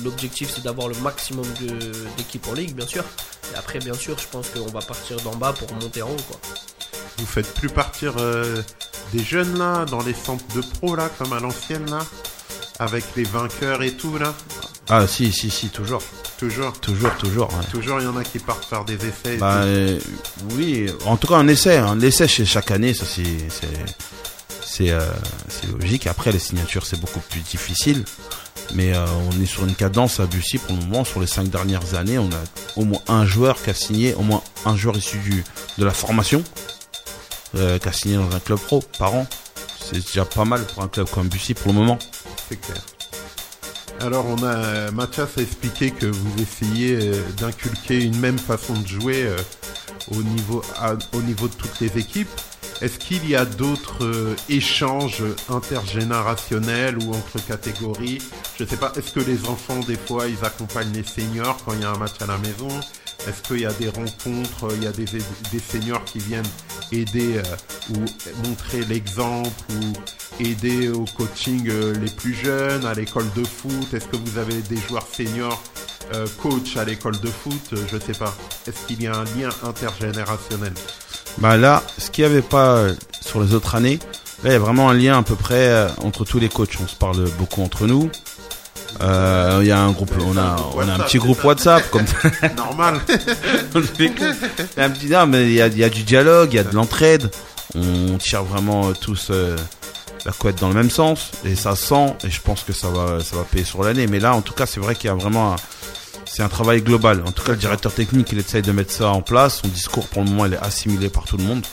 l'objectif, 0.04 0.50
c'est 0.54 0.62
d'avoir 0.64 0.88
le 0.88 0.94
maximum 0.96 1.46
d'équipes 2.16 2.46
en 2.48 2.54
ligue, 2.54 2.74
bien 2.74 2.86
sûr. 2.86 3.04
Et 3.52 3.56
après, 3.58 3.78
bien 3.80 3.94
sûr, 3.94 4.16
je 4.18 4.26
pense 4.28 4.48
qu'on 4.48 4.70
va 4.70 4.80
partir 4.80 5.20
d'en 5.20 5.34
bas 5.34 5.52
pour 5.52 5.70
monter 5.74 6.02
en 6.02 6.10
haut, 6.10 6.16
quoi. 6.28 6.38
Vous 7.18 7.26
faites 7.26 7.52
plus 7.54 7.68
partir 7.68 8.14
euh, 8.18 8.62
des 9.12 9.22
jeunes 9.22 9.58
là, 9.58 9.84
dans 9.84 10.02
les 10.02 10.14
centres 10.14 10.44
de 10.54 10.60
pro 10.60 10.96
là, 10.96 11.10
comme 11.18 11.32
à 11.32 11.40
l'ancienne 11.40 11.88
là, 11.90 11.98
avec 12.82 13.04
les 13.16 13.24
vainqueurs 13.24 13.82
et 13.82 13.92
tout 13.92 14.18
là 14.18 14.34
Ah 14.88 15.06
si, 15.06 15.32
si, 15.32 15.50
si, 15.50 15.68
toujours. 15.68 16.02
Toujours, 16.38 16.72
Toujours, 16.80 17.14
toujours. 17.18 17.48
ouais. 17.54 17.64
toujours 17.70 18.00
il 18.00 18.04
y 18.04 18.08
en 18.08 18.16
a 18.16 18.24
qui 18.24 18.40
partent 18.40 18.64
faire 18.64 18.84
des 18.84 18.94
et 18.94 19.36
Bah, 19.38 19.60
tout. 19.62 19.68
euh, 19.68 19.98
oui, 20.56 20.90
en 21.06 21.16
tout 21.16 21.28
cas 21.28 21.34
on 21.38 21.46
essaie, 21.46 21.80
on 21.80 22.00
essaie 22.00 22.26
chez 22.26 22.44
chaque 22.44 22.72
année, 22.72 22.92
ça 22.94 23.04
c'est 23.06 24.90
euh, 24.90 25.06
c'est 25.48 25.70
logique. 25.70 26.06
Après 26.08 26.32
les 26.32 26.40
signatures 26.40 26.84
c'est 26.84 26.98
beaucoup 27.00 27.20
plus 27.20 27.40
difficile, 27.40 28.04
mais 28.74 28.92
euh, 28.92 29.06
on 29.30 29.40
est 29.40 29.46
sur 29.46 29.64
une 29.64 29.74
cadence 29.76 30.18
à 30.18 30.26
Bussy 30.26 30.58
pour 30.58 30.74
le 30.74 30.82
moment. 30.82 31.04
Sur 31.04 31.20
les 31.20 31.26
cinq 31.28 31.48
dernières 31.48 31.94
années, 31.94 32.18
on 32.18 32.28
a 32.30 32.42
au 32.76 32.84
moins 32.84 33.00
un 33.06 33.24
joueur 33.24 33.62
qui 33.62 33.70
a 33.70 33.74
signé, 33.74 34.14
au 34.14 34.22
moins 34.22 34.42
un 34.66 34.76
joueur 34.76 34.96
issu 34.96 35.18
du 35.18 35.44
de 35.78 35.84
la 35.84 35.92
formation 35.92 36.42
qui 37.54 37.60
a 37.88 37.92
signé 37.92 38.16
dans 38.16 38.34
un 38.34 38.40
club 38.40 38.58
pro 38.58 38.82
par 38.98 39.14
an. 39.14 39.26
C'est 39.78 40.00
déjà 40.04 40.24
pas 40.24 40.44
mal 40.46 40.64
pour 40.64 40.82
un 40.82 40.88
club 40.88 41.06
comme 41.10 41.28
Bussy 41.28 41.52
pour 41.54 41.72
le 41.72 41.78
moment. 41.78 41.98
Clair. 42.56 42.82
Alors, 44.00 44.26
on 44.26 44.42
a 44.42 44.90
Mathias 44.90 45.38
a 45.38 45.42
expliqué 45.42 45.90
que 45.90 46.06
vous 46.06 46.42
essayez 46.42 46.96
euh, 47.00 47.22
d'inculquer 47.38 48.02
une 48.02 48.18
même 48.18 48.38
façon 48.38 48.74
de 48.74 48.86
jouer 48.86 49.24
euh, 49.24 49.36
au 50.10 50.22
niveau 50.22 50.62
au 51.12 51.22
niveau 51.22 51.48
de 51.48 51.54
toutes 51.54 51.78
les 51.80 51.98
équipes. 51.98 52.30
Est-ce 52.80 52.98
qu'il 52.98 53.28
y 53.28 53.36
a 53.36 53.44
d'autres 53.44 54.04
euh, 54.04 54.34
échanges 54.48 55.22
intergénérationnels 55.48 56.98
ou 56.98 57.14
entre 57.14 57.44
catégories? 57.46 58.18
Je 58.58 58.64
sais 58.64 58.76
pas. 58.76 58.92
Est-ce 58.96 59.12
que 59.12 59.20
les 59.20 59.46
enfants 59.46 59.78
des 59.80 59.96
fois 59.96 60.26
ils 60.26 60.44
accompagnent 60.44 60.92
les 60.92 61.04
seniors 61.04 61.58
quand 61.64 61.74
il 61.74 61.82
y 61.82 61.84
a 61.84 61.90
un 61.90 61.98
match 61.98 62.20
à 62.20 62.26
la 62.26 62.38
maison? 62.38 62.68
Est-ce 63.28 63.42
qu'il 63.46 63.60
y 63.60 63.66
a 63.66 63.72
des 63.72 63.88
rencontres 63.88 64.68
Il 64.76 64.84
y 64.84 64.86
a 64.86 64.92
des, 64.92 65.04
des 65.04 65.58
seniors 65.58 66.04
qui 66.04 66.18
viennent 66.18 66.42
aider 66.90 67.36
euh, 67.36 67.94
ou 67.94 67.98
montrer 68.46 68.84
l'exemple 68.84 69.50
ou 69.70 69.92
aider 70.42 70.88
au 70.88 71.04
coaching 71.16 71.68
euh, 71.68 71.94
les 71.98 72.10
plus 72.10 72.34
jeunes, 72.34 72.84
à 72.84 72.94
l'école 72.94 73.26
de 73.36 73.44
foot? 73.44 73.94
Est-ce 73.94 74.06
que 74.06 74.16
vous 74.16 74.38
avez 74.38 74.60
des 74.62 74.76
joueurs 74.76 75.06
seniors 75.12 75.62
euh, 76.14 76.26
coach 76.42 76.76
à 76.76 76.84
l'école 76.84 77.18
de 77.20 77.28
foot? 77.28 77.62
Euh, 77.72 77.76
Je 77.90 77.98
sais 77.98 78.18
pas. 78.18 78.34
Est-ce 78.66 78.86
qu'il 78.86 79.02
y 79.02 79.06
a 79.06 79.14
un 79.14 79.24
lien 79.24 79.50
intergénérationnel? 79.64 80.72
Bah 81.38 81.56
là, 81.56 81.82
ce 81.98 82.10
qu'il 82.10 82.24
n'y 82.24 82.30
avait 82.30 82.42
pas 82.42 82.88
sur 83.20 83.42
les 83.42 83.54
autres 83.54 83.74
années, 83.74 83.98
là 84.44 84.50
il 84.50 84.52
y 84.52 84.56
a 84.56 84.58
vraiment 84.58 84.90
un 84.90 84.94
lien 84.94 85.18
à 85.18 85.22
peu 85.22 85.34
près 85.34 85.86
entre 86.02 86.26
tous 86.26 86.38
les 86.38 86.50
coachs. 86.50 86.76
On 86.82 86.86
se 86.86 86.96
parle 86.96 87.24
beaucoup 87.38 87.62
entre 87.62 87.86
nous. 87.86 88.10
Euh, 89.00 89.58
Il 89.62 89.66
y 89.68 89.72
a 89.72 89.80
un 89.80 89.90
groupe, 89.92 90.12
on 90.24 90.36
a, 90.36 90.56
on 90.74 90.80
a 90.88 90.92
un 90.94 90.98
petit 91.00 91.18
groupe 91.18 91.42
WhatsApp 91.44 91.88
comme 91.90 92.04
Normal. 92.56 93.00
on 93.74 93.80
fait 93.82 94.10
que- 94.10 94.22
il 94.24 94.78
y 94.78 94.80
a 94.80 94.84
un 94.84 94.90
petit 94.90 95.06
non, 95.08 95.26
mais 95.26 95.44
il 95.44 95.52
y 95.54 95.62
a, 95.62 95.66
il 95.68 95.78
y 95.78 95.84
a 95.84 95.88
du 95.88 96.02
dialogue, 96.02 96.50
il 96.52 96.56
y 96.56 96.58
a 96.58 96.64
de 96.64 96.74
l'entraide. 96.74 97.30
On 97.74 98.18
tire 98.18 98.44
vraiment 98.44 98.88
euh, 98.88 98.92
tous 99.00 99.28
euh, 99.30 99.56
la 100.26 100.32
couette 100.32 100.60
dans 100.60 100.68
le 100.68 100.74
même 100.74 100.90
sens 100.90 101.30
et 101.44 101.56
ça 101.56 101.74
sent 101.74 102.14
et 102.24 102.30
je 102.30 102.40
pense 102.40 102.62
que 102.62 102.72
ça 102.72 102.88
va, 102.88 103.20
ça 103.20 103.36
va 103.36 103.44
payer 103.44 103.64
sur 103.64 103.82
l'année. 103.82 104.06
Mais 104.06 104.20
là, 104.20 104.34
en 104.34 104.42
tout 104.42 104.52
cas, 104.52 104.66
c'est 104.66 104.78
vrai 104.80 104.94
qu'il 104.94 105.06
y 105.08 105.10
a 105.10 105.14
vraiment 105.14 105.54
un, 105.54 105.56
c'est 106.26 106.42
un 106.42 106.48
travail 106.48 106.82
global. 106.82 107.22
En 107.26 107.32
tout 107.32 107.42
cas, 107.42 107.52
le 107.52 107.58
directeur 107.58 107.92
technique, 107.92 108.28
il 108.32 108.38
essaye 108.38 108.62
de 108.62 108.72
mettre 108.72 108.92
ça 108.92 109.08
en 109.08 109.22
place. 109.22 109.60
Son 109.62 109.68
discours, 109.68 110.06
pour 110.08 110.22
le 110.22 110.28
moment, 110.30 110.46
il 110.46 110.54
est 110.54 110.58
assimilé 110.62 111.08
par 111.08 111.24
tout 111.24 111.36
le 111.38 111.44
monde. 111.44 111.64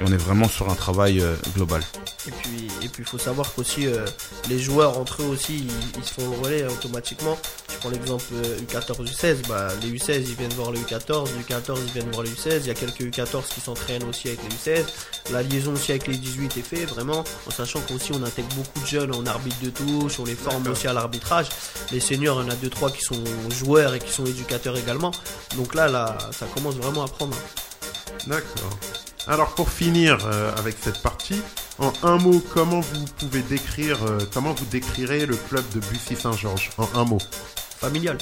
Et 0.00 0.02
on 0.06 0.12
est 0.12 0.16
vraiment 0.16 0.48
sur 0.48 0.70
un 0.70 0.74
travail 0.74 1.20
euh, 1.20 1.34
global. 1.54 1.82
Et 2.26 2.30
puis, 2.30 2.61
puis, 2.92 3.02
il 3.02 3.08
faut 3.08 3.18
savoir 3.18 3.52
qu'aussi 3.54 3.86
euh, 3.86 4.04
les 4.48 4.58
joueurs 4.58 4.98
entre 4.98 5.22
eux 5.22 5.26
aussi, 5.26 5.58
ils, 5.58 5.98
ils 5.98 6.04
se 6.04 6.14
font 6.14 6.30
le 6.30 6.36
relais 6.38 6.64
automatiquement. 6.66 7.38
Je 7.70 7.76
prends 7.78 7.90
l'exemple 7.90 8.24
euh, 8.34 8.58
U14, 8.60 9.04
U16. 9.04 9.48
Bah, 9.48 9.68
les 9.82 9.90
U16 9.90 10.20
ils 10.28 10.34
viennent 10.34 10.52
voir 10.52 10.72
les 10.72 10.80
U14, 10.80 11.28
les 11.36 11.54
U14 11.54 11.78
ils 11.86 11.92
viennent 11.92 12.10
voir 12.10 12.24
les 12.24 12.30
U16. 12.30 12.60
Il 12.60 12.66
y 12.66 12.70
a 12.70 12.74
quelques 12.74 13.00
U14 13.00 13.42
qui 13.52 13.60
s'entraînent 13.60 14.04
aussi 14.04 14.28
avec 14.28 14.40
les 14.42 14.50
U16. 14.56 14.84
La 15.32 15.42
liaison 15.42 15.72
aussi 15.72 15.92
avec 15.92 16.06
les 16.06 16.16
18 16.16 16.56
est 16.56 16.62
faite 16.62 16.88
vraiment, 16.88 17.24
en 17.46 17.50
sachant 17.50 17.80
qu'aussi 17.80 18.12
on 18.12 18.22
intègre 18.22 18.54
beaucoup 18.54 18.80
de 18.80 18.86
jeunes 18.86 19.14
en 19.14 19.24
arbitre 19.26 19.60
de 19.62 19.70
touche, 19.70 20.18
on 20.18 20.24
les 20.24 20.34
forme 20.34 20.66
aussi 20.68 20.86
à 20.86 20.92
l'arbitrage. 20.92 21.48
Les 21.90 22.00
seniors, 22.00 22.40
il 22.42 22.46
y 22.46 22.48
en 22.48 22.52
a 22.52 22.56
deux 22.56 22.70
trois 22.70 22.90
qui 22.90 23.02
sont 23.02 23.22
joueurs 23.50 23.94
et 23.94 23.98
qui 23.98 24.12
sont 24.12 24.26
éducateurs 24.26 24.76
également. 24.76 25.12
Donc 25.56 25.74
là, 25.74 25.88
là, 25.88 26.18
ça 26.32 26.46
commence 26.54 26.74
vraiment 26.74 27.04
à 27.04 27.08
prendre. 27.08 27.36
D'accord. 28.26 28.78
Alors 29.28 29.54
pour 29.54 29.70
finir 29.70 30.18
euh, 30.26 30.52
avec 30.56 30.76
cette 30.80 31.00
partie, 31.00 31.40
en 31.78 31.92
un 32.02 32.18
mot, 32.18 32.42
comment 32.52 32.80
vous 32.80 33.04
pouvez 33.18 33.42
décrire, 33.42 34.02
euh, 34.04 34.18
comment 34.34 34.52
vous 34.52 34.64
décrirez 34.66 35.26
le 35.26 35.36
club 35.36 35.64
de 35.74 35.80
Bussy 35.80 36.16
Saint-Georges 36.16 36.70
En 36.76 36.88
un 36.94 37.04
mot? 37.04 37.18
Familial. 37.78 38.18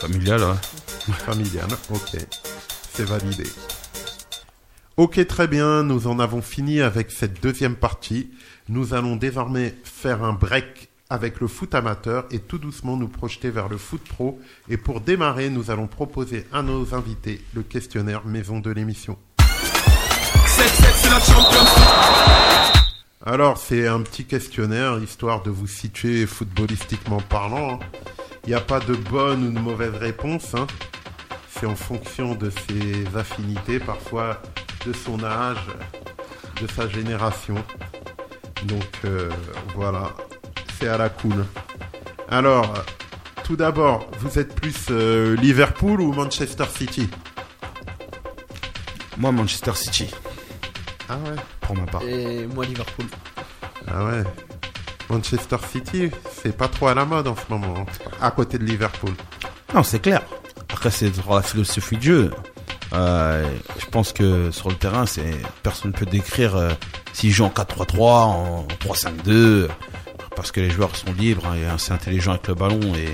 Familial, 0.00 0.42
ouais. 0.42 1.14
Familial, 1.24 1.68
ok. 1.90 2.18
C'est 2.92 3.04
validé. 3.04 3.44
Ok, 4.98 5.26
très 5.26 5.48
bien, 5.48 5.82
nous 5.82 6.06
en 6.06 6.18
avons 6.18 6.42
fini 6.42 6.82
avec 6.82 7.10
cette 7.10 7.42
deuxième 7.42 7.76
partie. 7.76 8.30
Nous 8.68 8.92
allons 8.92 9.16
désormais 9.16 9.74
faire 9.84 10.22
un 10.22 10.34
break 10.34 10.87
avec 11.10 11.40
le 11.40 11.46
foot 11.48 11.74
amateur 11.74 12.26
et 12.30 12.38
tout 12.38 12.58
doucement 12.58 12.96
nous 12.96 13.08
projeter 13.08 13.50
vers 13.50 13.68
le 13.68 13.78
foot 13.78 14.02
pro. 14.08 14.38
Et 14.68 14.76
pour 14.76 15.00
démarrer, 15.00 15.48
nous 15.48 15.70
allons 15.70 15.86
proposer 15.86 16.46
à 16.52 16.62
nos 16.62 16.94
invités 16.94 17.40
le 17.54 17.62
questionnaire 17.62 18.26
maison 18.26 18.60
de 18.60 18.70
l'émission. 18.70 19.16
Alors, 23.24 23.58
c'est 23.58 23.86
un 23.86 24.00
petit 24.02 24.24
questionnaire, 24.24 24.98
histoire 25.02 25.42
de 25.42 25.50
vous 25.50 25.66
situer 25.66 26.26
footballistiquement 26.26 27.20
parlant. 27.20 27.74
hein. 27.74 27.78
Il 28.44 28.50
n'y 28.50 28.54
a 28.54 28.60
pas 28.60 28.80
de 28.80 28.94
bonne 28.94 29.44
ou 29.48 29.52
de 29.52 29.58
mauvaise 29.58 29.94
réponse. 29.94 30.54
hein. 30.54 30.66
C'est 31.50 31.66
en 31.66 31.74
fonction 31.76 32.34
de 32.34 32.50
ses 32.50 33.16
affinités, 33.16 33.78
parfois 33.80 34.40
de 34.86 34.92
son 34.92 35.22
âge, 35.24 35.58
de 36.60 36.66
sa 36.68 36.88
génération. 36.88 37.56
Donc, 38.64 38.84
euh, 39.04 39.28
voilà, 39.74 40.14
à 40.86 40.98
la 40.98 41.08
cool. 41.08 41.44
Alors, 42.30 42.72
tout 43.44 43.56
d'abord, 43.56 44.06
vous 44.20 44.38
êtes 44.38 44.54
plus 44.54 44.86
euh, 44.90 45.34
Liverpool 45.36 46.00
ou 46.00 46.12
Manchester 46.12 46.66
City? 46.76 47.08
Moi, 49.16 49.32
Manchester 49.32 49.72
City, 49.74 50.10
Ah 51.08 51.16
ouais? 51.16 51.36
Pour 51.60 51.74
ma 51.76 51.86
part. 51.86 52.02
Et 52.02 52.46
moi, 52.54 52.64
Liverpool. 52.64 53.06
Ah 53.88 54.04
ouais. 54.04 54.22
Manchester 55.10 55.56
City, 55.72 56.10
c'est 56.42 56.56
pas 56.56 56.68
trop 56.68 56.88
à 56.88 56.94
la 56.94 57.04
mode 57.04 57.26
en 57.26 57.34
ce 57.34 57.42
moment, 57.48 57.86
à 58.20 58.30
côté 58.30 58.58
de 58.58 58.64
Liverpool. 58.64 59.12
Non, 59.74 59.82
c'est 59.82 60.00
clair. 60.00 60.22
Après, 60.70 60.90
c'est 60.90 61.12
sur 61.14 61.34
la 61.34 61.42
philosophie 61.42 61.96
de 61.96 62.02
jeu. 62.02 62.30
Euh, 62.92 63.46
je 63.78 63.86
pense 63.86 64.12
que 64.12 64.50
sur 64.50 64.68
le 64.68 64.74
terrain, 64.76 65.06
c'est 65.06 65.34
personne 65.62 65.90
ne 65.92 65.96
peut 65.96 66.06
décrire 66.06 66.56
euh, 66.56 66.70
s'ils 67.12 67.32
jouent 67.32 67.44
en 67.46 67.50
4-3-3, 67.50 68.00
en 68.00 68.66
3-5-2, 68.80 69.68
parce 70.38 70.52
que 70.52 70.60
les 70.60 70.70
joueurs 70.70 70.94
sont 70.96 71.12
libres 71.18 71.46
hein, 71.46 71.56
et 71.56 71.66
assez 71.66 71.92
intelligents 71.92 72.30
avec 72.32 72.46
le 72.48 72.54
ballon. 72.54 72.80
Et 72.94 73.08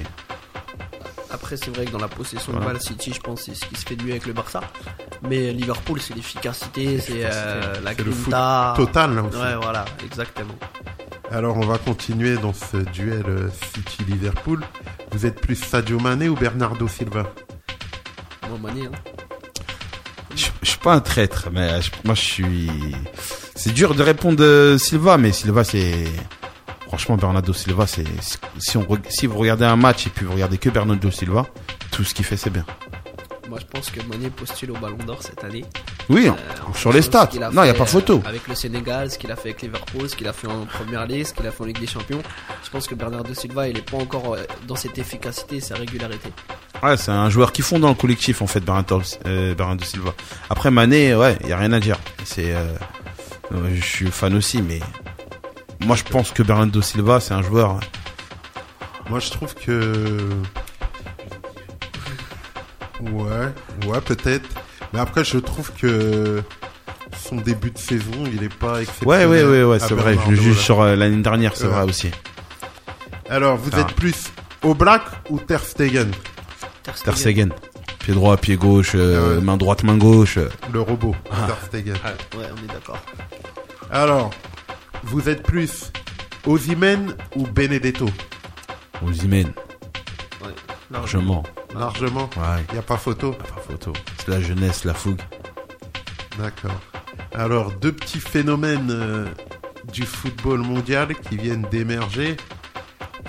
Après, 1.30 1.56
c'est 1.56 1.74
vrai 1.74 1.84
que 1.86 1.90
dans 1.90 1.98
la 1.98 2.08
possession 2.08 2.52
Voilà. 2.52 2.66
de 2.68 2.72
balle, 2.74 2.82
City, 2.82 3.12
je 3.14 3.20
pense, 3.20 3.42
c'est 3.42 3.54
ce 3.54 3.64
qui 3.64 3.74
se 3.76 3.84
fait 3.86 3.96
de 3.96 4.02
mieux 4.04 4.10
avec 4.12 4.26
le 4.26 4.32
Barça. 4.32 4.60
Mais 5.22 5.52
Liverpool, 5.52 6.00
c'est 6.00 6.14
l'efficacité, 6.14 7.00
c'est 7.00 7.22
euh, 7.24 7.80
la 7.82 7.94
C'est 7.94 8.04
le 8.04 8.12
foot 8.12 8.30
grinta. 8.30 8.74
total 8.76 9.14
là 9.14 9.22
aussi. 9.22 9.36
Ouais, 9.38 9.56
voilà, 9.60 9.84
exactement. 10.04 10.54
Alors 11.30 11.56
on 11.56 11.66
va 11.66 11.78
continuer 11.78 12.36
dans 12.36 12.52
ce 12.52 12.76
duel 12.76 13.24
euh, 13.26 13.48
City-Liverpool. 13.74 14.62
Vous 15.12 15.24
êtes 15.26 15.40
plus 15.40 15.56
Sadio 15.56 15.98
Mané 15.98 16.28
ou 16.28 16.34
Bernardo 16.36 16.86
Silva? 16.86 17.32
Moi, 18.48 18.58
Mané, 18.62 18.86
hein. 18.86 18.90
je, 20.36 20.46
je 20.62 20.68
suis 20.68 20.78
pas 20.78 20.92
un 20.94 21.00
traître, 21.00 21.48
mais 21.50 21.80
je- 21.80 21.90
moi, 22.04 22.14
je 22.14 22.20
suis. 22.20 22.70
C'est 23.56 23.72
dur 23.72 23.94
de 23.94 24.02
répondre 24.02 24.42
euh, 24.42 24.76
Silva, 24.78 25.16
mais 25.16 25.32
Silva, 25.32 25.64
c'est. 25.64 26.04
Franchement, 26.96 27.16
Bernardo 27.16 27.52
Silva, 27.52 27.88
c'est. 27.88 28.04
Si, 28.60 28.76
on, 28.76 28.82
reg- 28.84 29.02
si 29.08 29.26
vous 29.26 29.36
regardez 29.36 29.64
un 29.64 29.74
match 29.74 30.06
et 30.06 30.10
puis 30.10 30.24
vous 30.26 30.32
regardez 30.32 30.58
que 30.58 30.70
Bernardo 30.70 31.10
Silva, 31.10 31.44
tout 31.90 32.04
ce 32.04 32.14
qu'il 32.14 32.24
fait, 32.24 32.36
c'est 32.36 32.50
bien. 32.50 32.64
Moi, 33.48 33.58
je 33.60 33.66
pense 33.66 33.90
que 33.90 34.00
Mané 34.08 34.30
postule 34.30 34.70
au 34.70 34.74
Ballon 34.76 34.96
d'Or 35.04 35.18
cette 35.20 35.42
année. 35.42 35.64
Oui, 36.08 36.28
Euh, 36.28 36.32
sur 36.76 36.92
les 36.92 37.02
stats. 37.02 37.26
qu'il 37.26 37.40
Non, 37.40 37.50
il 37.50 37.64
n'y 37.64 37.68
a 37.70 37.74
pas 37.74 37.84
photo. 37.84 38.22
euh, 38.24 38.28
Avec 38.28 38.46
le 38.46 38.54
Sénégal, 38.54 39.10
ce 39.10 39.18
qu'il 39.18 39.32
a 39.32 39.34
fait 39.36 39.48
avec 39.48 39.62
Liverpool, 39.62 40.08
ce 40.08 40.14
qu'il 40.14 40.28
a 40.28 40.32
fait 40.32 40.46
en 40.46 40.66
Première 40.66 41.04
Ligue, 41.04 41.26
ce 41.26 41.34
qu'il 41.34 41.44
a 41.48 41.50
fait 41.50 41.62
en 41.64 41.66
Ligue 41.66 41.80
des 41.80 41.88
Champions. 41.88 42.22
Je 42.64 42.70
pense 42.70 42.86
que 42.86 42.94
Bernardo 42.94 43.34
Silva, 43.34 43.68
il 43.68 43.76
est 43.76 43.90
pas 43.90 43.96
encore 43.96 44.34
euh, 44.34 44.44
dans 44.68 44.76
cette 44.76 44.96
efficacité 44.96 45.56
et 45.56 45.60
sa 45.60 45.74
régularité. 45.74 46.28
Ouais, 46.80 46.96
c'est 46.96 47.10
un 47.10 47.28
joueur 47.28 47.50
qui 47.50 47.62
fond 47.62 47.80
dans 47.80 47.88
le 47.88 47.94
collectif 47.96 48.40
en 48.40 48.46
fait, 48.46 48.60
Bernardo, 48.60 49.02
euh, 49.26 49.56
Bernardo 49.56 49.84
Silva. 49.84 50.14
Après 50.48 50.70
Mané, 50.70 51.16
ouais, 51.16 51.36
il 51.42 51.48
y 51.48 51.52
a 51.52 51.58
rien 51.58 51.72
à 51.72 51.80
dire. 51.80 51.98
C'est, 52.24 52.54
euh, 52.54 52.72
je 53.74 53.82
suis 53.84 54.06
fan 54.12 54.34
aussi, 54.36 54.62
mais 54.62 54.78
moi 55.84 55.96
je 55.96 56.02
pense 56.04 56.30
que 56.30 56.42
Bernardo 56.42 56.80
Silva, 56.82 57.20
c'est 57.20 57.34
un 57.34 57.42
joueur. 57.42 57.80
Moi 59.10 59.20
je 59.20 59.30
trouve 59.30 59.54
que... 59.54 60.28
Ouais, 63.00 63.52
ouais 63.88 64.00
peut-être. 64.00 64.48
Mais 64.92 65.00
après 65.00 65.24
je 65.24 65.38
trouve 65.38 65.72
que 65.72 66.42
son 67.20 67.36
début 67.36 67.70
de 67.70 67.78
saison, 67.78 68.24
il 68.32 68.42
est 68.42 68.54
pas 68.54 68.82
exceptionnel. 68.82 69.28
Ouais, 69.28 69.42
ouais, 69.42 69.44
ouais, 69.50 69.64
ouais, 69.64 69.78
c'est 69.78 69.94
vrai. 69.94 70.16
Je 70.26 70.30
le 70.30 70.36
juge 70.36 70.58
sur 70.58 70.80
euh, 70.80 70.96
l'année 70.96 71.22
dernière, 71.22 71.56
c'est 71.56 71.64
Ouais. 71.66 71.70
vrai 71.72 71.84
aussi. 71.84 72.10
Alors 73.28 73.56
vous 73.56 73.70
Ah. 73.74 73.80
êtes 73.80 73.92
plus 73.94 74.30
Oblak 74.62 75.02
ou 75.30 75.38
Ter 75.38 75.62
Stegen 75.64 76.10
Ter 76.82 76.94
Ter 76.94 77.16
Stegen, 77.16 77.50
pied 77.98 78.14
droit, 78.14 78.36
pied 78.36 78.56
gauche, 78.56 78.92
euh, 78.94 79.36
Ouais. 79.36 79.42
main 79.42 79.56
droite, 79.56 79.82
main 79.82 79.96
gauche. 79.96 80.38
Le 80.72 80.80
robot, 80.80 81.14
Ah. 81.30 81.46
Ter 81.46 81.56
Stegen. 81.66 81.94
Ouais, 82.36 82.46
on 82.52 82.64
est 82.64 82.72
d'accord. 82.72 82.98
Alors, 83.90 84.30
vous 85.04 85.28
êtes 85.28 85.42
plus 85.42 85.90
Ozymen 86.46 87.14
ou 87.36 87.46
Benedetto? 87.46 88.06
Ouais, 90.42 90.54
largement. 90.90 91.42
Largement. 91.74 92.30
Ouais, 92.36 92.62
Il 92.70 92.74
n'y 92.74 92.78
a 92.78 92.82
pas 92.82 92.96
photo? 92.96 93.32
pas 93.32 93.60
photo. 93.66 93.92
C'est 94.18 94.28
la 94.28 94.40
jeunesse, 94.40 94.84
la 94.84 94.94
fougue. 94.94 95.20
D'accord. 96.38 96.80
Alors, 97.34 97.72
deux 97.72 97.92
petits 97.92 98.20
phénomènes 98.20 98.90
euh, 98.90 99.26
du 99.92 100.02
football 100.04 100.60
mondial 100.60 101.14
qui 101.14 101.36
viennent 101.36 101.66
d'émerger, 101.70 102.36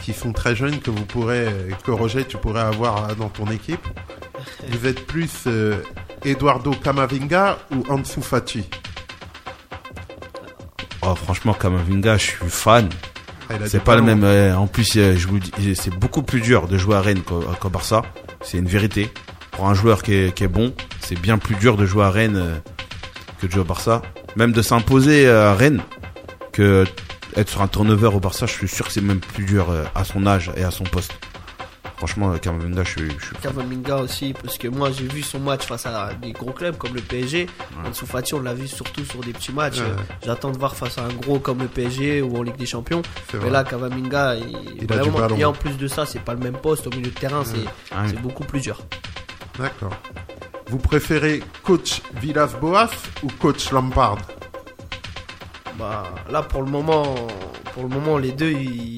qui 0.01 0.13
sont 0.13 0.31
très 0.33 0.55
jeunes, 0.55 0.79
que 0.79 0.91
vous 0.91 1.05
pourrez, 1.05 1.47
que 1.83 1.91
Roger, 1.91 2.25
tu 2.25 2.37
pourrais 2.37 2.61
avoir 2.61 3.09
euh, 3.09 3.15
dans 3.15 3.29
ton 3.29 3.49
équipe. 3.51 3.85
Vous 4.69 4.85
êtes 4.85 5.05
plus 5.05 5.43
euh, 5.47 5.81
Eduardo 6.23 6.71
Camavinga 6.71 7.57
ou 7.71 7.83
Ansu 7.89 8.21
Fati? 8.21 8.67
Oh, 11.07 11.15
franchement, 11.15 11.53
Kamavinga, 11.53 12.17
je 12.17 12.23
suis 12.23 12.35
fan. 12.49 12.89
Ah, 13.49 13.53
C'est 13.67 13.83
pas 13.83 13.95
le 13.95 14.01
même. 14.01 14.23
euh, 14.23 14.55
en 14.55 14.65
plus, 14.67 14.93
euh, 14.97 15.15
je 15.15 15.27
vous 15.27 15.35
le 15.35 15.41
dis, 15.41 15.75
c'est 15.75 15.93
beaucoup 15.93 16.23
plus 16.23 16.41
dur 16.41 16.67
de 16.67 16.77
jouer 16.77 16.95
à 16.95 17.01
Rennes 17.01 17.21
qu'au 17.21 17.41
qu'au 17.59 17.69
Barça. 17.69 18.01
C'est 18.41 18.57
une 18.57 18.67
vérité. 18.67 19.11
Pour 19.51 19.67
un 19.69 19.73
joueur 19.73 20.01
qui 20.03 20.13
est, 20.13 20.33
qui 20.35 20.43
est 20.43 20.47
bon, 20.49 20.73
c'est 20.99 21.19
bien 21.19 21.37
plus 21.37 21.55
dur 21.55 21.77
de 21.77 21.85
jouer 21.85 22.03
à 22.05 22.09
Rennes 22.09 22.37
euh, 22.37 22.55
que 23.39 23.45
de 23.47 23.51
jouer 23.51 23.61
au 23.61 23.65
Barça. 23.65 24.01
Même 24.35 24.51
de 24.51 24.61
s'imposer 24.61 25.27
euh, 25.27 25.51
à 25.51 25.53
Rennes 25.55 25.81
que 26.51 26.85
être 27.35 27.49
sur 27.49 27.61
un 27.61 27.67
turnover 27.67 28.07
au 28.07 28.19
Barça, 28.19 28.45
je 28.47 28.53
suis 28.53 28.67
sûr 28.67 28.87
que 28.87 28.91
c'est 28.93 29.01
même 29.01 29.19
plus 29.19 29.45
dur 29.45 29.69
euh, 29.69 29.83
à 29.93 30.03
son 30.05 30.25
âge 30.25 30.51
et 30.57 30.63
à 30.63 30.71
son 30.71 30.83
poste. 30.85 31.13
Franchement, 31.97 32.37
Kamavinga, 32.37 32.83
je 32.83 32.89
suis, 32.89 33.09
je 33.19 33.25
suis 33.25 33.35
fan. 33.35 33.53
Kamavinga 33.53 33.97
aussi, 33.97 34.33
parce 34.33 34.57
que 34.57 34.67
moi 34.67 34.91
j'ai 34.91 35.07
vu 35.07 35.21
son 35.21 35.39
match 35.39 35.65
face 35.65 35.85
à 35.85 36.13
des 36.21 36.33
gros 36.33 36.51
clubs 36.51 36.77
comme 36.77 36.93
le 36.93 37.01
PSG. 37.01 37.47
Ansu 37.87 38.05
Fati, 38.05 38.33
on 38.33 38.41
l'a 38.41 38.53
vu 38.53 38.67
surtout 38.67 39.05
sur 39.05 39.21
des 39.21 39.31
petits 39.31 39.53
matchs. 39.53 39.79
Ouais. 39.79 39.87
J'attends 40.25 40.51
de 40.51 40.57
voir 40.57 40.75
face 40.75 40.97
à 40.97 41.03
un 41.03 41.13
gros 41.13 41.39
comme 41.39 41.59
le 41.59 41.67
PSG 41.67 42.21
ou 42.21 42.37
en 42.37 42.43
Ligue 42.43 42.57
des 42.57 42.65
Champions. 42.65 43.01
Mais 43.41 43.49
là, 43.49 43.63
Kamavinga, 43.63 44.35
il, 44.35 44.83
Il 44.83 44.93
a 44.93 44.97
du 45.27 45.39
et 45.39 45.45
en 45.45 45.53
plus 45.53 45.77
de 45.77 45.87
ça, 45.87 46.05
c'est 46.05 46.19
pas 46.21 46.33
le 46.33 46.39
même 46.39 46.57
poste 46.57 46.87
au 46.87 46.89
milieu 46.89 47.11
de 47.11 47.19
terrain, 47.19 47.43
c'est 47.45 47.65
Ah 47.91 48.03
c'est 48.07 48.21
beaucoup 48.21 48.43
plus 48.43 48.59
dur. 48.59 48.79
D'accord. 49.57 49.93
Vous 50.67 50.79
préférez 50.79 51.43
coach 51.63 52.01
Villas-Boas 52.21 52.89
ou 53.23 53.27
coach 53.39 53.71
Lampard? 53.71 54.17
Bah, 55.77 56.03
là 56.29 56.41
pour 56.41 56.61
le 56.61 56.69
moment, 56.71 57.15
pour 57.73 57.83
le 57.83 57.89
moment, 57.89 58.17
les 58.17 58.31
deux 58.31 58.51
ils 58.51 58.97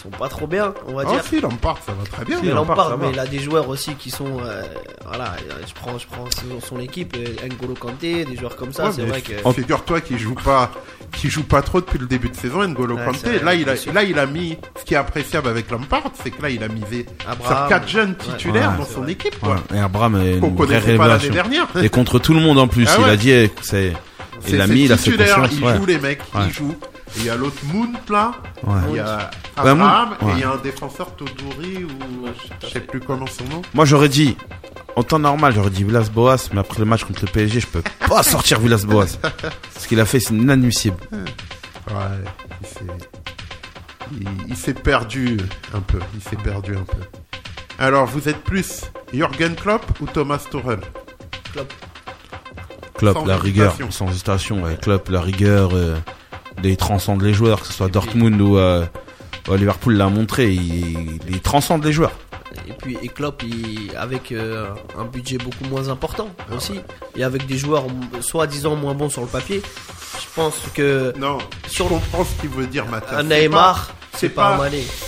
sont 0.00 0.10
pas 0.10 0.28
trop 0.28 0.46
bien, 0.46 0.72
on 0.86 0.94
va 0.94 1.02
Ah 1.06 1.12
dire. 1.12 1.24
si, 1.24 1.40
Lampard, 1.40 1.78
ça 1.84 1.92
va 1.92 2.04
très 2.10 2.24
bien. 2.24 2.38
Si, 2.38 2.46
Mais 2.46 2.52
Lampard, 2.52 2.96
mais 2.98 3.10
il 3.12 3.18
a 3.18 3.26
des 3.26 3.38
joueurs 3.38 3.68
aussi 3.68 3.94
qui 3.94 4.10
sont, 4.10 4.38
euh, 4.44 4.62
voilà, 5.06 5.34
je 5.66 5.72
prends, 5.74 5.98
je 5.98 6.06
prends 6.06 6.24
son, 6.64 6.78
équipe, 6.80 7.16
euh, 7.16 7.46
N'Golo 7.48 7.74
Kanté, 7.74 8.24
des 8.24 8.36
joueurs 8.36 8.56
comme 8.56 8.72
ça, 8.72 8.86
Ouais, 8.86 8.92
c'est 8.94 9.02
vrai 9.04 9.20
que. 9.20 9.32
Figure-toi 9.52 10.00
qu'il 10.00 10.18
joue 10.18 10.34
pas, 10.34 10.70
qu'il 11.12 11.30
joue 11.30 11.42
pas 11.42 11.62
trop 11.62 11.80
depuis 11.80 11.98
le 11.98 12.06
début 12.06 12.28
de 12.30 12.36
saison, 12.36 12.66
N'Golo 12.66 12.96
Ouais, 12.96 13.04
Kanté. 13.04 13.30
vrai, 13.38 13.44
Là, 13.44 13.54
il 13.54 13.68
a, 13.68 13.74
là, 13.92 14.02
il 14.04 14.18
a 14.18 14.26
mis, 14.26 14.56
ce 14.78 14.84
qui 14.84 14.94
est 14.94 14.96
appréciable 14.96 15.48
avec 15.48 15.70
Lampard, 15.70 16.04
c'est 16.22 16.30
que 16.30 16.40
là, 16.42 16.50
il 16.50 16.62
a 16.62 16.68
misé 16.68 17.06
sur 17.20 17.30
Abraham, 17.30 17.68
quatre 17.68 17.88
jeunes 17.88 18.16
titulaires 18.16 18.72
Ouais, 18.72 18.78
dans 18.78 18.86
son 18.90 19.02
vrai. 19.02 19.12
équipe, 19.12 19.38
quoi. 19.40 19.54
Ouais, 19.70 19.76
Et 19.76 19.80
Abraham 19.80 20.16
est 20.22 20.38
Qu'on 20.40 20.50
connaissait 20.52 20.96
pas 20.96 21.08
l'année 21.08 21.30
dernière. 21.30 21.66
Et 21.82 21.88
contre 21.88 22.18
tout 22.18 22.34
le 22.34 22.40
monde 22.40 22.58
en 22.58 22.68
plus. 22.68 22.86
Ah 22.88 22.96
il 23.00 23.04
a 23.10 23.16
dit, 23.16 23.30
eh, 23.30 23.50
c'est, 23.62 23.92
C'est 24.40 24.52
il 24.52 24.60
a 24.60 24.66
mis, 24.66 24.84
il 24.84 24.92
a 24.92 24.96
fait 24.96 25.10
il 25.10 25.76
joue 25.76 25.86
les 25.86 25.98
mecs, 25.98 26.20
il 26.46 26.52
joue. 26.52 26.74
Il 27.16 27.24
y 27.24 27.30
a 27.30 27.36
l'autre 27.36 27.58
Mount 27.64 27.92
là, 28.08 28.32
Ouais. 28.62 28.78
il 28.90 28.96
y 28.96 28.98
a 29.00 29.30
Ouais, 29.62 29.74
Mount, 29.74 29.84
Abraham, 29.86 30.08
et 30.22 30.32
il 30.34 30.38
y 30.38 30.42
a 30.44 30.52
un 30.52 30.56
défenseur 30.58 31.14
Todori 31.16 31.84
ou 31.84 32.26
je 32.62 32.66
sais 32.68 32.80
plus 32.80 33.00
comment 33.00 33.26
son 33.26 33.44
nom. 33.44 33.62
Moi, 33.74 33.84
j'aurais 33.84 34.08
dit, 34.08 34.36
en 34.96 35.02
temps 35.02 35.18
normal, 35.18 35.52
j'aurais 35.54 35.70
dit 35.70 35.82
Villas-Boas, 35.84 36.48
mais 36.52 36.60
après 36.60 36.78
le 36.78 36.84
match 36.84 37.04
contre 37.04 37.24
le 37.24 37.30
PSG, 37.30 37.60
je 37.60 37.66
peux 37.66 37.82
pas 38.08 38.22
sortir 38.22 38.60
Villas-Boas. 38.60 39.06
Ce 39.78 39.88
qu'il 39.88 39.98
a 40.00 40.04
fait, 40.06 40.20
c'est 40.20 40.34
inadmissible. 40.34 40.96
Ouais, 41.12 41.94
il 42.62 42.66
s'est, 42.68 42.80
il, 44.12 44.28
il 44.48 44.56
s'est 44.56 44.74
perdu 44.74 45.36
un 45.74 45.80
peu, 45.80 45.98
il 46.14 46.22
s'est 46.22 46.36
perdu 46.36 46.76
un 46.76 46.84
peu. 46.84 46.98
Alors, 47.78 48.06
vous 48.06 48.28
êtes 48.28 48.42
plus 48.44 48.82
Jürgen 49.12 49.54
Klopp 49.56 49.84
ou 50.00 50.06
Thomas 50.06 50.38
Tuchel? 50.50 50.80
Klopp. 51.52 51.72
Klopp, 52.94 53.16
Sans 53.16 53.24
la 53.24 53.36
rigueur, 53.38 53.74
sans 53.90 54.08
hésitation. 54.08 54.62
Ouais. 54.62 54.76
Klopp, 54.80 55.08
la 55.08 55.22
rigueur, 55.22 55.70
euh, 55.72 55.96
il 56.64 56.76
transcende 56.76 57.22
les 57.22 57.32
joueurs, 57.34 57.60
que 57.60 57.66
ce 57.66 57.72
soit 57.72 57.88
Dortmund 57.88 58.40
ou 58.40 58.58
euh, 58.58 58.84
ouais, 59.48 59.58
Liverpool 59.58 59.94
l'a 59.94 60.08
montré, 60.08 60.52
il, 60.52 61.18
il 61.28 61.40
transcende 61.40 61.84
les 61.84 61.92
joueurs. 61.92 62.12
Et 62.68 62.72
puis 62.72 62.98
et 63.02 63.08
Klopp, 63.08 63.42
il- 63.44 63.92
avec 63.96 64.32
euh, 64.32 64.68
un 64.98 65.04
budget 65.04 65.38
beaucoup 65.38 65.64
moins 65.64 65.88
important 65.88 66.28
Ah 66.50 66.56
aussi, 66.56 66.80
et 67.16 67.22
avec 67.24 67.46
des 67.46 67.56
joueurs 67.56 67.84
soi-disant 68.20 68.74
moins 68.76 68.94
bons 68.94 69.08
sur 69.08 69.20
le 69.22 69.28
papier, 69.28 69.62
je 70.20 70.26
pense 70.34 70.56
que 70.74 71.12
Non, 71.16 71.38
Sur 71.68 71.86
je 71.86 71.90
comprends 71.90 72.24
ce 72.24 72.40
qu'il 72.40 72.50
veut 72.50 72.66
dire, 72.66 72.86
Mathias. 72.86 73.12
un 73.20 73.28
C'est 73.28 73.40
Neymar, 73.42 73.86
pas- 73.86 73.94
c'est 74.18 74.28
pas. 74.30 74.58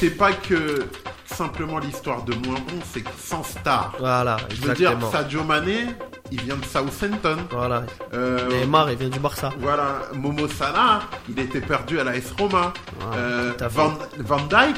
C'est 0.01 0.11
pas 0.11 0.32
que 0.32 0.86
simplement 1.33 1.78
l'histoire 1.78 2.22
de 2.24 2.35
moins 2.47 2.59
bon, 2.61 2.78
c'est 2.93 3.05
sans 3.18 3.43
star. 3.43 3.95
Voilà, 3.99 4.37
Je 4.51 4.62
veux 4.66 4.74
dire. 4.74 4.97
Sadio 5.11 5.43
Mané, 5.45 5.87
il 6.30 6.41
vient 6.43 6.57
de 6.57 6.64
Southampton. 6.64 7.37
Voilà. 7.51 7.85
Euh, 8.14 8.49
Neymar, 8.61 8.91
il 8.91 8.99
vient 8.99 9.09
du 9.09 9.18
Barça. 9.18 9.51
Voilà, 9.59 10.03
Momo 10.14 10.47
Salah, 10.49 11.01
il 11.28 11.39
était 11.39 11.61
perdu 11.61 11.99
à 12.01 12.05
la 12.05 12.16
S 12.16 12.33
Roma. 12.39 12.72
Voilà, 13.01 13.16
Euh. 13.22 13.53
Van, 13.70 13.93
Van 14.18 14.41
Dyke, 14.41 14.76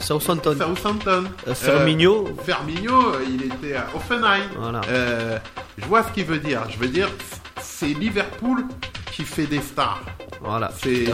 Southampton. 0.00 0.56
Southampton. 0.58 1.24
Euh, 1.48 1.54
Firmino. 1.54 2.26
Euh, 2.28 2.42
Firmino, 2.44 3.12
il 3.28 3.44
était 3.44 3.76
à 3.76 3.86
Offenheim. 3.94 4.42
Voilà. 4.58 4.80
Euh, 4.88 5.38
je 5.78 5.84
vois 5.86 6.02
ce 6.02 6.08
qu'il 6.12 6.24
veut 6.24 6.38
dire. 6.38 6.62
Je 6.68 6.78
veux 6.78 6.88
dire, 6.88 7.08
c'est 7.60 7.86
Liverpool 7.88 8.64
qui 9.12 9.24
fait 9.24 9.46
des 9.46 9.60
stars. 9.60 10.00
Voilà. 10.42 10.70
C'est 10.82 11.04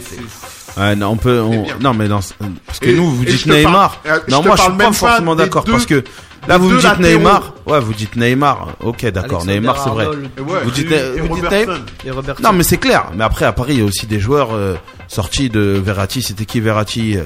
Ouais, 0.81 0.95
non, 0.95 1.09
on 1.09 1.17
peut. 1.17 1.41
on-. 1.41 1.67
Non, 1.81 1.95
mais 1.95 2.07
dans, 2.09 2.21
parce 2.67 2.79
que 2.81 2.89
Et- 2.91 2.95
nous, 2.95 3.11
vous 3.11 3.25
dites 3.25 3.47
parle- 3.47 3.59
Neymar. 3.59 4.01
euh, 4.07 4.19
non, 4.29 4.43
moi, 4.43 4.57
je 4.57 4.63
suis 4.63 4.71
pas 4.71 4.77
même 4.77 4.93
forcément 4.93 5.35
d'accord 5.35 5.65
parce 5.65 5.87
que 5.87 6.05
là, 6.47 6.59
vous 6.59 6.69
me 6.69 6.75
dites 6.77 6.85
latéraux. 6.85 7.03
Neymar. 7.19 7.55
Ouais, 7.67 7.81
vous 7.81 7.95
dites 7.95 8.15
Neymar. 8.17 8.69
Ok, 8.81 9.07
d'accord. 9.07 9.45
Neymar, 9.47 9.83
c'est 9.83 9.91
vrai. 9.91 10.07
Ouais, 10.07 10.17
Vous 10.65 10.71
dites- 10.71 10.93
et 10.93 11.21
vous 11.21 11.35
dites 11.35 11.45
Robertson. 11.45 11.81
Et 12.05 12.11
Robertson. 12.11 12.43
Non, 12.43 12.53
mais 12.53 12.63
c'est 12.63 12.77
clair. 12.79 13.07
Mais 13.17 13.25
après, 13.25 13.47
à 13.47 13.53
Paris, 13.53 13.75
il 13.75 13.79
y 13.81 13.83
a 13.83 13.87
aussi 13.87 14.07
des 14.07 14.21
joueurs 14.21 14.51
euh, 14.55 14.75
sortis 15.09 15.49
de 15.51 15.61
Verratti. 15.85 16.23
C'était 16.23 16.45
qui 16.45 16.61
Verratti 16.61 17.17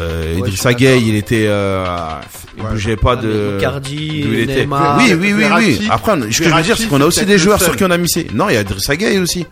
euh, 0.00 0.34
Idrissa 0.38 0.70
suis 0.70 0.76
Gueye, 0.76 0.94
d'accord. 0.94 1.08
il 1.08 1.16
était, 1.16 1.44
euh, 1.48 1.84
il 2.56 2.62
Ouais. 2.62 2.70
bougeait 2.70 2.96
pas 2.96 3.12
Ah, 3.12 3.16
de. 3.16 3.58
Il 3.90 4.38
était. 4.40 4.60
Neymar. 4.60 4.98
Oui, 4.98 5.04
oui, 5.14 5.16
oui, 5.16 5.32
oui. 5.34 5.40
Verratti- 5.42 5.88
Après, 5.90 6.12
ce 6.30 6.38
que 6.38 6.44
je 6.48 6.54
veux 6.54 6.62
dire, 6.62 6.76
c'est 6.76 6.86
qu'on 6.88 7.00
a 7.00 7.06
aussi 7.06 7.24
des 7.26 7.38
joueurs 7.38 7.60
sur 7.60 7.76
qui 7.76 7.84
on 7.84 7.90
a 7.90 7.98
misé. 7.98 8.26
Non, 8.32 8.48
il 8.48 8.54
y 8.54 8.56
a 8.56 8.60
Idrissa 8.62 8.96
Gueye 8.96 9.18
aussi, 9.18 9.46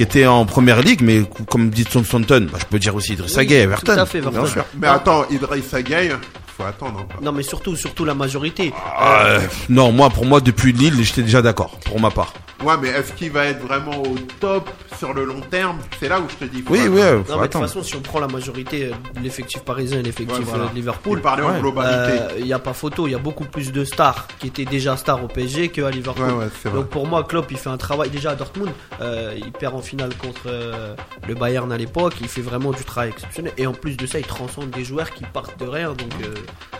qui 0.00 0.04
était 0.04 0.24
en 0.24 0.46
première 0.46 0.80
ligue, 0.80 1.02
mais 1.02 1.22
comme 1.50 1.68
dit 1.68 1.84
Southampton, 1.84 2.46
bah, 2.50 2.56
je 2.58 2.64
peux 2.64 2.78
dire 2.78 2.94
aussi 2.94 3.12
Idrissa 3.12 3.40
Oui, 3.40 3.46
Gueye, 3.46 3.64
tout 3.66 3.70
Everton. 3.70 3.98
à 3.98 4.06
fait, 4.06 4.20
bien 4.22 4.30
Everton. 4.30 4.46
sûr. 4.50 4.64
Mais 4.78 4.86
attends, 4.86 5.26
Idrissa 5.30 5.82
Gueye, 5.82 6.12
faut 6.60 6.66
attendre 6.68 7.00
encore. 7.00 7.22
Non, 7.22 7.32
mais 7.32 7.42
surtout, 7.42 7.76
surtout 7.76 8.04
la 8.04 8.14
majorité. 8.14 8.72
Ah, 8.96 9.24
euh, 9.26 9.40
non, 9.68 9.92
moi, 9.92 10.10
pour 10.10 10.26
moi, 10.26 10.40
depuis 10.40 10.72
Lille, 10.72 11.02
j'étais 11.02 11.22
déjà 11.22 11.42
d'accord, 11.42 11.78
pour 11.84 12.00
ma 12.00 12.10
part. 12.10 12.32
Ouais, 12.62 12.74
mais 12.80 12.88
est-ce 12.88 13.14
qu'il 13.14 13.30
va 13.32 13.46
être 13.46 13.60
vraiment 13.66 14.02
au 14.02 14.16
top 14.38 14.68
sur 14.98 15.14
le 15.14 15.24
long 15.24 15.40
terme? 15.40 15.78
C'est 15.98 16.10
là 16.10 16.20
où 16.20 16.24
je 16.28 16.34
te 16.34 16.44
dis. 16.44 16.60
faut 16.60 16.74
Oui, 16.74 16.80
attendre. 16.80 16.94
oui, 16.94 17.00
Non, 17.00 17.24
faut 17.24 17.40
mais 17.40 17.46
de 17.48 17.52
toute 17.52 17.60
façon, 17.62 17.82
si 17.82 17.96
on 17.96 18.00
prend 18.02 18.20
la 18.20 18.26
majorité 18.28 18.84
euh, 18.92 18.92
de 19.18 19.20
l'effectif 19.24 19.62
parisien 19.62 20.00
et 20.00 20.02
l'effectif 20.02 20.36
Ouais, 20.40 20.44
voilà. 20.44 20.64
euh, 20.64 20.68
de 20.68 20.74
Liverpool, 20.74 21.18
Il 21.20 21.22
parlait 21.22 21.42
en 21.42 21.54
Ouais. 21.54 21.60
globalité. 21.60 22.18
il 22.38 22.44
n'y 22.44 22.52
a 22.52 22.58
pas 22.58 22.74
photo. 22.74 23.06
Il 23.08 23.12
y 23.12 23.14
a 23.14 23.18
beaucoup 23.18 23.44
plus 23.46 23.72
de 23.72 23.82
stars 23.86 24.26
qui 24.38 24.48
étaient 24.48 24.66
déjà 24.66 24.98
stars 24.98 25.24
au 25.24 25.26
PSG 25.28 25.68
qu'à 25.70 25.90
Liverpool. 25.90 26.26
Ouais, 26.26 26.32
ouais, 26.34 26.48
c'est 26.62 26.68
vrai. 26.68 26.78
Donc 26.80 26.90
pour 26.90 27.06
moi, 27.06 27.24
Klopp, 27.24 27.50
il 27.50 27.56
fait 27.56 27.70
un 27.70 27.78
travail 27.78 28.10
déjà 28.10 28.32
à 28.32 28.34
Dortmund. 28.34 28.72
euh, 29.00 29.32
il 29.38 29.52
perd 29.52 29.74
en 29.74 29.80
finale 29.80 30.14
contre 30.16 30.42
euh, 30.48 30.94
le 31.26 31.34
Bayern 31.34 31.72
à 31.72 31.78
l'époque. 31.78 32.16
Il 32.20 32.28
fait 32.28 32.42
vraiment 32.42 32.72
du 32.72 32.84
travail 32.84 33.08
exceptionnel. 33.08 33.54
Et 33.56 33.66
en 33.66 33.72
plus 33.72 33.96
de 33.96 34.04
ça, 34.06 34.18
il 34.18 34.26
transcende 34.26 34.68
des 34.68 34.84
joueurs 34.84 35.12
qui 35.12 35.24
partent 35.24 35.58
de 35.58 35.66
rien. 35.66 35.92
Donc 35.94 36.12
euh, 36.22 36.34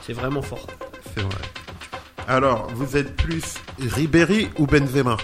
c'est 0.07 0.13
vraiment 0.13 0.43
fort. 0.43 0.67
C'est 1.15 1.23
vrai. 1.23 1.43
Alors, 2.29 2.69
vous 2.75 2.97
êtes 2.97 3.17
plus 3.17 3.43
Ribéry 3.81 4.49
ou 4.59 4.67
Benzema? 4.67 5.17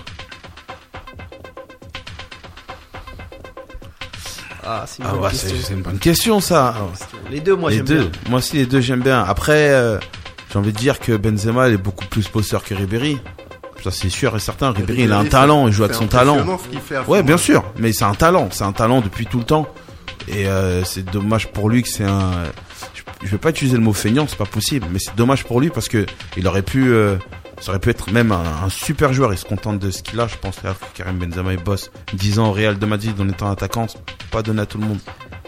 Ah, 4.68 4.84
c'est 4.86 5.02
une 5.02 5.08
Ah 5.08 5.72
une 5.72 5.82
bonne 5.82 5.98
question, 5.98 6.40
ça. 6.40 6.74
Les 7.30 7.40
deux, 7.40 7.54
moi 7.54 7.70
j'aime 7.70 7.84
bien. 7.84 8.10
Moi 8.28 8.38
aussi, 8.38 8.56
les 8.56 8.66
deux, 8.66 8.80
j'aime 8.80 9.02
bien. 9.02 9.22
Après, 9.22 9.70
euh, 9.70 9.98
j'ai 10.52 10.58
envie 10.58 10.72
de 10.72 10.78
dire 10.78 10.98
que 10.98 11.16
Benzema, 11.16 11.68
il 11.68 11.74
est 11.74 11.78
beaucoup 11.78 12.06
plus 12.06 12.26
posteur 12.26 12.64
que 12.64 12.74
Ribéry. 12.74 13.20
Ça, 13.84 13.92
c'est 13.92 14.08
sûr 14.08 14.34
et 14.34 14.40
certain. 14.40 14.72
Ribéry, 14.72 15.02
il 15.02 15.12
a 15.12 15.18
un 15.18 15.26
talent, 15.26 15.68
il 15.68 15.72
joue 15.72 15.84
avec 15.84 15.94
son 15.94 16.08
talent. 16.08 16.44
fait 16.84 16.98
Ouais, 17.06 17.22
bien 17.22 17.36
sûr. 17.36 17.64
Mais 17.78 17.92
c'est 17.92 18.04
un 18.04 18.14
talent. 18.14 18.48
C'est 18.50 18.64
un 18.64 18.72
talent 18.72 19.00
depuis 19.00 19.26
tout 19.26 19.38
le 19.38 19.44
temps. 19.44 19.68
Et 20.26 20.48
euh, 20.48 20.82
c'est 20.82 21.04
dommage 21.04 21.46
pour 21.52 21.70
lui 21.70 21.84
que 21.84 21.88
c'est 21.88 22.04
un. 22.04 22.32
Je, 23.22 23.26
je 23.26 23.30
vais 23.32 23.38
pas 23.38 23.50
utiliser 23.50 23.76
le 23.76 23.82
mot 23.82 23.92
feignant, 23.92 24.26
c'est 24.28 24.38
pas 24.38 24.44
possible. 24.46 24.86
Mais 24.90 24.98
c'est 24.98 25.14
dommage 25.16 25.44
pour 25.44 25.60
lui 25.60 25.70
parce 25.70 25.88
que 25.88 26.06
il 26.36 26.46
aurait 26.46 26.62
pu. 26.62 26.92
euh, 26.92 27.16
ça 27.60 27.70
aurait 27.70 27.78
pu 27.80 27.88
être 27.90 28.10
même 28.12 28.32
un, 28.32 28.42
un 28.64 28.68
super 28.68 29.12
joueur. 29.12 29.32
Il 29.32 29.38
se 29.38 29.44
contente 29.46 29.78
de 29.78 29.90
ce 29.90 30.02
qu'il 30.02 30.20
a. 30.20 30.26
Je 30.26 30.36
pense 30.36 30.56
que 30.56 30.68
Karim 30.94 31.18
Benzema 31.18 31.52
il 31.54 31.62
bosse 31.62 31.90
10 32.12 32.38
ans 32.38 32.48
au 32.48 32.52
Real 32.52 32.78
de 32.78 32.86
Madrid 32.86 33.14
en 33.18 33.28
étant 33.28 33.50
attaquant. 33.50 33.86
Pas 34.30 34.42
donné 34.42 34.62
à 34.62 34.66
tout 34.66 34.78
le 34.78 34.84
monde. 34.86 34.98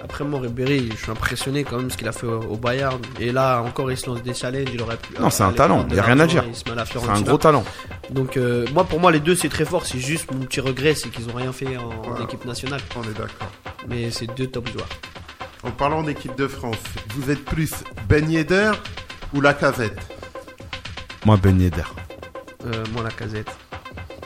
Après 0.02 0.24
moi, 0.24 0.40
Ribéry, 0.40 0.88
je 0.92 0.96
suis 1.02 1.10
impressionné 1.10 1.64
quand 1.64 1.76
même 1.76 1.90
ce 1.90 1.96
qu'il 1.98 2.08
a 2.08 2.12
fait 2.12 2.26
au, 2.26 2.56
Bayern. 2.56 2.98
Et 3.20 3.30
là, 3.30 3.60
encore, 3.60 3.90
il 3.90 3.96
se 3.98 4.06
lance 4.06 4.22
des 4.22 4.32
challenges. 4.32 4.68
Il 4.72 4.80
aurait 4.80 4.96
pu. 4.96 5.20
Non, 5.20 5.28
c'est 5.28 5.42
un 5.42 5.48
aller 5.48 5.56
talent, 5.56 5.82
de 5.84 5.94
y 5.94 5.98
a 5.98 6.02
rien 6.02 6.18
à 6.20 6.26
dire. 6.26 6.44
Il 6.48 6.54
C'est 6.54 7.08
un 7.10 7.20
gros 7.20 7.36
talent. 7.36 7.64
Donc 8.10 8.36
euh, 8.36 8.64
moi, 8.72 8.84
pour 8.84 9.00
moi, 9.00 9.12
les 9.12 9.20
deux, 9.20 9.34
c'est 9.34 9.48
très 9.50 9.64
fort. 9.66 9.84
C'est 9.84 9.98
juste 9.98 10.30
mon 10.32 10.40
petit 10.46 10.60
regret, 10.60 10.94
c'est 10.94 11.10
qu'ils 11.10 11.28
ont 11.28 11.34
rien 11.34 11.52
fait 11.52 11.76
en, 11.76 11.90
en 12.10 12.24
équipe 12.24 12.44
nationale. 12.46 12.80
On 12.96 13.02
est 13.02 13.08
d'accord. 13.08 13.50
Mais 13.88 14.10
c'est 14.10 14.32
deux 14.34 14.46
top 14.46 14.68
joueurs. 14.70 14.88
En 15.64 15.70
parlant 15.70 16.02
d'équipe 16.02 16.36
de 16.36 16.46
France, 16.46 16.76
vous 17.11 17.30
êtes 17.30 17.44
plus 17.44 17.72
Ben 18.09 18.30
Yedder 18.30 18.72
ou 19.34 19.40
Lacazette 19.40 19.98
Moi, 21.24 21.36
Ben 21.36 21.61
Yedder. 21.61 21.82
Euh, 22.64 22.84
moi, 22.92 23.02
la 23.02 23.11
casette. 23.11 23.50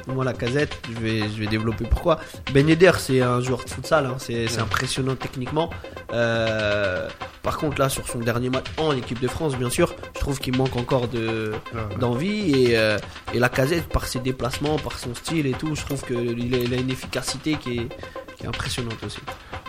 Moi, 0.09 0.25
la 0.25 0.33
casette, 0.33 0.77
je 0.89 0.99
vais, 0.99 1.21
je 1.21 1.39
vais 1.39 1.47
développer 1.47 1.85
pourquoi. 1.85 2.21
Ben 2.53 2.69
Yedder, 2.69 2.93
c'est 2.99 3.23
un 3.23 3.41
joueur 3.41 3.65
de 3.65 3.71
futsal, 3.71 4.05
hein, 4.07 4.17
c'est 4.19 4.47
c'est 4.49 4.61
impressionnant 4.61 5.15
techniquement. 5.15 5.71
Euh, 6.13 7.09
par 7.43 7.57
contre, 7.57 7.81
là, 7.81 7.89
sur 7.89 8.07
son 8.07 8.19
dernier 8.19 8.51
match 8.51 8.67
en 8.77 8.93
équipe 8.95 9.21
de 9.21 9.29
France, 9.29 9.57
bien 9.57 9.71
sûr, 9.71 9.95
je 10.15 10.21
trouve 10.21 10.39
qu'il 10.39 10.57
manque 10.57 10.77
encore 10.77 11.09
de 11.09 11.53
d'envie. 11.99 12.51
Et, 12.51 12.77
euh, 12.77 12.99
et 13.33 13.39
la 13.39 13.49
casette, 13.49 13.89
par 13.89 14.07
ses 14.07 14.19
déplacements, 14.19 14.77
par 14.79 14.99
son 14.99 15.15
style 15.15 15.47
et 15.47 15.53
tout, 15.53 15.75
je 15.75 15.85
trouve 15.85 16.03
qu'il 16.05 16.55
a, 16.55 16.59
il 16.59 16.75
a 16.75 16.77
une 16.77 16.91
efficacité 16.91 17.55
qui 17.55 17.79
est, 17.79 17.89
qui 18.37 18.45
est 18.45 18.49
impressionnante 18.49 19.03
aussi. 19.07 19.21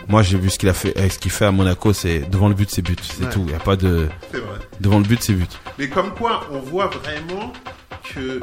Moi, 0.08 0.22
j'ai 0.22 0.36
vu 0.38 0.50
ce 0.50 0.58
qu'il 0.58 0.68
a 0.68 0.74
fait, 0.74 0.96
euh, 0.98 1.08
ce 1.08 1.18
qu'il 1.18 1.30
fait 1.30 1.46
à 1.46 1.50
Monaco. 1.52 1.92
C'est 1.92 2.20
devant 2.30 2.48
le 2.48 2.54
but, 2.54 2.70
c'est 2.70 2.82
but. 2.82 3.00
C'est 3.02 3.24
Ouais. 3.24 3.30
tout. 3.30 3.42
Il 3.46 3.52
y 3.52 3.54
a 3.54 3.58
pas 3.58 3.76
de 3.76 4.08
C'est 4.30 4.38
vrai. 4.38 4.58
devant 4.80 4.98
le 4.98 5.04
but, 5.04 5.22
c'est 5.22 5.32
but. 5.32 5.58
Mais 5.78 5.88
comme 5.88 6.12
quoi, 6.14 6.46
on 6.50 6.58
voit 6.60 6.86
vraiment 6.88 7.52
que 8.14 8.40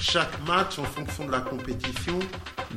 chaque 0.00 0.32
match, 0.46 0.78
en 0.78 0.84
fonction 0.84 1.26
de 1.26 1.32
la 1.32 1.40
compétition, 1.40 2.18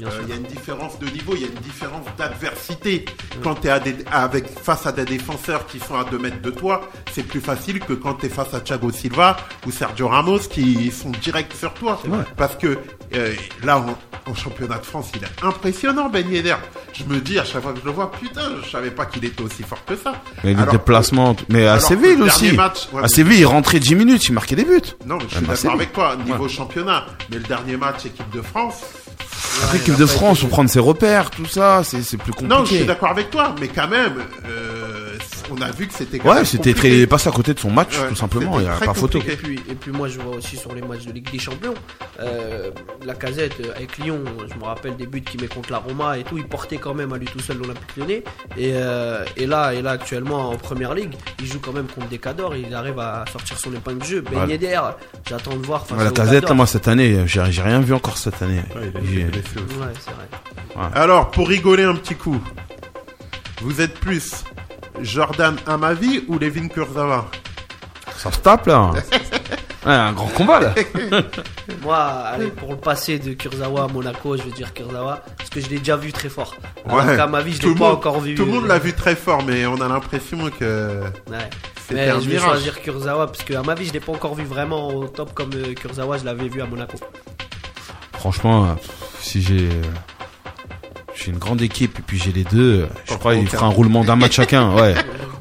Euh, 0.07 0.09
il 0.23 0.29
y 0.29 0.31
a 0.33 0.35
une 0.35 0.43
différence 0.43 0.97
de 0.99 1.05
niveau, 1.07 1.33
il 1.35 1.41
y 1.41 1.45
a 1.45 1.47
une 1.47 1.53
différence 1.61 2.05
d'adversité. 2.17 3.05
Quand 3.43 3.55
tu 3.55 3.67
es 3.67 3.71
avec, 4.11 4.47
face 4.49 4.85
à 4.85 4.91
des 4.91 5.05
défenseurs 5.05 5.65
qui 5.67 5.79
sont 5.79 5.95
à 5.95 6.03
2 6.03 6.17
mètres 6.17 6.41
de 6.41 6.51
toi, 6.51 6.81
c'est 7.11 7.23
plus 7.23 7.41
facile 7.41 7.79
que 7.79 7.93
quand 7.93 8.15
tu 8.15 8.25
es 8.27 8.29
face 8.29 8.53
à 8.53 8.59
Thiago 8.61 8.91
Silva 8.91 9.37
ou 9.67 9.71
Sergio 9.71 10.07
Ramos 10.07 10.39
qui 10.39 10.91
sont 10.91 11.11
directs 11.21 11.53
sur 11.53 11.73
toi. 11.73 11.99
vrai. 12.05 12.23
Parce 12.37 12.55
que 12.55 12.77
euh, 13.15 13.33
là, 13.63 13.79
en, 13.79 13.97
en 14.31 14.35
championnat 14.35 14.77
de 14.77 14.85
France, 14.85 15.11
il 15.15 15.23
est 15.23 15.43
impressionnant, 15.45 16.09
Ben 16.09 16.29
Yedder. 16.29 16.55
Je 16.93 17.03
me 17.05 17.19
dis 17.19 17.39
à 17.39 17.43
chaque 17.45 17.61
fois 17.63 17.73
que 17.73 17.79
je 17.79 17.85
le 17.85 17.91
vois, 17.91 18.11
putain, 18.11 18.41
je 18.63 18.69
savais 18.69 18.91
pas 18.91 19.05
qu'il 19.05 19.23
était 19.25 19.41
aussi 19.41 19.63
fort 19.63 19.83
que 19.85 19.95
ça. 19.95 20.21
Mais 20.43 20.53
les 20.53 20.65
déplacements, 20.71 21.35
mais 21.49 21.67
à 21.67 21.79
Séville 21.79 22.15
le 22.17 22.25
aussi. 22.25 22.51
match- 22.53 22.87
ouais, 22.93 23.03
à 23.03 23.07
Séville, 23.07 23.39
il 23.39 23.45
rentrait 23.45 23.79
10 23.79 23.95
minutes, 23.95 24.27
il 24.27 24.33
marquait 24.33 24.55
des 24.55 24.65
buts. 24.65 24.79
Non, 25.05 25.17
mais 25.17 25.25
je 25.29 25.35
suis 25.37 25.45
d'accord 25.45 25.73
avec 25.73 25.93
toi, 25.93 26.15
niveau 26.25 26.43
Ouais. 26.43 26.49
championnat. 26.49 27.05
Mais 27.29 27.37
le 27.37 27.43
dernier 27.43 27.77
match, 27.77 28.05
équipe 28.05 28.29
de 28.31 28.41
France. 28.41 28.81
Après, 29.63 29.77
il 29.77 29.81
équipe 29.81 29.93
a 29.95 29.97
de 29.97 30.05
France, 30.05 30.37
été- 30.37 30.47
faut 30.47 30.51
prendre 30.51 30.69
ses 30.69 30.79
repères, 30.79 31.29
tout 31.31 31.45
ça, 31.45 31.81
c'est 31.83 32.01
c'est 32.01 32.17
plus 32.17 32.31
compliqué. 32.31 32.53
Non, 32.55 32.65
je 32.65 32.75
suis 32.75 32.85
d'accord 32.85 33.09
avec 33.11 33.29
toi, 33.29 33.53
mais 33.59 33.67
quand 33.67 33.87
même, 33.87 34.13
euh, 34.47 35.08
on 35.51 35.61
a 35.61 35.71
vu 35.71 35.87
que 35.87 35.93
c'était 35.93 36.21
Ouais, 36.21 36.45
c'était 36.45 36.73
très, 36.73 37.07
passé 37.07 37.29
à 37.29 37.31
côté 37.31 37.53
de 37.53 37.59
son 37.59 37.69
match, 37.71 37.97
Ouais, 37.99 38.09
tout 38.09 38.15
simplement. 38.15 38.59
Il 38.59 38.65
y 38.65 38.69
a 38.69 38.73
pas 38.77 38.93
photo. 38.93 39.19
Et 39.19 39.35
puis, 39.35 39.59
et 39.69 39.75
puis 39.75 39.91
moi 39.91 40.07
je 40.07 40.19
vois 40.19 40.35
aussi 40.35 40.55
sur 40.57 40.73
les 40.73 40.81
matchs 40.81 41.05
de 41.05 41.11
Ligue 41.11 41.31
des 41.31 41.39
Champions, 41.39 41.73
euh, 42.19 42.71
la 43.05 43.13
casette 43.13 43.53
avec 43.75 43.97
Lyon, 43.97 44.21
je 44.51 44.57
me 44.59 44.63
rappelle 44.65 44.95
des 44.95 45.05
buts 45.07 45.21
qu'il 45.21 45.41
met 45.41 45.47
contre 45.47 45.71
la 45.71 45.77
Roma 45.79 46.17
et 46.17 46.23
tout, 46.23 46.37
il 46.37 46.45
portait 46.47 46.77
quand 46.77 46.93
même 46.93 47.13
à 47.13 47.17
lui 47.17 47.25
tout 47.25 47.39
seul 47.39 47.57
l'Olympique 47.57 47.95
Lyonnais. 47.97 48.23
Et, 48.57 48.71
euh, 48.73 49.23
et 49.37 49.45
là, 49.45 49.73
et 49.73 49.81
là 49.81 49.91
actuellement 49.91 50.49
en 50.49 50.55
Première 50.57 50.93
Ligue, 50.93 51.13
il 51.39 51.45
joue 51.45 51.59
quand 51.59 51.73
même 51.73 51.87
contre 51.87 52.07
des 52.07 52.17
cadors, 52.19 52.55
il 52.55 52.73
arrive 52.73 52.99
à 52.99 53.25
sortir 53.31 53.57
son 53.59 53.73
épingle 53.73 53.99
de 53.99 54.05
jeu. 54.05 54.21
Ben 54.21 54.39
Ouais. 54.43 54.49
Yedder, 54.51 54.79
j'attends 55.27 55.55
de 55.57 55.65
voir. 55.65 55.85
face 55.85 55.97
Ouais, 55.97 56.03
la 56.05 56.11
casette, 56.11 56.49
moi, 56.51 56.65
cette 56.65 56.87
année, 56.87 57.23
j'ai 57.25 57.41
rien 57.61 57.79
vu 57.81 57.93
encore 57.93 58.17
cette 58.17 58.41
année. 58.41 58.61
Ouais, 58.75 58.91
il 58.93 58.97
a 58.97 59.11
J'ai- 59.11 59.19
été 59.21 59.29
blessé 59.31 59.49
aussi. 59.55 59.77
Ouais, 59.79 59.93
c'est 59.99 60.11
vrai. 60.11 60.89
Alors, 60.93 61.29
pour 61.31 61.47
rigoler 61.49 61.83
un 61.83 61.95
petit 61.95 62.15
coup, 62.15 62.39
vous 63.61 63.81
êtes 63.81 63.95
plus 63.99 64.43
Jordan 65.01 65.55
Amavi 65.67 66.23
ou 66.27 66.37
Levin 66.39 66.67
Kurzawa 66.67 67.29
Ça 68.17 68.31
se 68.31 68.39
tape, 68.39 68.67
là. 68.67 68.91
Ouais, 69.85 69.93
un 69.93 70.11
grand 70.11 70.27
combat, 70.27 70.59
là. 70.59 70.75
Moi, 71.81 71.95
allez, 71.97 72.47
pour 72.47 72.71
le 72.71 72.75
passé 72.77 73.17
de 73.17 73.31
Kurzawa 73.33 73.85
à 73.85 73.87
Monaco, 73.87 74.35
je 74.35 74.43
vais 74.43 74.51
dire 74.51 74.73
Kurzawa, 74.73 75.23
parce 75.37 75.49
que 75.49 75.61
je 75.61 75.69
l'ai 75.69 75.77
déjà 75.79 75.95
vu 75.95 76.11
très 76.11 76.27
fort. 76.27 76.53
Alors 76.85 77.05
Ouais. 77.05 77.15
qu'à 77.15 77.27
ma 77.27 77.41
vie, 77.41 77.53
je 77.53 77.61
Tout 77.61 77.67
l'ai 77.67 77.73
le 77.75 77.79
pas 77.79 77.85
monde- 77.87 77.95
encore 77.95 78.19
vu. 78.19 78.35
Tout 78.35 78.43
le 78.43 78.51
monde 78.51 78.67
l'a 78.67 78.77
vu 78.77 78.91
très 78.91 79.15
fort, 79.15 79.41
mais 79.47 79.65
on 79.67 79.79
a 79.79 79.87
l'impression 79.87 80.37
que 80.49 81.01
Ouais. 81.31 81.37
c'était 81.77 81.93
Mais 81.95 82.09
un 82.09 82.19
je 82.19 82.29
vais 82.29 82.39
choisir 82.39 82.81
Kurzawa 82.81 83.27
parce 83.27 83.41
que 83.41 83.53
à 83.53 83.61
ma 83.63 83.73
vie 83.73 83.85
je 83.85 83.93
l'ai 83.93 84.01
pas 84.01 84.11
encore 84.11 84.35
vu 84.35 84.43
vraiment 84.43 84.89
au 84.89 85.07
top 85.07 85.33
comme 85.33 85.51
euh, 85.55 85.73
Kurzawa 85.73 86.17
je 86.17 86.25
l'avais 86.25 86.49
vu 86.49 86.61
à 86.61 86.65
Monaco. 86.65 86.97
Franchement, 88.13 88.65
euh, 88.65 88.73
si 89.21 89.41
j'ai 89.41 89.69
euh, 89.69 89.81
j'ai 91.23 91.31
une 91.31 91.37
grande 91.37 91.61
équipe 91.61 91.99
et 91.99 92.01
puis 92.01 92.17
j'ai 92.19 92.31
les 92.31 92.43
deux, 92.43 92.87
je 93.05 93.13
crois 93.15 93.35
qu'il 93.35 93.47
fera 93.49 93.67
un 93.67 93.69
roulement 93.69 94.03
d'un 94.03 94.15
match 94.15 94.33
chacun. 94.33 94.73
Ouais. 94.75 94.95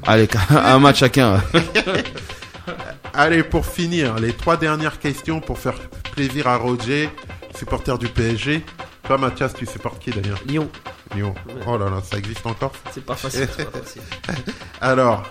Allez, 0.07 0.29
un 0.51 0.79
match 0.79 0.99
chacun. 0.99 1.43
Allez, 3.15 3.43
pour 3.43 3.67
finir, 3.67 4.17
les 4.17 4.33
trois 4.33 4.57
dernières 4.57 4.99
questions 4.99 5.41
pour 5.41 5.59
faire 5.59 5.75
plaisir 6.13 6.47
à 6.47 6.57
Roger, 6.57 7.09
supporter 7.57 7.99
du 7.99 8.09
PSG. 8.09 8.65
Toi, 9.05 9.19
Mathias, 9.19 9.55
tu 9.55 9.67
supportes 9.67 9.99
qui 9.99 10.11
d'ailleurs? 10.11 10.41
Lyon, 10.47 10.69
Lyon. 11.17 11.35
Oh 11.67 11.79
là 11.79 11.87
là, 11.87 12.03
ça 12.03 12.19
existe 12.19 12.47
encore? 12.47 12.73
C'est 12.93 13.05
pas 13.05 13.15
facile. 13.17 13.49
c'est 13.57 13.71
pas 13.71 13.79
facile. 13.81 14.03
Alors, 14.81 15.25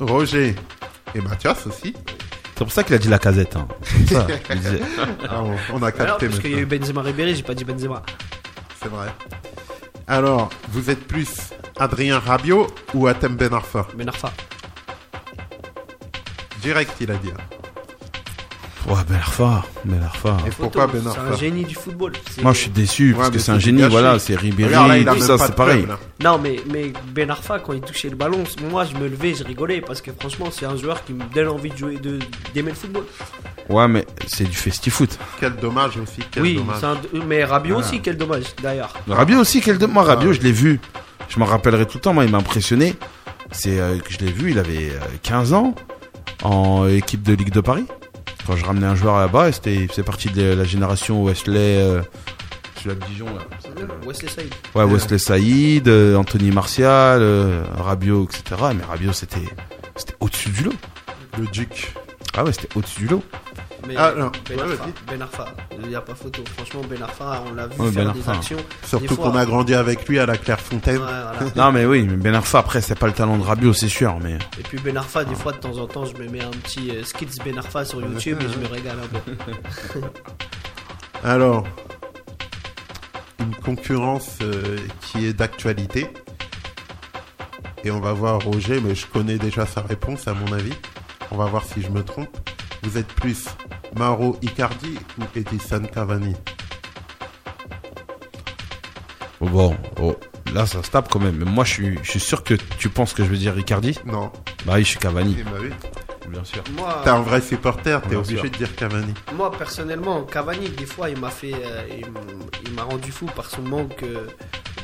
Roger 0.00 0.54
et 1.14 1.20
Mathias 1.20 1.66
aussi. 1.66 1.94
C'est 2.56 2.64
pour 2.64 2.72
ça 2.72 2.82
qu'il 2.82 2.94
a 2.94 2.98
dit 2.98 3.08
la 3.08 3.18
casette. 3.18 3.56
Hein. 3.56 3.68
C'est 3.82 3.98
pour 3.98 4.16
ça, 4.18 4.26
il 4.50 4.60
disait. 4.60 4.80
Ah, 5.28 5.42
on, 5.42 5.56
on 5.74 5.82
a 5.82 5.88
Alors, 5.88 5.92
capté 5.92 6.28
parce 6.28 6.40
qu'il 6.40 6.52
y 6.52 6.54
a 6.54 6.58
eu 6.58 6.62
maintenant. 6.62 6.78
Benzema 6.78 7.02
Ribéry, 7.02 7.34
j'ai 7.34 7.42
pas 7.42 7.54
dit 7.54 7.64
Benzema. 7.64 8.02
C'est 8.82 8.88
vrai. 8.88 9.08
Alors, 10.06 10.50
vous 10.68 10.90
êtes 10.90 11.06
plus 11.06 11.50
Adrien 11.78 12.18
Rabiot 12.18 12.66
ou 12.92 13.06
Atem 13.06 13.36
Ben 13.36 13.52
Arfa? 13.52 13.86
Ben 13.94 14.08
Arfa. 14.08 14.32
Direct, 16.60 16.92
il 17.00 17.10
a 17.10 17.16
dit. 17.16 17.32
Ouais, 18.86 18.96
Ben 19.08 19.16
Arfa, 19.16 19.64
Ben 19.86 20.02
Arfa. 20.02 20.36
Et 20.46 20.50
pourquoi 20.50 20.86
Ben 20.86 21.00
C'est 21.02 21.18
un 21.18 21.36
génie 21.36 21.64
du 21.64 21.74
football. 21.74 22.12
Moi, 22.42 22.52
je 22.52 22.58
suis 22.58 22.70
déçu 22.70 23.12
Ouais, 23.12 23.16
parce 23.18 23.30
que 23.30 23.38
c'est 23.38 23.52
un 23.52 23.58
génie. 23.58 23.78
gâché. 23.80 23.90
Voilà, 23.92 24.18
c'est 24.18 24.34
Ribéry, 24.36 24.68
Regarde, 24.68 24.88
là, 24.88 24.98
il 24.98 25.08
a 25.08 25.12
tout 25.12 25.18
même 25.20 25.26
ça, 25.26 25.38
c'est 25.38 25.54
pareil. 25.54 25.86
Non, 26.22 26.38
mais, 26.38 26.56
mais 26.70 26.92
Ben 27.14 27.30
Arfa, 27.30 27.60
quand 27.60 27.72
il 27.72 27.80
touchait 27.80 28.10
le 28.10 28.16
ballon, 28.16 28.44
moi 28.70 28.84
je 28.84 28.94
me 28.98 29.08
levais, 29.08 29.34
je 29.34 29.42
rigolais 29.44 29.80
parce 29.80 30.02
que 30.02 30.10
franchement, 30.12 30.48
c'est 30.50 30.66
un 30.66 30.76
joueur 30.76 31.02
qui 31.04 31.14
me 31.14 31.24
donne 31.34 31.48
envie 31.48 31.70
de 31.70 31.76
jouer, 31.76 31.96
de- 31.96 32.18
d'aimer 32.52 32.70
le 32.70 32.76
football. 32.76 33.04
Ouais, 33.70 33.88
mais 33.88 34.04
c'est 34.26 34.44
du 34.44 34.56
festi-foot. 34.56 35.18
Quel 35.40 35.56
dommage 35.56 35.96
aussi. 35.96 36.20
Quel 36.30 36.42
oui, 36.42 36.56
dommage. 36.56 36.76
c'est 36.80 36.86
un- 36.86 37.24
mais 37.26 37.42
Rabiot 37.44 37.78
aussi, 37.78 38.00
quel 38.02 38.18
dommage 38.18 38.44
d'ailleurs. 38.62 38.92
Rabiot 39.08 39.38
aussi, 39.38 39.62
quel 39.62 39.78
de... 39.78 39.86
moi 39.86 40.02
Ah, 40.06 40.10
Rabiot, 40.10 40.34
je 40.34 40.40
l'ai 40.40 40.52
vu. 40.52 40.78
Je 41.30 41.38
m'en 41.38 41.46
rappellerai 41.46 41.86
tout 41.86 41.96
le 41.96 42.00
temps. 42.02 42.12
Moi, 42.12 42.26
il 42.26 42.30
m'a 42.30 42.38
impressionné. 42.38 42.94
C'est 43.50 43.80
euh, 43.80 43.98
que 43.98 44.12
je 44.12 44.18
l'ai 44.18 44.30
vu. 44.30 44.50
Il 44.50 44.58
avait 44.58 44.90
euh, 44.90 44.98
15 45.22 45.54
ans 45.54 45.74
en 46.42 46.86
équipe 46.86 47.22
de 47.22 47.32
Ligue 47.32 47.50
de 47.50 47.60
Paris. 47.62 47.86
Quand 48.46 48.56
je 48.56 48.64
ramenais 48.64 48.86
un 48.86 48.94
joueur 48.94 49.18
là-bas, 49.18 49.48
et 49.48 49.52
c'était 49.52 49.86
c'est 49.92 50.02
parti 50.02 50.28
de 50.28 50.42
la 50.42 50.64
génération 50.64 51.24
Wesley. 51.24 51.78
Euh, 51.78 52.02
celui-là 52.76 52.94
de 52.94 53.04
Dijon. 53.06 53.26
Là. 53.26 53.42
Wesley 54.06 54.28
Saïd. 54.28 54.54
Ouais, 54.74 54.84
Wesley 54.84 55.18
Saïd, 55.18 55.88
euh, 55.88 56.16
Anthony 56.16 56.50
Martial, 56.50 57.20
euh, 57.22 57.64
Rabiot, 57.78 58.24
etc. 58.24 58.60
Mais 58.76 58.84
Rabiot, 58.84 59.12
c'était 59.12 59.38
c'était 59.96 60.14
au-dessus 60.20 60.50
du 60.50 60.64
lot. 60.64 60.74
Le 61.38 61.46
Duc. 61.46 61.94
Ah 62.36 62.44
ouais, 62.44 62.52
c'était 62.52 62.68
au-dessus 62.76 63.00
du 63.00 63.08
lot. 63.08 63.22
Mais 63.86 63.94
Ah, 63.96 64.12
non. 64.16 64.30
Ben, 64.48 64.58
Arfa. 64.60 64.86
Ben 65.08 65.22
Arfa, 65.22 65.44
il 65.82 65.88
n'y 65.88 65.94
a 65.94 66.00
pas 66.00 66.14
photo. 66.14 66.42
Franchement, 66.56 66.80
Ben 66.88 67.02
Arfa, 67.02 67.42
on 67.50 67.54
l'a 67.54 67.66
vu 67.66 67.80
Ouais, 67.80 67.92
faire 67.92 68.12
Ben 68.12 68.12
des 68.12 68.28
actions. 68.28 68.56
Surtout 68.84 69.16
qu'on 69.16 69.34
a 69.36 69.44
grandi 69.44 69.74
avec 69.74 70.06
lui 70.08 70.18
à 70.18 70.26
la 70.26 70.36
Clairefontaine. 70.36 70.98
Ouais, 70.98 71.02
voilà. 71.04 71.52
Non, 71.56 71.72
mais 71.72 71.84
oui, 71.86 72.02
mais 72.08 72.16
Ben 72.16 72.34
Arfa, 72.34 72.58
après, 72.60 72.80
c'est 72.80 72.98
pas 72.98 73.06
le 73.06 73.12
talent 73.12 73.36
de 73.38 73.42
Rabiot, 73.42 73.72
c'est 73.72 73.88
sûr. 73.88 74.18
Mais 74.22 74.34
Et 74.58 74.62
puis 74.62 74.78
Ben 74.78 74.96
Arfa, 74.96 75.24
des 75.24 75.34
fois, 75.34 75.52
de 75.52 75.58
temps 75.58 75.76
en 75.78 75.86
temps, 75.86 76.04
je 76.04 76.14
me 76.22 76.28
mets 76.28 76.42
un 76.42 76.50
petit 76.50 76.90
euh, 76.90 77.04
skits 77.04 77.26
Ben 77.44 77.58
Arfa 77.58 77.84
sur 77.84 78.00
YouTube 78.00 78.38
et 78.40 78.52
je 78.52 78.58
me 78.58 78.66
régale 78.66 78.96
un 79.02 79.18
peu. 79.18 80.00
Alors, 81.24 81.64
une 83.40 83.54
concurrence 83.56 84.38
euh, 84.42 84.76
qui 85.00 85.26
est 85.26 85.32
d'actualité. 85.32 86.06
Et 87.84 87.90
on 87.90 88.00
va 88.00 88.12
voir 88.14 88.40
Roger, 88.42 88.80
mais 88.80 88.94
je 88.94 89.06
connais 89.06 89.36
déjà 89.36 89.66
sa 89.66 89.82
réponse 89.82 90.26
à 90.26 90.32
mon 90.34 90.52
avis. 90.52 90.72
On 91.30 91.36
va 91.36 91.46
voir 91.46 91.64
si 91.64 91.82
je 91.82 91.88
me 91.90 92.02
trompe. 92.02 92.28
Vous 92.82 92.96
êtes 92.98 93.06
plus 93.08 93.46
Mauro 93.96 94.36
Icardi 94.42 94.98
ou 95.18 95.22
Edison 95.36 95.82
Cavani 95.92 96.34
bon, 99.40 99.48
bon, 99.50 99.76
oh, 100.00 100.16
là, 100.54 100.66
ça 100.66 100.82
se 100.82 100.90
tape 100.90 101.08
quand 101.10 101.20
même. 101.20 101.36
Mais 101.36 101.44
moi, 101.44 101.64
je 101.64 101.72
suis, 101.72 101.98
je 102.02 102.10
suis 102.10 102.20
sûr 102.20 102.42
que 102.42 102.54
tu 102.78 102.88
penses 102.88 103.12
que 103.12 103.24
je 103.24 103.28
veux 103.28 103.36
dire 103.36 103.54
Ricardi. 103.54 103.98
Non. 104.04 104.30
Bah 104.64 104.74
oui, 104.76 104.84
je 104.84 104.88
suis 104.90 104.98
Cavani, 104.98 105.36
Eh 105.38 105.42
ben 105.44 105.50
oui. 105.60 105.70
bien 106.28 106.44
sûr. 106.44 106.62
Moi, 106.76 107.00
T'es 107.04 107.10
un 107.10 107.20
vrai 107.20 107.40
supporter, 107.40 108.00
t'es 108.02 108.08
Bien 108.10 108.18
obligé 108.18 108.36
sûr. 108.40 108.50
de 108.50 108.56
dire 108.56 108.74
Cavani. 108.74 109.12
Moi 109.36 109.50
personnellement, 109.52 110.22
Cavani, 110.22 110.68
des 110.70 110.86
fois, 110.86 111.10
il 111.10 111.18
m'a 111.20 111.30
fait, 111.30 111.52
euh, 111.54 111.82
il 112.66 112.72
m'a 112.72 112.82
rendu 112.84 113.12
fou 113.12 113.26
par 113.26 113.46
son 113.50 113.62
manque 113.62 114.02
euh, 114.02 114.26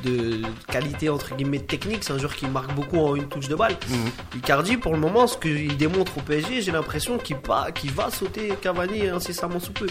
de 0.03 0.42
qualité 0.70 1.09
entre 1.09 1.34
guillemets 1.34 1.61
technique. 1.61 2.05
C'est 2.05 2.12
un 2.12 2.18
joueur 2.18 2.34
qui 2.34 2.46
marque 2.46 2.74
beaucoup 2.74 2.98
en 2.98 3.16
une 3.16 3.28
touche 3.28 3.48
de 3.48 3.55
balle. 3.55 3.76
Mhm. 3.88 4.38
Icardi, 4.38 4.76
pour 4.76 4.92
le 4.92 4.98
moment, 4.98 5.26
ce 5.26 5.36
qu'il 5.36 5.76
démontre 5.76 6.18
au 6.18 6.20
PSG, 6.20 6.62
j'ai 6.62 6.72
l'impression 6.72 7.18
qu'il 7.18 7.36
qu'il 7.74 7.90
va 7.92 8.11
sauter 8.11 8.53
Cavani 8.61 9.09
incessamment 9.09 9.61
sous 9.61 9.72
peu. 9.72 9.86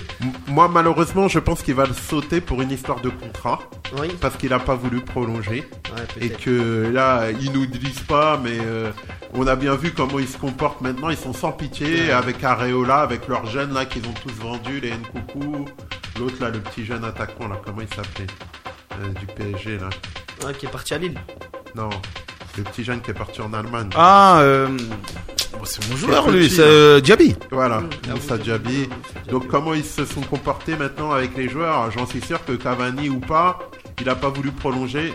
Moi, 0.47 0.67
malheureusement, 0.67 1.27
je 1.27 1.39
pense 1.39 1.61
qu'il 1.61 1.75
va 1.75 1.85
le 1.85 1.93
sauter 1.93 2.41
pour 2.41 2.61
une 2.61 2.71
histoire 2.71 3.01
de 3.01 3.09
contrat. 3.09 3.59
Oui. 3.99 4.09
Parce 4.21 4.35
qu'il 4.37 4.49
n'a 4.49 4.59
pas 4.59 4.75
voulu 4.75 5.01
prolonger. 5.01 5.67
Ouais, 5.95 6.21
Et 6.21 6.29
que 6.29 6.89
là, 6.93 7.31
ils 7.31 7.51
nous 7.51 7.65
disent 7.65 8.01
pas, 8.01 8.39
mais 8.41 8.57
euh, 8.59 8.91
on 9.33 9.47
a 9.47 9.55
bien 9.55 9.75
vu 9.75 9.91
comment 9.91 10.19
ils 10.19 10.27
se 10.27 10.37
comportent 10.37 10.81
maintenant. 10.81 11.09
Ils 11.09 11.17
sont 11.17 11.33
sans 11.33 11.51
pitié 11.51 12.11
avec 12.11 12.43
Areola, 12.43 12.97
avec 12.97 13.27
leurs 13.27 13.45
jeunes 13.47 13.73
là 13.73 13.85
qu'ils 13.85 14.05
ont 14.07 14.13
tous 14.13 14.33
vendus, 14.33 14.79
les 14.79 14.91
Nkoukou. 14.91 15.65
L'autre 16.19 16.35
là, 16.41 16.49
le 16.49 16.59
petit 16.59 16.85
jeune 16.85 17.03
attaquant 17.03 17.47
là, 17.47 17.59
comment 17.63 17.81
il 17.81 17.87
s'appelait? 17.95 18.27
Euh, 18.99 19.07
Du 19.19 19.25
PSG 19.27 19.77
là. 19.77 19.89
Ouais, 20.45 20.53
qui 20.53 20.65
est 20.65 20.69
parti 20.69 20.93
à 20.93 20.97
Lille. 20.97 21.19
Non, 21.75 21.89
le 22.57 22.63
petit 22.63 22.83
jeune 22.83 23.01
qui 23.01 23.11
est 23.11 23.13
parti 23.15 23.41
en 23.41 23.53
Allemagne. 23.53 23.89
Ah, 23.95 24.39
euh, 24.41 24.67
bon, 25.53 25.65
c'est 25.65 25.87
mon 25.89 25.95
joueur, 25.97 26.29
lui, 26.31 26.47
là. 26.49 26.55
c'est 26.55 26.61
euh, 26.61 26.99
Diaby. 27.01 27.35
Voilà, 27.51 27.83
Ah, 28.09 28.13
Moussa 28.13 28.35
oui, 28.35 28.41
Diaby. 28.41 28.69
Moussa 28.79 28.87
Diaby. 29.23 29.31
Donc 29.31 29.47
comment 29.47 29.73
ils 29.73 29.85
se 29.85 30.05
sont 30.05 30.21
comportés 30.21 30.75
maintenant 30.75 31.11
avec 31.11 31.35
les 31.37 31.47
joueurs? 31.49 31.91
J'en 31.91 32.05
suis 32.05 32.21
sûr 32.21 32.43
que 32.45 32.53
Cavani 32.53 33.09
ou 33.09 33.19
pas, 33.19 33.59
il 33.99 34.05
n'a 34.07 34.15
pas 34.15 34.29
voulu 34.29 34.51
prolonger. 34.51 35.13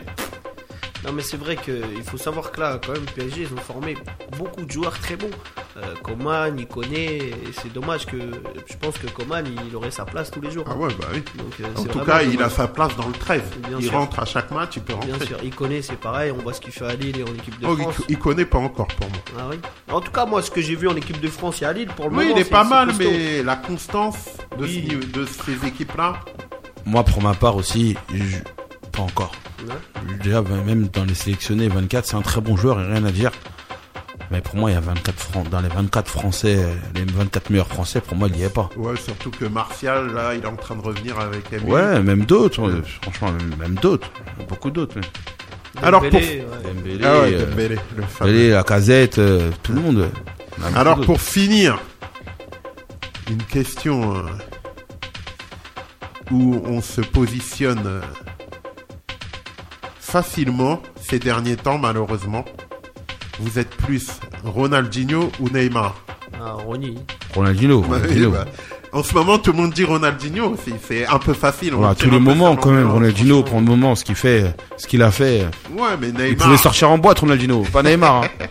Non 1.05 1.12
mais 1.12 1.22
c'est 1.22 1.36
vrai 1.36 1.57
qu'il 1.57 2.02
faut 2.07 2.16
savoir 2.16 2.50
que 2.50 2.61
là, 2.61 2.80
quand 2.84 2.92
même, 2.92 3.05
PSG, 3.14 3.42
ils 3.42 3.52
ont 3.52 3.61
formé 3.61 3.94
beaucoup 4.38 4.64
de 4.64 4.70
joueurs 4.70 4.98
très 4.98 5.16
bons. 5.16 5.28
Euh, 5.76 5.94
Coman, 6.02 6.59
il 6.59 6.66
connaît, 6.66 7.16
et 7.18 7.34
c'est 7.61 7.70
dommage 7.72 8.07
que, 8.07 8.16
je 8.16 8.76
pense 8.80 8.96
que 8.96 9.07
Coman, 9.09 9.44
il 9.68 9.76
aurait 9.76 9.90
sa 9.90 10.05
place 10.07 10.30
tous 10.30 10.40
les 10.40 10.50
jours. 10.50 10.64
Ah 10.66 10.74
ouais, 10.76 10.88
bah 10.98 11.09
oui. 11.12 11.22
Donc, 11.36 11.52
euh, 11.61 11.64
En 11.76 11.84
tout 11.84 11.98
cas, 12.00 12.22
il 12.22 12.40
a 12.42 12.48
sa 12.48 12.68
place 12.68 12.96
dans 12.96 13.07
le 13.07 13.12
13. 13.12 13.42
Bien 13.68 13.76
il 13.80 13.84
sûr. 13.84 13.92
rentre 13.92 14.18
à 14.20 14.24
chaque 14.24 14.50
match, 14.50 14.76
il 14.76 14.82
peut 14.82 14.94
rentrer. 14.94 15.12
Bien 15.12 15.26
sûr, 15.26 15.36
il 15.44 15.55
connaît, 15.55 15.82
c'est 15.82 15.96
pareil, 15.98 16.30
on 16.30 16.38
voit 16.42 16.55
ce 16.55 16.61
qu'il 16.62 16.72
fait 16.72 16.86
à 16.86 16.94
Lille 16.94 17.18
et 17.18 17.22
en 17.22 17.34
équipe 17.34 17.59
de 17.61 17.66
Oh, 17.66 17.76
France. 17.76 17.96
il, 18.09 18.12
il 18.12 18.18
connaît 18.18 18.46
pas 18.46 18.59
encore 18.59 18.86
pour 18.88 19.09
moi. 19.11 19.18
Ah 19.38 19.42
oui. 19.50 19.57
En 19.92 20.00
tout 20.00 20.12
cas, 20.12 20.24
moi, 20.24 20.40
ce 20.42 20.50
que 20.50 20.62
j'ai 20.62 20.74
vu 20.76 20.88
en 20.88 20.96
équipe 20.96 21.20
de 21.20 21.28
France 21.28 21.61
et 21.61 21.66
à 21.66 21.72
Lille, 21.74 21.88
pour 21.88 22.09
le 22.09 22.16
Oui, 22.16 22.24
moment, 22.24 22.36
il 22.36 22.40
est 22.40 22.44
c'est- 22.44 22.50
pas 22.50 22.64
mal, 22.64 22.88
costaud. 22.88 23.05
mais 23.11 23.42
la 23.42 23.57
constance 23.57 24.16
de, 24.59 24.62
Oui. 24.64 24.88
ce 24.90 25.07
de 25.18 25.26
ces 25.26 25.66
équipes-là, 25.68 26.20
Moi, 26.86 27.02
pour 27.02 27.22
ma 27.22 27.34
part 27.34 27.57
aussi, 27.57 27.96
je- 28.14 28.36
pas 28.95 29.03
encore. 29.03 29.32
Ouais. 29.66 30.16
Déjà, 30.22 30.42
même 30.42 30.88
dans 30.88 31.05
les 31.05 31.14
sélectionnés, 31.14 31.68
24, 31.68 32.07
c'est 32.07 32.16
un 32.16 32.22
très 32.22 32.40
bon 32.40 32.57
joueur, 32.57 32.80
et 32.80 32.84
rien 32.86 33.05
à 33.05 33.11
dire. 33.11 33.30
Mais 34.30 34.40
pour 34.40 34.57
moi, 34.57 34.70
il 34.70 34.74
y 34.74 34.76
a 34.76 34.80
24 34.80 35.18
francs. 35.20 35.49
Dans 35.51 35.61
les 35.61 35.68
24 35.68 36.09
Français, 36.09 36.59
les 36.95 37.05
24 37.05 37.51
meilleurs 37.51 37.66
Français, 37.68 38.01
pour 38.01 38.16
moi, 38.16 38.28
il 38.30 38.36
n'y 38.36 38.42
est 38.42 38.49
pas. 38.53 38.70
ouais, 38.76 38.97
surtout 38.97 39.30
que 39.30 39.45
Martial, 39.45 40.12
là, 40.14 40.34
il 40.34 40.42
est 40.42 40.47
en 40.47 40.57
train 40.57 40.76
de 40.76 40.80
revenir 40.82 41.18
avec 41.20 41.53
Emile. 41.53 41.70
Ouais, 41.72 42.01
même 42.03 42.24
d'autres. 42.24 42.62
euh, 42.68 42.82
Franchement, 43.03 43.32
même, 43.59 43.74
d'autres. 43.74 44.11
Beaucoup 44.49 44.70
d'autres. 44.70 44.97
Alors, 45.82 46.03
Dembélé, 46.03 46.38
pour- 46.38 46.53
ouais. 46.57 46.74
Dembélé, 46.74 47.05
Ah 47.05 47.20
ouais, 47.20 47.34
euh, 47.34 47.47
Dembélé, 47.47 47.76
le 47.97 48.03
fameux. 48.05 48.30
Dembélé, 48.32 48.51
la 48.51 48.62
casette, 48.64 49.18
euh, 49.18 49.51
tout 49.62 49.72
le 49.72 49.80
monde. 49.80 50.09
Même 50.59 50.76
Alors, 50.76 51.01
pour 51.03 51.20
finir, 51.20 51.78
une 53.28 53.42
question 53.42 54.16
euh, 54.16 54.20
où 56.30 56.61
on 56.64 56.80
se 56.80 57.01
positionne 57.01 57.82
euh, 57.86 58.01
facilement 60.19 60.81
ces 61.03 61.19
derniers 61.19 61.57
temps, 61.57 61.77
malheureusement. 61.77 62.45
Vous 63.41 63.59
êtes 63.59 63.71
plus 63.71 64.07
Ronaldinho 64.45 65.33
ou 65.41 65.49
Neymar? 65.49 65.97
Ah, 66.41 66.53
Ronny. 66.53 66.97
Ronaldinho. 67.35 67.79
Oui, 67.81 67.87
Ronaldinho. 67.89 68.31
bah, 68.31 68.45
En 68.93 69.03
ce 69.03 69.12
moment, 69.12 69.39
tout 69.39 69.51
le 69.51 69.59
monde 69.59 69.73
dit 69.73 69.83
Ronaldinho 69.83 70.51
aussi. 70.51 70.73
C'est 70.87 71.05
un 71.09 71.19
peu 71.19 71.33
facile. 71.35 71.75
on 71.75 71.85
Ouais, 71.89 71.97
tous 71.97 72.11
les 72.11 72.21
moments, 72.21 72.55
quand 72.55 72.71
même, 72.71 72.89
Ronaldinho, 72.89 73.41
pour 73.41 73.49
franchement. 73.49 73.71
le 73.73 73.77
moment, 73.77 73.97
ce 73.97 74.05
qu'il 74.05 74.15
fait, 74.15 74.55
ce 74.77 74.87
qu'il 74.87 75.03
a 75.03 75.11
fait. 75.11 75.47
Ouais, 75.77 75.97
mais 76.01 76.11
Il 76.11 76.15
Neymar, 76.15 76.45
pouvait 76.47 76.59
sortir 76.59 76.91
en 76.93 76.99
boîte, 76.99 77.19
Ronaldinho. 77.19 77.62
Pas 77.73 77.83
Neymar. 77.83 78.23
hein. 78.23 78.29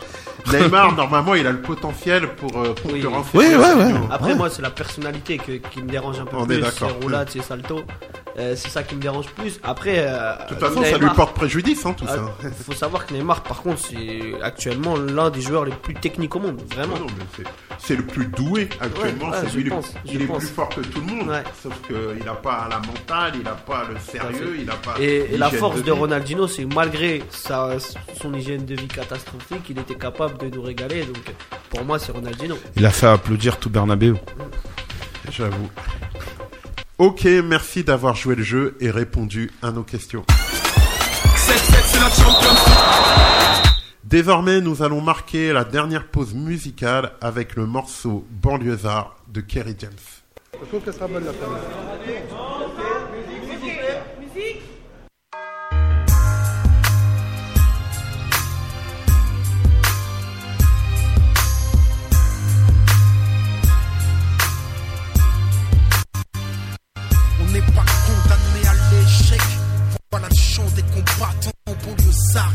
Neymar, 0.52 0.96
normalement, 0.96 1.36
il 1.36 1.46
a 1.48 1.52
le 1.52 1.62
potentiel 1.62 2.28
pour 2.36 2.58
euh, 2.60 2.74
concurrencer. 2.82 3.30
Oui, 3.34 3.46
ouais, 3.48 3.56
ouais. 3.74 3.94
Après, 4.12 4.32
Ouais. 4.32 4.36
moi, 4.36 4.50
c'est 4.50 4.62
la 4.62 4.70
personnalité 4.72 5.38
que- 5.38 5.54
qui 5.70 5.82
me 5.82 5.90
dérange 5.90 6.20
un 6.20 6.26
peu 6.26 6.38
On 6.38 6.44
est 6.44 6.48
plus. 6.48 6.62
d'accord. 6.62 6.90
C'est 6.98 7.04
roulade, 7.04 7.30
c'est 7.32 7.42
salto. 7.44 7.82
Euh, 8.40 8.56
c'est 8.56 8.70
ça 8.70 8.82
qui 8.82 8.96
me 8.96 9.02
dérange 9.02 9.28
plus. 9.28 9.60
Après, 9.64 9.94
euh, 10.00 10.34
De 10.46 10.48
toute 10.50 10.60
façon, 10.60 10.84
ça 10.84 10.98
lui 10.98 11.08
porte 11.16 11.36
préjudice, 11.36 11.86
hein, 11.86 11.94
tout 11.96 12.08
ça. 12.08 12.18
Il 12.44 12.50
faut 12.50 12.74
savoir 12.74 13.06
que 13.06 13.14
Neymar, 13.14 13.44
par 13.44 13.62
contre, 13.62 13.78
c'est 13.80 14.34
actuellement 14.42 14.96
l'un 14.98 15.30
des 15.30 15.40
joueurs 15.42 15.66
les 15.66 15.72
plus 15.72 15.94
techniques 15.94 16.36
au 16.36 16.40
monde. 16.40 16.60
Vraiment. 16.74 16.96
Non, 16.96 17.02
non, 17.02 17.08
mais 17.16 17.26
c'est- 17.38 17.44
c'est 17.78 17.96
le 17.96 18.02
plus 18.04 18.26
doué 18.26 18.70
actuellement. 18.82 19.26
Ouais, 19.28 19.32
ouais, 19.34 19.38
c'est 19.44 19.50
je 19.52 19.58
lui, 19.58 19.64
le- 19.66 19.70
pense, 19.70 19.94
je 20.06 20.14
il 20.14 20.22
est 20.24 20.26
pense. 20.26 20.40
plus 20.40 20.48
fort 20.48 20.70
que 20.70 20.82
tout 20.82 21.00
le 21.00 21.06
monde. 21.16 21.28
Ouais. 21.30 21.44
Sauf 21.62 21.74
qu'il 21.86 22.26
n'a 22.26 22.34
pas 22.34 22.68
la 22.72 22.78
mentale, 22.80 23.34
il 23.36 23.44
n'a 23.44 23.52
pas 23.52 23.84
le 23.88 24.00
sérieux, 24.00 24.56
il 24.58 24.66
n'a 24.66 24.74
pas. 24.78 24.96
Et, 25.00 25.36
et 25.36 25.38
la 25.38 25.52
force 25.52 25.78
de, 25.78 25.84
vie. 25.84 25.92
Ronaldinho, 25.92 26.48
c'est 26.48 26.66
malgré 26.66 27.22
sa, 27.30 27.70
son 28.20 28.34
hygiène 28.34 28.66
de 28.66 28.74
vie 28.74 28.88
catastrophique, 28.88 29.70
il 29.70 29.78
était 29.78 29.94
capable 29.96 30.33
de 30.40 30.56
nous 30.56 30.62
régaler. 30.62 31.06
Donc, 31.06 31.24
pour 31.70 31.84
moi, 31.84 32.00
c'est 32.00 32.12
Ronaldinho. 32.12 32.56
Il 32.76 32.86
a 32.86 32.92
fait 32.92 33.08
applaudir 33.08 33.58
tout 33.58 33.70
Bernabeu. 33.70 34.16
J'avoue. 35.32 35.70
Ok, 36.98 37.26
merci 37.44 37.84
d'avoir 37.84 38.16
joué 38.16 38.36
le 38.36 38.44
jeu 38.44 38.78
et 38.80 38.92
répondu 38.92 39.52
à 39.62 39.72
nos 39.72 39.84
questions. 39.84 40.24
Désormais, 44.04 44.62
nous 44.62 44.84
allons 44.84 45.02
marquer 45.02 45.54
la 45.54 45.64
dernière 45.64 46.08
pause 46.08 46.34
musicale 46.34 47.14
avec 47.20 47.56
le 47.56 47.66
morceau 47.66 48.28
Banlieusard 48.30 49.16
de 49.28 49.42
Kerry 49.42 49.76
James. 49.80 49.92
Je 50.62 50.68
trouve 50.68 50.82
qu'elle 50.82 50.94
sera 50.94 51.08
bonne 51.08 51.26
la 51.26 51.34
première. 51.34 52.63
n'est 67.54 67.62
pas 67.62 67.86
condamné 68.08 68.68
à 68.68 68.74
l'échec. 68.92 69.42
Voilà 70.12 70.28
le 70.28 70.36
chant 70.36 70.66
des 70.76 70.82
combattants, 70.82 71.52
banlieusards, 71.68 72.54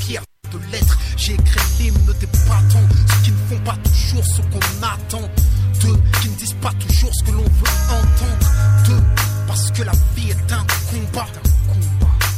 fiers 0.00 0.20
de 0.50 0.58
l'être? 0.72 0.98
J'ai 1.16 1.34
écrit 1.34 1.60
l'hymne 1.78 2.14
des 2.18 2.26
battants, 2.48 2.88
ceux 3.08 3.22
qui 3.24 3.30
ne 3.30 3.36
font 3.48 3.64
pas 3.64 3.76
toujours 3.84 4.24
ce 4.24 4.40
qu'on 4.42 4.86
attend. 4.86 5.28
Deux, 5.82 5.96
qui 6.20 6.28
ne 6.30 6.36
disent 6.36 6.56
pas 6.62 6.72
toujours 6.80 7.10
ce 7.12 7.24
que 7.24 7.30
l'on 7.32 7.44
veut 7.44 7.76
entendre. 7.90 8.52
Deux, 8.86 9.02
parce 9.46 9.70
que 9.70 9.82
la 9.82 9.92
vie 10.16 10.30
est 10.30 10.52
un 10.52 10.64
combat. 10.90 11.26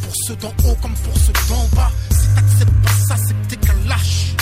Pour 0.02 0.12
ceux 0.26 0.36
d'en 0.36 0.54
haut 0.64 0.76
comme 0.82 0.94
pour 0.94 1.16
ceux 1.16 1.32
d'en 1.48 1.64
bas. 1.76 1.92
Si 2.10 2.26
t'acceptes 2.34 2.82
pas 2.82 2.92
ça, 3.08 3.16
c'est 3.16 3.34
que 3.34 3.46
t'es 3.48 3.56
qu'un 3.56 3.88
lâche. 3.88 4.34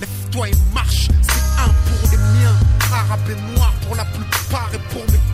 Lève-toi 0.00 0.48
et 0.50 0.54
marche, 0.74 1.08
c'est 1.22 1.62
un 1.62 1.68
pour 1.68 2.10
les 2.10 2.18
miens. 2.18 2.56
Arabe 2.92 3.30
et 3.30 3.56
noir 3.56 3.72
pour 3.86 3.96
la 3.96 4.04
plupart 4.04 4.70
et 4.74 4.78
pour 4.90 5.02
mes 5.10 5.25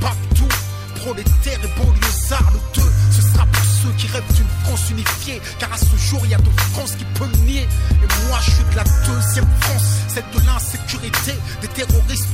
Prolétaires 1.12 1.60
et 1.62 1.78
banlieusards, 1.78 2.52
le 2.54 2.80
deux, 2.80 2.90
ce 3.10 3.20
sera 3.20 3.44
pour 3.44 3.64
ceux 3.64 3.92
qui 3.98 4.06
rêvent 4.06 4.32
d'une 4.34 4.48
France 4.64 4.88
unifiée. 4.90 5.42
Car 5.58 5.70
à 5.70 5.76
ce 5.76 5.94
jour, 5.98 6.22
il 6.24 6.30
y 6.30 6.34
a 6.34 6.38
de 6.38 6.48
France 6.72 6.92
qui 6.96 7.04
peut 7.04 7.28
nier. 7.44 7.68
Et 8.02 8.28
moi, 8.28 8.38
je 8.40 8.50
suis 8.50 8.64
de 8.64 8.76
la 8.76 8.84
deuxième 8.84 9.46
France, 9.60 9.82
celle 10.08 10.24
de 10.34 10.46
l'insécurité, 10.46 11.34
des 11.60 11.68
terroristes 11.68 12.28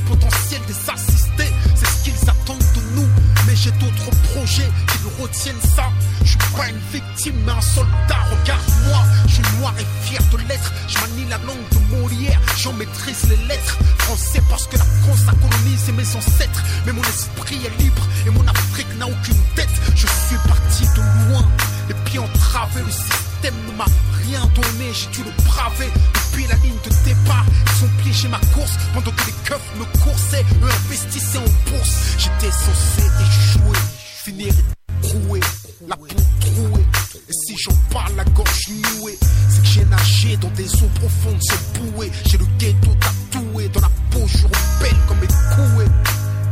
projets 4.49 4.71
qui 4.87 5.21
retiennent 5.21 5.61
ça. 5.75 5.89
Je 6.23 6.29
suis 6.29 6.37
pas 6.55 6.67
une 6.69 6.79
victime, 6.91 7.35
mais 7.45 7.51
un 7.51 7.61
soldat. 7.61 8.21
Regarde-moi, 8.31 9.03
je 9.27 9.33
suis 9.35 9.57
noir 9.59 9.73
et 9.79 10.05
fier 10.05 10.21
de 10.31 10.37
l'être. 10.47 10.73
Je 10.87 10.97
manie 10.99 11.29
la 11.29 11.37
langue 11.39 11.69
de 11.71 11.95
Molière, 11.95 12.39
j'en 12.57 12.73
maîtrise 12.73 13.23
les 13.29 13.47
lettres. 13.47 13.77
Français 13.99 14.41
parce 14.49 14.67
que 14.67 14.77
la 14.77 14.85
France 15.03 15.21
a 15.27 15.33
colonisé 15.33 15.91
mes 15.91 16.15
ancêtres. 16.15 16.63
Mais 16.85 16.93
mon 16.93 17.03
esprit 17.03 17.59
est 17.65 17.81
libre 17.81 18.01
et 18.25 18.29
mon 18.29 18.47
Afrique 18.47 18.87
n'a 18.97 19.07
aucune 19.07 19.41
tête. 19.55 19.69
Je 19.95 20.07
suis 20.07 20.37
parti 20.47 20.85
de 20.95 21.29
loin, 21.29 21.45
les 21.87 21.95
pieds 22.05 22.19
entravés. 22.19 22.81
Le 22.81 22.91
système 22.91 23.55
ne 23.67 23.77
m'a 23.77 23.85
rien 24.25 24.41
donné, 24.55 24.93
j'ai 24.93 25.09
dû 25.11 25.23
le 25.23 25.43
braver. 25.43 25.89
Depuis 26.13 26.47
la 26.47 26.55
ligne 26.55 26.79
de 26.83 26.89
départ, 27.05 27.45
ils 27.47 27.85
ont 27.85 28.03
piégé 28.03 28.27
ma 28.27 28.39
course 28.53 28.73
pendant 28.93 29.11
que 29.11 29.25
les 29.25 29.35
keufs 29.45 29.69
me 29.77 29.85
coursaient. 30.03 30.45
Eux 30.63 30.69
investissaient 30.85 31.37
en 31.37 31.69
bourse. 31.69 31.95
J'étais 32.17 32.51
censé 32.51 33.03
échouer, 33.21 33.77
finir 34.23 34.53
troué, 35.01 35.39
la 35.87 35.95
peau 35.95 36.05
trouée. 36.41 36.85
Et 37.29 37.33
si 37.33 37.55
j'en 37.57 37.75
parle, 37.91 38.15
la 38.15 38.23
gorge 38.25 38.69
nouée, 38.69 39.17
c'est 39.49 39.61
que 39.61 39.67
j'ai 39.67 39.85
nagé 39.85 40.37
dans 40.37 40.49
des 40.49 40.67
eaux 40.83 40.89
profondes 40.95 41.41
sans 41.41 41.79
bouée. 41.79 42.11
J'ai 42.25 42.37
le 42.37 42.45
ghetto 42.57 42.91
tatoué 42.99 43.69
dans 43.69 43.81
la 43.81 43.91
peau, 44.11 44.25
je 44.27 44.47
belle 44.81 44.97
comme 45.07 45.19
mes 45.19 45.27
couées. 45.27 45.91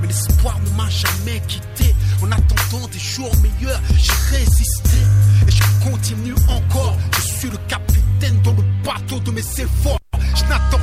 Mais 0.02 0.08
l'espoir 0.08 0.60
ne 0.60 0.78
m'a 0.78 0.90
jamais 0.90 1.42
quitté. 1.48 1.96
En 2.22 2.32
attendant 2.32 2.88
des 2.88 3.00
jours 3.00 3.32
meilleurs, 3.42 3.82
j'ai 3.98 4.38
résisté. 4.38 4.98
Et 5.48 5.52
je 5.52 5.90
continue 5.90 6.36
encore. 6.48 6.98
Je 7.16 7.22
suis 7.22 7.50
le 7.50 7.58
capitaine 7.68 8.42
dans 8.44 8.54
le 8.54 8.64
bateau 8.84 9.20
de 9.20 9.32
mes 9.32 9.42
efforts. 9.42 10.00
Je 10.36 10.44
n'attends 10.44 10.80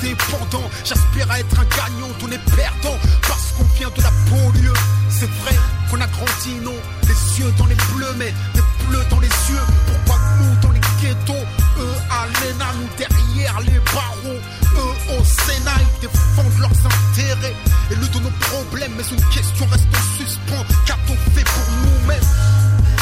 indépendant. 0.00 0.68
J'aspire 0.84 1.30
à 1.30 1.40
être 1.40 1.58
un 1.58 1.64
gagnant, 1.64 2.12
on 2.22 2.30
est 2.30 2.56
perdant. 2.56 2.96
Parce 3.26 3.52
qu'on 3.56 3.64
vient 3.78 3.90
de 3.90 4.02
la 4.02 4.10
banlieue. 4.30 4.72
C'est 5.10 5.30
vrai 5.42 5.56
qu'on 5.90 6.00
a 6.00 6.06
grandi, 6.06 6.54
non? 6.62 6.74
Les 7.02 7.40
yeux 7.40 7.52
dans 7.58 7.66
les 7.66 7.74
bleus, 7.74 8.14
mais 8.16 8.32
des 8.54 8.62
bleus 8.88 9.04
dans 9.10 9.20
les 9.20 9.28
yeux. 9.28 9.64
Pourquoi 9.86 10.20
nous 10.38 10.56
dans 10.62 10.72
les 10.72 10.80
ghettos 11.00 11.44
Eux 11.78 11.96
à 12.10 12.26
l'ENA, 12.26 12.66
nous 12.78 12.88
derrière 12.96 13.60
les 13.60 13.80
barreaux? 13.92 14.40
Eux 14.76 15.18
au 15.18 15.24
Sénat, 15.24 15.76
ils 15.80 16.08
défendent 16.08 16.58
leurs 16.60 16.70
intérêts. 16.70 17.56
Et 17.90 17.94
le 17.94 18.06
de 18.06 18.18
nos 18.20 18.30
problèmes, 18.30 18.92
mais 18.96 19.04
une 19.10 19.24
question 19.30 19.66
reste 19.66 19.86
en 19.92 20.16
suspens. 20.16 20.64
Qu'a-t-on 20.86 21.16
fait 21.34 21.44
pour 21.44 21.74
nous-mêmes? 21.84 22.28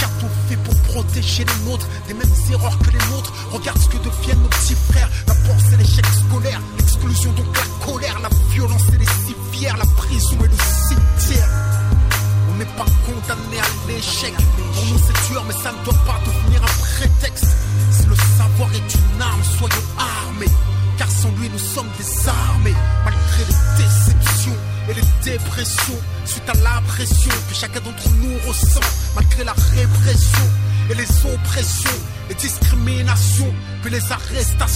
Qu'a-t-on 0.01 0.29
fait 0.49 0.57
pour 0.57 0.75
protéger 0.83 1.45
les 1.45 1.71
nôtres 1.71 1.87
des 2.07 2.15
mêmes 2.15 2.35
erreurs 2.51 2.79
que 2.79 2.91
les 2.91 3.05
nôtres? 3.11 3.33
Regarde 3.51 3.79
ce 3.79 3.89
que 3.89 3.99
deviennent 3.99 4.43
nos 4.43 4.49
petits 4.49 4.77
frères. 4.91 5.11
La 5.27 5.35
et 5.73 5.77
l'échec 5.77 6.07
scolaire, 6.07 6.61
donc 7.27 7.57
la 7.57 7.87
colère, 7.87 8.19
la 8.21 8.29
violence 8.51 8.83
et 8.95 8.99
les 8.99 9.07
civières, 9.07 9.77
la 9.77 9.87
prison 9.97 10.37
et 10.45 10.49
le 10.49 10.57
cimetière. 10.89 11.49
On 12.51 12.57
n'est 12.59 12.65
pas 12.77 12.87
condamné 13.07 13.59
à 13.59 13.89
l'échec. 13.89 14.35
Pour 14.57 14.85
nous 14.87 14.99
c'est 14.99 15.33
dur, 15.33 15.45
mais 15.47 15.55
ça 15.55 15.73
ne 15.73 15.85
doit 15.85 15.99
pas 16.07 16.21
devenir 16.25 16.63
un 16.63 16.97
prétexte. 16.97 17.47
Si 17.91 18.07
le 18.07 18.15
savoir 18.37 18.71
est 18.73 18.95
une 18.95 19.23
arme, 19.23 19.43
soyons 19.59 19.89
armés. 19.99 20.53
Car 20.97 21.11
sans 21.11 21.31
lui 21.41 21.49
nous 21.49 21.59
sommes 21.59 21.89
désarmés. 21.97 22.75
Malgré 23.05 23.45
les 23.49 23.85
déceptions 23.85 24.57
et 24.89 24.95
les 24.95 25.33
dépressions, 25.33 26.01
suite 26.25 26.49
à 26.49 26.55
la 26.55 26.81
pression 26.87 27.33
que 27.49 27.55
chacun 27.55 27.81
d'entre 27.81 28.09
nous 28.21 28.39
ressent, 28.49 28.81
malgré 29.15 29.45
la 29.45 29.53
répression 29.53 30.49
et 30.91 30.95
les 30.95 31.09
oppressions, 31.35 31.99
les 32.29 32.35
discriminations, 32.35 33.55
puis 33.83 33.91
les 33.91 34.13
arrestations, 34.13 34.68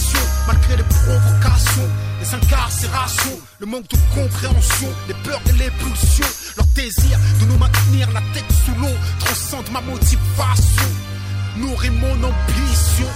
le 3.59 3.65
manque 3.65 3.87
de 3.87 3.97
compréhension, 4.13 4.89
les 5.07 5.13
peurs 5.23 5.41
et 5.47 5.51
les 5.53 5.69
pulsions, 5.71 6.27
leur 6.57 6.65
désir 6.75 7.17
de 7.39 7.45
nous 7.45 7.57
maintenir 7.57 8.11
la 8.11 8.21
tête 8.33 8.45
sous 8.65 8.75
l'eau 8.79 8.93
transcende 9.19 9.69
ma 9.71 9.81
motivation, 9.81 10.89
nourrit 11.57 11.89
mon 11.89 12.13
ambition. 12.13 13.07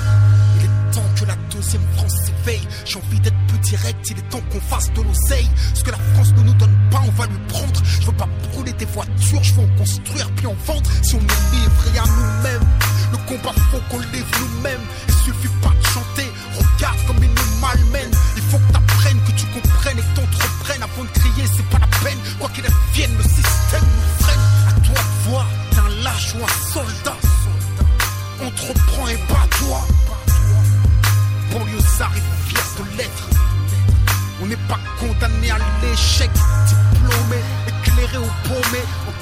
Il 0.57 0.65
est 0.65 0.93
temps 0.93 1.09
que 1.19 1.25
la 1.25 1.35
deuxième 1.51 1.81
France 1.95 2.13
s'éveille. 2.25 2.67
J'ai 2.85 2.97
envie 2.97 3.19
d'être 3.19 3.37
plus 3.47 3.59
direct, 3.59 4.09
il 4.09 4.17
est 4.17 4.29
temps 4.29 4.41
qu'on 4.51 4.61
fasse 4.61 4.91
de 4.93 5.01
l'oseille. 5.01 5.49
Ce 5.73 5.83
que 5.83 5.91
la 5.91 5.99
France 6.13 6.33
ne 6.37 6.43
nous 6.43 6.53
donne 6.53 6.77
pas, 6.89 7.01
on 7.05 7.11
va 7.11 7.27
lui 7.27 7.39
prendre. 7.49 7.81
Je 7.99 8.05
veux 8.07 8.17
pas 8.17 8.29
brûler 8.51 8.73
des 8.73 8.85
voitures, 8.85 9.43
je 9.43 9.53
veux 9.53 9.63
en 9.63 9.77
construire 9.77 10.29
puis 10.37 10.47
en 10.47 10.55
vendre. 10.65 10.89
Si 11.03 11.15
on 11.15 11.19
est 11.19 11.55
livré 11.55 11.99
à 11.99 12.05
nous-mêmes, 12.05 12.67
le 13.11 13.17
combat 13.27 13.53
faut 13.71 13.81
qu'on 13.89 13.99
livre 13.99 14.27
nous-mêmes. 14.39 14.85
Il 15.07 15.13
suffit 15.13 15.53
pas 15.61 15.69
de 15.69 15.85
chanter, 15.87 16.31
regarde 16.55 16.97
comme 17.05 17.17
ils 17.21 17.29
nous 17.29 17.59
malmènent. 17.61 18.17
Il 18.35 18.43
faut 18.43 18.57
que 18.57 18.63
comprennes 18.71 18.86
et 19.97 20.21
que. 20.21 20.27
Avant 20.79 21.03
de 21.03 21.19
crier, 21.19 21.47
c'est 21.47 21.65
pas 21.69 21.79
la 21.79 21.87
peine. 21.87 22.19
Quoi 22.39 22.49
qu'il 22.49 22.63
advienne, 22.63 23.17
le 23.17 23.23
système 23.23 23.81
nous 23.81 24.23
freine. 24.23 24.39
À 24.67 24.71
toi 24.73 24.95
de 24.95 25.29
voir, 25.29 25.47
t'es 25.71 25.79
un 25.79 26.03
lâche 26.03 26.35
ou 26.35 26.43
un 26.43 26.71
soldat. 26.71 27.17
Entreprends 28.45 29.07
et 29.07 29.17
bats-toi. 29.27 29.87
Banlieusard 31.51 32.11
est 32.15 32.49
fier 32.49 32.63
de 32.77 32.97
l'être. 32.97 33.29
On 34.41 34.45
n'est 34.45 34.63
pas 34.67 34.79
condamné 34.99 35.49
à 35.49 35.57
l'échec. 35.81 36.29
Diplômé, 36.67 37.41
éclairé 37.67 38.17
ou 38.17 38.29
paumé. 38.47 38.83
En 39.07 39.13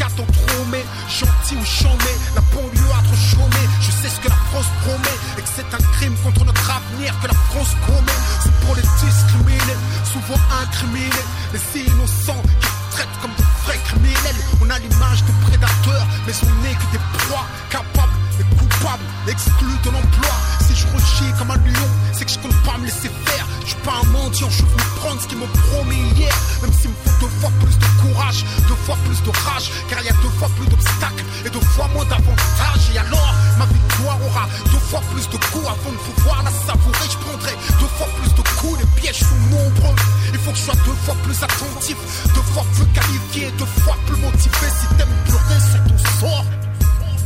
4-4 0.00 0.22
entromé, 0.22 0.84
gentil 1.08 1.56
ou 1.56 1.64
chômé. 1.64 2.12
La 2.34 2.40
banlieue 2.52 2.90
a 2.90 3.02
trop. 3.02 3.48
Je 3.80 3.90
sais 3.90 4.08
ce 4.08 4.20
que 4.20 4.28
la 4.28 4.40
France 4.50 4.66
promet. 4.82 5.16
Et 5.38 5.42
que 5.42 5.48
c'est 5.54 5.74
un 5.74 5.84
crime 5.92 6.14
contre 6.24 6.44
notre 6.44 6.70
avenir 6.70 7.12
que 7.20 7.26
la 7.26 7.34
France 7.50 7.76
commet. 7.84 8.20
C'est 8.42 8.54
pour 8.64 8.74
les 8.76 8.82
discriminés, 8.82 9.80
souvent 10.04 10.40
incriminés. 10.62 11.26
Les 11.52 11.80
innocents 11.80 12.42
qui 12.60 12.68
traitent 12.92 13.18
comme 13.20 13.34
de 13.36 13.44
vrais 13.64 13.80
criminels. 13.84 14.40
On 14.62 14.70
a 14.70 14.78
l'image 14.78 15.22
de 15.24 15.32
prédateurs, 15.44 16.06
mais 16.26 16.32
on 16.44 16.62
n'est 16.62 16.74
que 16.74 16.92
des 16.92 17.02
proies 17.18 17.46
capables 17.68 18.16
et 18.40 18.56
coupables, 18.56 19.04
exclus 19.28 19.78
de 19.84 19.90
l'emploi. 19.90 20.59
Si 20.70 20.76
je 20.76 20.86
rechie 20.86 21.32
comme 21.36 21.50
un 21.50 21.56
lion, 21.56 21.88
c'est 22.12 22.24
que 22.24 22.30
je 22.30 22.38
compte 22.38 22.54
pas 22.62 22.78
me 22.78 22.84
laisser 22.86 23.10
faire. 23.26 23.44
Je 23.62 23.70
suis 23.70 23.80
pas 23.82 23.94
un 24.02 24.06
mendiant, 24.10 24.48
je 24.50 24.62
veux 24.62 24.84
prendre 25.00 25.20
ce 25.20 25.26
qu'ils 25.26 25.38
m'ont 25.38 25.50
promis 25.70 25.98
hier. 26.14 26.32
Même 26.62 26.72
s'il 26.72 26.90
me 26.90 26.94
faut 26.94 27.26
deux 27.26 27.32
fois 27.40 27.50
plus 27.58 27.76
de 27.76 27.86
courage, 28.02 28.44
deux 28.68 28.78
fois 28.86 28.96
plus 29.04 29.20
de 29.20 29.30
rage, 29.30 29.70
car 29.88 29.98
il 30.00 30.06
y 30.06 30.10
a 30.10 30.12
deux 30.22 30.30
fois 30.38 30.48
plus 30.56 30.68
d'obstacles 30.68 31.24
et 31.44 31.50
deux 31.50 31.66
fois 31.74 31.88
moins 31.88 32.04
d'avantages. 32.04 32.86
Et 32.94 32.98
alors, 32.98 33.34
ma 33.58 33.66
victoire 33.66 34.18
aura 34.22 34.48
deux 34.70 34.78
fois 34.78 35.02
plus 35.12 35.26
de 35.26 35.38
coups 35.50 35.66
avant 35.66 35.90
de 35.90 35.98
pouvoir 36.14 36.42
la 36.44 36.50
savourer. 36.50 37.06
Je 37.10 37.18
prendrai 37.18 37.54
deux 37.80 37.90
fois 37.98 38.06
plus 38.22 38.30
de 38.30 38.42
coups, 38.60 38.78
les 38.78 39.00
pièges 39.00 39.20
sont 39.26 39.42
nombreux. 39.50 39.96
Il 40.32 40.38
faut 40.38 40.52
que 40.52 40.56
je 40.56 40.62
sois 40.62 40.78
deux 40.86 40.98
fois 41.04 41.16
plus 41.24 41.42
attentif, 41.42 41.96
deux 42.32 42.46
fois 42.54 42.64
plus 42.74 42.86
qualifié, 42.94 43.50
deux 43.58 43.72
fois 43.82 43.96
plus 44.06 44.16
motivé. 44.22 44.66
Si 44.70 44.86
t'aimes 44.94 45.18
pleurer 45.26 45.60
sur 45.66 45.82
ton 45.82 45.98
sort, 46.20 46.44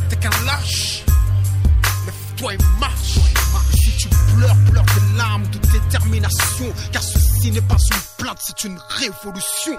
t'es 0.09 0.15
qu'un 0.15 0.33
lâche. 0.45 1.03
Lève-toi 2.07 2.53
et 2.55 2.57
marche. 2.79 3.34
Tu 4.09 4.35
pleures, 4.35 4.55
pleure 4.69 4.85
des 4.85 5.17
larmes 5.17 5.47
de 5.47 5.57
détermination. 5.57 6.71
Car 6.91 7.01
ceci 7.01 7.51
n'est 7.51 7.61
pas 7.61 7.77
une 7.91 8.01
plainte, 8.17 8.37
c'est 8.39 8.63
une 8.63 8.77
révolution. 8.89 9.77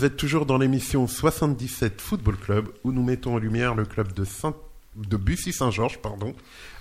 Vous 0.00 0.06
êtes 0.06 0.16
toujours 0.16 0.46
dans 0.46 0.56
l'émission 0.56 1.06
77 1.06 2.00
Football 2.00 2.38
Club 2.38 2.68
où 2.84 2.92
nous 2.92 3.02
mettons 3.02 3.34
en 3.34 3.38
lumière 3.38 3.74
le 3.74 3.84
club 3.84 4.14
de, 4.14 4.24
Saint... 4.24 4.54
de 4.96 5.18
Bussy-Saint-Georges 5.18 6.00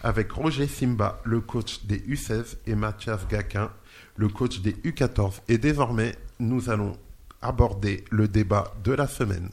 avec 0.04 0.32
Roger 0.32 0.68
Simba, 0.68 1.20
le 1.26 1.42
coach 1.42 1.84
des 1.84 1.98
U16 1.98 2.56
et 2.66 2.76
Mathias 2.76 3.28
Gaquin, 3.28 3.72
le 4.16 4.30
coach 4.30 4.62
des 4.62 4.72
U14. 4.72 5.42
Et 5.50 5.58
désormais, 5.58 6.16
nous 6.40 6.70
allons 6.70 6.94
aborder 7.42 8.06
le 8.10 8.30
débat 8.30 8.74
de 8.86 8.94
la 8.94 9.06
semaine. 9.06 9.50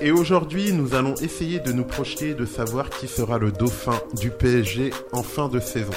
Et 0.00 0.10
aujourd'hui, 0.10 0.72
nous 0.72 0.94
allons 0.94 1.16
essayer 1.16 1.60
de 1.60 1.72
nous 1.72 1.84
projeter 1.84 2.30
et 2.30 2.34
de 2.34 2.46
savoir 2.46 2.88
qui 2.88 3.08
sera 3.08 3.36
le 3.36 3.52
dauphin 3.52 4.00
du 4.18 4.30
PSG 4.30 4.90
en 5.12 5.22
fin 5.22 5.50
de 5.50 5.60
saison. 5.60 5.92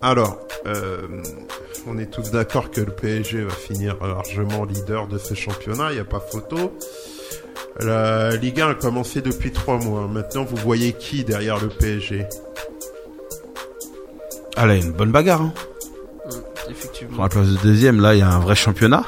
Alors, 0.00 0.40
euh, 0.66 1.22
on 1.86 1.98
est 1.98 2.10
tous 2.10 2.30
d'accord 2.30 2.70
que 2.70 2.80
le 2.80 2.92
PSG 2.92 3.44
va 3.44 3.50
finir 3.52 3.96
largement 4.04 4.64
leader 4.64 5.06
de 5.08 5.18
ce 5.18 5.34
championnat, 5.34 5.90
il 5.90 5.94
n'y 5.94 6.00
a 6.00 6.04
pas 6.04 6.20
photo. 6.20 6.72
La 7.80 8.36
Ligue 8.36 8.60
1 8.60 8.70
a 8.70 8.74
commencé 8.74 9.22
depuis 9.22 9.50
trois 9.52 9.78
mois. 9.78 10.06
Maintenant, 10.06 10.44
vous 10.44 10.56
voyez 10.56 10.92
qui 10.92 11.24
derrière 11.24 11.58
le 11.60 11.68
PSG 11.68 12.26
Allez, 14.56 14.82
une 14.82 14.92
bonne 14.92 15.10
bagarre. 15.10 15.40
Hein. 15.42 15.54
Mm, 16.26 16.70
Effectivement. 16.70 17.14
Pour 17.14 17.22
la 17.24 17.28
place 17.30 17.48
de 17.48 17.56
deuxième, 17.62 18.00
là, 18.00 18.14
il 18.14 18.18
y 18.18 18.22
a 18.22 18.28
un 18.30 18.40
vrai 18.40 18.54
championnat. 18.54 19.04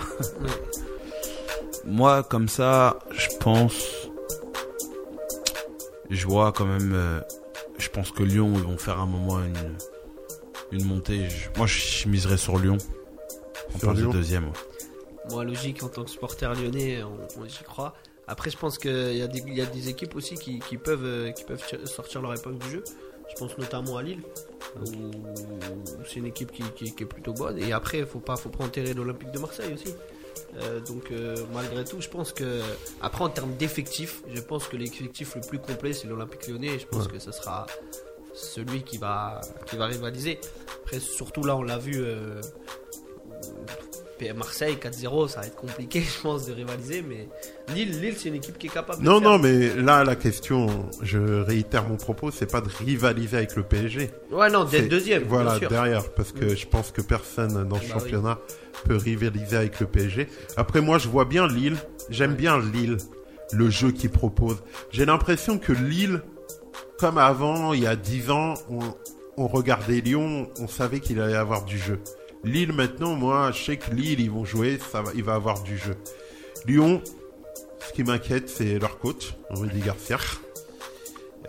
Moi, 1.84 2.22
comme 2.22 2.48
ça, 2.48 2.98
je 3.10 3.28
pense. 3.40 4.08
Je 6.10 6.26
vois 6.26 6.52
quand 6.52 6.64
même. 6.64 6.92
euh, 6.94 7.20
je 7.78 7.88
pense 7.90 8.10
que 8.10 8.22
Lyon, 8.22 8.52
ils 8.54 8.62
vont 8.62 8.78
faire 8.78 8.98
un 9.00 9.06
moment 9.06 9.38
une, 9.40 9.76
une 10.72 10.84
montée. 10.84 11.28
Je- 11.28 11.48
moi, 11.56 11.66
je 11.66 12.08
miserais 12.08 12.36
sur 12.36 12.58
Lyon. 12.58 12.78
En 13.74 13.78
Sur 13.78 13.88
place 13.88 13.96
Lyon 13.98 14.08
de 14.08 14.12
deuxième. 14.14 14.44
ouais. 14.46 14.52
Moi, 15.30 15.44
logique, 15.44 15.82
en 15.82 15.88
tant 15.88 16.04
que 16.04 16.10
supporter 16.10 16.52
lyonnais, 16.54 17.02
on, 17.02 17.40
on- 17.40 17.46
j'y 17.46 17.64
crois. 17.64 17.94
Après, 18.26 18.50
je 18.50 18.56
pense 18.56 18.78
qu'il 18.78 19.16
y, 19.16 19.22
a 19.22 19.26
des- 19.26 19.42
il 19.46 19.54
y 19.54 19.60
a 19.60 19.66
des 19.66 19.88
équipes 19.88 20.14
aussi 20.16 20.34
qui, 20.36 20.58
qui 20.60 20.76
peuvent, 20.76 21.04
euh, 21.04 21.30
qui 21.32 21.44
peuvent 21.44 21.62
tir- 21.66 21.86
sortir 21.86 22.20
leur 22.22 22.34
épingle 22.34 22.58
du 22.58 22.70
jeu. 22.70 22.84
Je 23.30 23.38
pense 23.38 23.56
notamment 23.58 23.96
à 23.96 24.02
Lille, 24.02 24.20
où 24.76 25.10
c'est 26.06 26.16
une 26.16 26.26
équipe 26.26 26.52
qui, 26.52 26.62
qui- 26.76 26.94
qui 26.94 27.02
est 27.02 27.06
plutôt 27.06 27.32
bonne. 27.32 27.58
Et 27.58 27.72
après, 27.72 27.98
il 27.98 28.06
faut 28.06 28.20
pas, 28.20 28.36
faut 28.36 28.50
pas 28.50 28.64
enterrer 28.64 28.92
l'Olympique 28.94 29.30
de 29.30 29.38
Marseille 29.38 29.72
aussi. 29.74 29.94
Euh, 30.56 30.80
donc, 30.80 31.10
euh, 31.10 31.36
malgré 31.52 31.84
tout, 31.84 32.00
je 32.00 32.08
pense 32.08 32.32
que. 32.32 32.60
Après, 33.00 33.24
en 33.24 33.28
termes 33.30 33.54
d'effectifs, 33.56 34.22
je 34.32 34.40
pense 34.40 34.68
que 34.68 34.76
l'effectif 34.76 35.34
le 35.36 35.40
plus 35.40 35.58
complet, 35.58 35.92
c'est 35.92 36.06
l'Olympique 36.06 36.46
lyonnais. 36.48 36.74
Et 36.74 36.78
je 36.78 36.86
pense 36.86 37.08
que 37.08 37.18
ce 37.18 37.32
sera 37.32 37.66
celui 38.34 38.82
qui 38.82 38.98
va, 38.98 39.40
qui 39.66 39.76
va 39.76 39.86
rivaliser. 39.86 40.38
Après, 40.82 41.00
surtout 41.00 41.44
là, 41.44 41.56
on 41.56 41.62
l'a 41.62 41.78
vu. 41.78 41.94
euh, 41.98 42.40
Marseille 44.36 44.76
4-0, 44.82 45.28
ça 45.28 45.40
va 45.40 45.46
être 45.48 45.54
compliqué, 45.56 46.00
je 46.16 46.22
pense, 46.22 46.46
de 46.46 46.52
rivaliser. 46.54 47.02
Mais 47.02 47.28
Lille, 47.74 48.00
Lille 48.00 48.14
c'est 48.16 48.30
une 48.30 48.36
équipe 48.36 48.56
qui 48.56 48.68
est 48.68 48.70
capable 48.70 49.02
de 49.02 49.04
Non, 49.06 49.20
faire. 49.20 49.30
non, 49.30 49.38
mais 49.38 49.76
là, 49.76 50.02
la 50.02 50.16
question, 50.16 50.88
je 51.02 51.18
réitère 51.42 51.86
mon 51.86 51.96
propos, 51.96 52.30
c'est 52.30 52.50
pas 52.50 52.62
de 52.62 52.70
rivaliser 52.70 53.36
avec 53.36 53.54
le 53.54 53.64
PSG. 53.64 54.10
Ouais, 54.30 54.48
non, 54.50 54.64
d'être 54.64 54.88
deuxième. 54.88 55.24
Voilà, 55.24 55.50
bien 55.50 55.58
sûr. 55.58 55.68
derrière, 55.68 56.10
parce 56.14 56.32
que 56.32 56.46
Mm. 56.52 56.56
je 56.56 56.66
pense 56.66 56.90
que 56.90 57.02
personne 57.02 57.68
dans 57.68 57.76
ce 57.76 57.80
Bah 57.82 57.86
oui. 57.96 58.00
championnat 58.00 58.38
peut 58.86 58.96
rivaliser 58.96 59.56
avec 59.58 59.78
le 59.80 59.86
PSG. 59.86 60.26
Après, 60.56 60.80
moi, 60.80 60.96
je 60.96 61.08
vois 61.08 61.26
bien 61.26 61.46
Lille. 61.46 61.76
J'aime 62.08 62.34
bien 62.34 62.58
Lille, 62.58 62.96
le 63.52 63.68
jeu 63.68 63.90
qu'il 63.92 64.10
propose. 64.10 64.56
J'ai 64.90 65.04
l'impression 65.04 65.58
que 65.58 65.72
Lille, 65.72 66.22
comme 66.98 67.18
avant, 67.18 67.72
il 67.72 67.82
y 67.82 67.86
a 67.86 67.96
10 67.96 68.30
ans, 68.30 68.54
on, 69.36 69.46
regardait 69.46 70.00
Lyon, 70.00 70.48
on 70.60 70.68
savait 70.68 71.00
qu'il 71.00 71.20
allait 71.20 71.36
avoir 71.36 71.64
du 71.64 71.78
jeu. 71.78 72.00
Lille, 72.44 72.72
maintenant, 72.72 73.14
moi, 73.14 73.50
je 73.52 73.64
sais 73.64 73.76
que 73.76 73.90
Lille, 73.90 74.20
ils 74.20 74.30
vont 74.30 74.44
jouer, 74.44 74.78
ça 74.92 75.02
va, 75.02 75.10
il 75.14 75.24
va 75.24 75.34
avoir 75.34 75.62
du 75.62 75.78
jeu. 75.78 75.96
Lyon, 76.66 77.02
ce 77.80 77.92
qui 77.92 78.04
m'inquiète, 78.04 78.48
c'est 78.48 78.78
leur 78.78 78.98
coach, 78.98 79.34
Rudy 79.50 79.80
Garcia. 79.80 80.18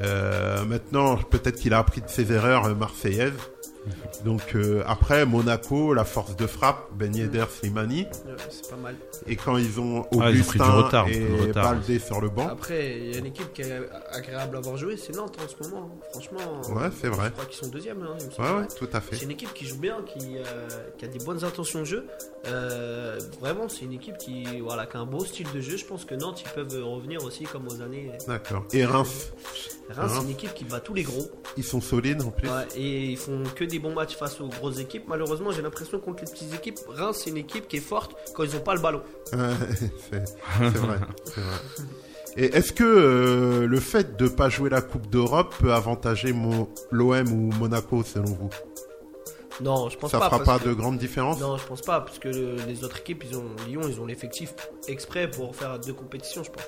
Euh, 0.01 0.65
maintenant, 0.65 1.17
peut-être 1.17 1.57
qu'il 1.57 1.73
a 1.73 1.79
appris 1.79 2.01
de 2.01 2.09
ses 2.09 2.31
erreurs 2.31 2.65
euh, 2.65 2.75
marseillaises. 2.75 3.33
Donc 4.23 4.55
euh, 4.55 4.83
après, 4.87 5.25
Monaco, 5.25 5.93
la 5.93 6.05
force 6.05 6.35
de 6.35 6.47
frappe, 6.47 6.87
Ben 6.93 7.15
Yedder, 7.15 7.45
Slimani. 7.49 8.03
Ouais, 8.03 8.35
c'est 8.49 8.69
pas 8.69 8.75
mal. 8.77 8.95
Et 9.27 9.35
quand 9.35 9.57
ils 9.57 9.79
ont 9.79 10.05
Ah, 10.19 10.31
ils 10.31 10.41
ont 10.41 10.43
pris 10.45 10.59
du 10.59 10.63
Augustin 10.63 10.65
retard, 10.81 11.07
et 11.09 11.19
beaucoup 11.19 11.41
de 11.43 11.47
retard. 11.49 11.73
Baldé 11.75 11.99
sur 11.99 12.21
le 12.21 12.29
banc. 12.29 12.47
Après, 12.47 12.97
il 12.97 13.11
y 13.11 13.15
a 13.15 13.19
une 13.19 13.25
équipe 13.27 13.53
qui 13.53 13.61
est 13.61 13.79
agréable 14.11 14.57
à 14.57 14.59
voir 14.61 14.77
jouer, 14.77 14.97
c'est 14.97 15.15
Nantes 15.15 15.37
en 15.43 15.47
ce 15.47 15.69
moment. 15.69 15.89
Franchement, 16.11 16.61
Ouais, 16.75 16.89
c'est 16.99 17.07
vrai. 17.09 17.25
je 17.27 17.31
crois 17.31 17.45
qu'ils 17.45 17.57
sont 17.57 17.67
deuxième. 17.67 18.01
Hein, 18.03 18.15
il 18.19 18.25
me 18.27 18.31
semble. 18.31 18.47
Ouais, 18.47 18.61
ouais, 18.61 18.67
tout 18.77 18.89
à 18.93 19.01
fait. 19.01 19.15
C'est 19.17 19.25
une 19.25 19.31
équipe 19.31 19.53
qui 19.53 19.65
joue 19.65 19.77
bien, 19.77 19.97
qui, 20.05 20.37
euh, 20.37 20.43
qui 20.97 21.05
a 21.05 21.07
des 21.07 21.19
bonnes 21.23 21.43
intentions 21.43 21.79
de 21.79 21.85
jeu. 21.85 22.07
Euh, 22.47 23.19
vraiment, 23.39 23.69
c'est 23.69 23.85
une 23.85 23.93
équipe 23.93 24.17
qui, 24.17 24.59
voilà, 24.61 24.85
qui 24.85 24.97
a 24.97 24.99
un 24.99 25.05
beau 25.05 25.23
style 25.25 25.47
de 25.53 25.59
jeu. 25.61 25.77
Je 25.77 25.85
pense 25.85 26.05
que 26.05 26.15
Nantes, 26.15 26.43
ils 26.45 26.51
peuvent 26.51 26.83
revenir 26.83 27.23
aussi 27.23 27.43
comme 27.43 27.67
aux 27.67 27.81
années. 27.81 28.11
D'accord. 28.27 28.65
Et 28.73 28.85
Reims, 28.85 29.31
Reims, 29.89 30.09
c'est 30.09 30.15
Reims. 30.15 30.23
une 30.23 30.29
équipe 30.31 30.53
qui 30.53 30.63
bat 30.65 30.79
tous 30.79 30.93
les 30.93 31.03
gros. 31.03 31.25
ils 31.57 31.63
sont 31.63 31.79
solides 31.81 32.21
en 32.23 32.31
plus. 32.31 32.49
Ouais, 32.49 32.65
et 32.75 33.05
ils 33.11 33.17
font 33.17 33.43
que 33.55 33.63
des 33.63 33.79
bons 33.79 33.93
matchs 33.93 34.15
face 34.15 34.39
aux 34.41 34.47
grosses 34.47 34.79
équipes. 34.79 35.03
Malheureusement, 35.07 35.51
j'ai 35.51 35.61
l'impression 35.61 35.99
contre 35.99 36.23
les 36.25 36.31
petites 36.31 36.53
équipes, 36.53 36.79
Reims, 36.89 37.21
c'est 37.23 37.29
une 37.29 37.37
équipe 37.37 37.67
qui 37.67 37.77
est 37.77 37.81
forte 37.81 38.15
quand 38.33 38.43
ils 38.43 38.53
n'ont 38.53 38.61
pas 38.61 38.73
le 38.75 38.81
ballon. 38.81 39.01
Ouais, 39.33 39.53
c'est 40.09 40.17
vrai, 40.77 40.99
c'est 41.25 41.41
vrai. 41.41 41.55
Et 42.37 42.45
est-ce 42.57 42.73
que 42.73 42.83
euh, 42.83 43.65
le 43.67 43.79
fait 43.79 44.17
de 44.17 44.27
pas 44.27 44.49
jouer 44.49 44.69
la 44.69 44.81
Coupe 44.81 45.07
d'Europe 45.09 45.55
peut 45.59 45.71
avantager 45.73 46.33
mon- 46.33 46.67
l'OM 46.91 47.31
ou 47.31 47.53
Monaco 47.57 48.03
selon 48.03 48.25
vous? 48.25 48.49
Non, 49.61 49.87
je 49.89 49.97
pense 49.97 50.11
Ça 50.11 50.19
pas. 50.19 50.25
fera 50.25 50.39
parce 50.43 50.59
pas 50.59 50.63
que- 50.65 50.67
de 50.69 50.73
grande 50.73 50.97
différence 50.97 51.39
Non, 51.39 51.55
je 51.55 51.65
pense 51.65 51.81
pas, 51.81 52.01
parce 52.01 52.19
que 52.19 52.27
le- 52.27 52.55
les 52.67 52.83
autres 52.83 52.97
équipes, 52.99 53.23
ils 53.29 53.37
ont 53.37 53.45
Lyon, 53.67 53.81
ils 53.87 54.01
ont 54.01 54.05
l'effectif 54.05 54.53
exprès 54.89 55.31
pour 55.31 55.55
faire 55.55 55.79
deux 55.79 55.93
compétitions, 55.93 56.43
je 56.43 56.51
pense. 56.51 56.63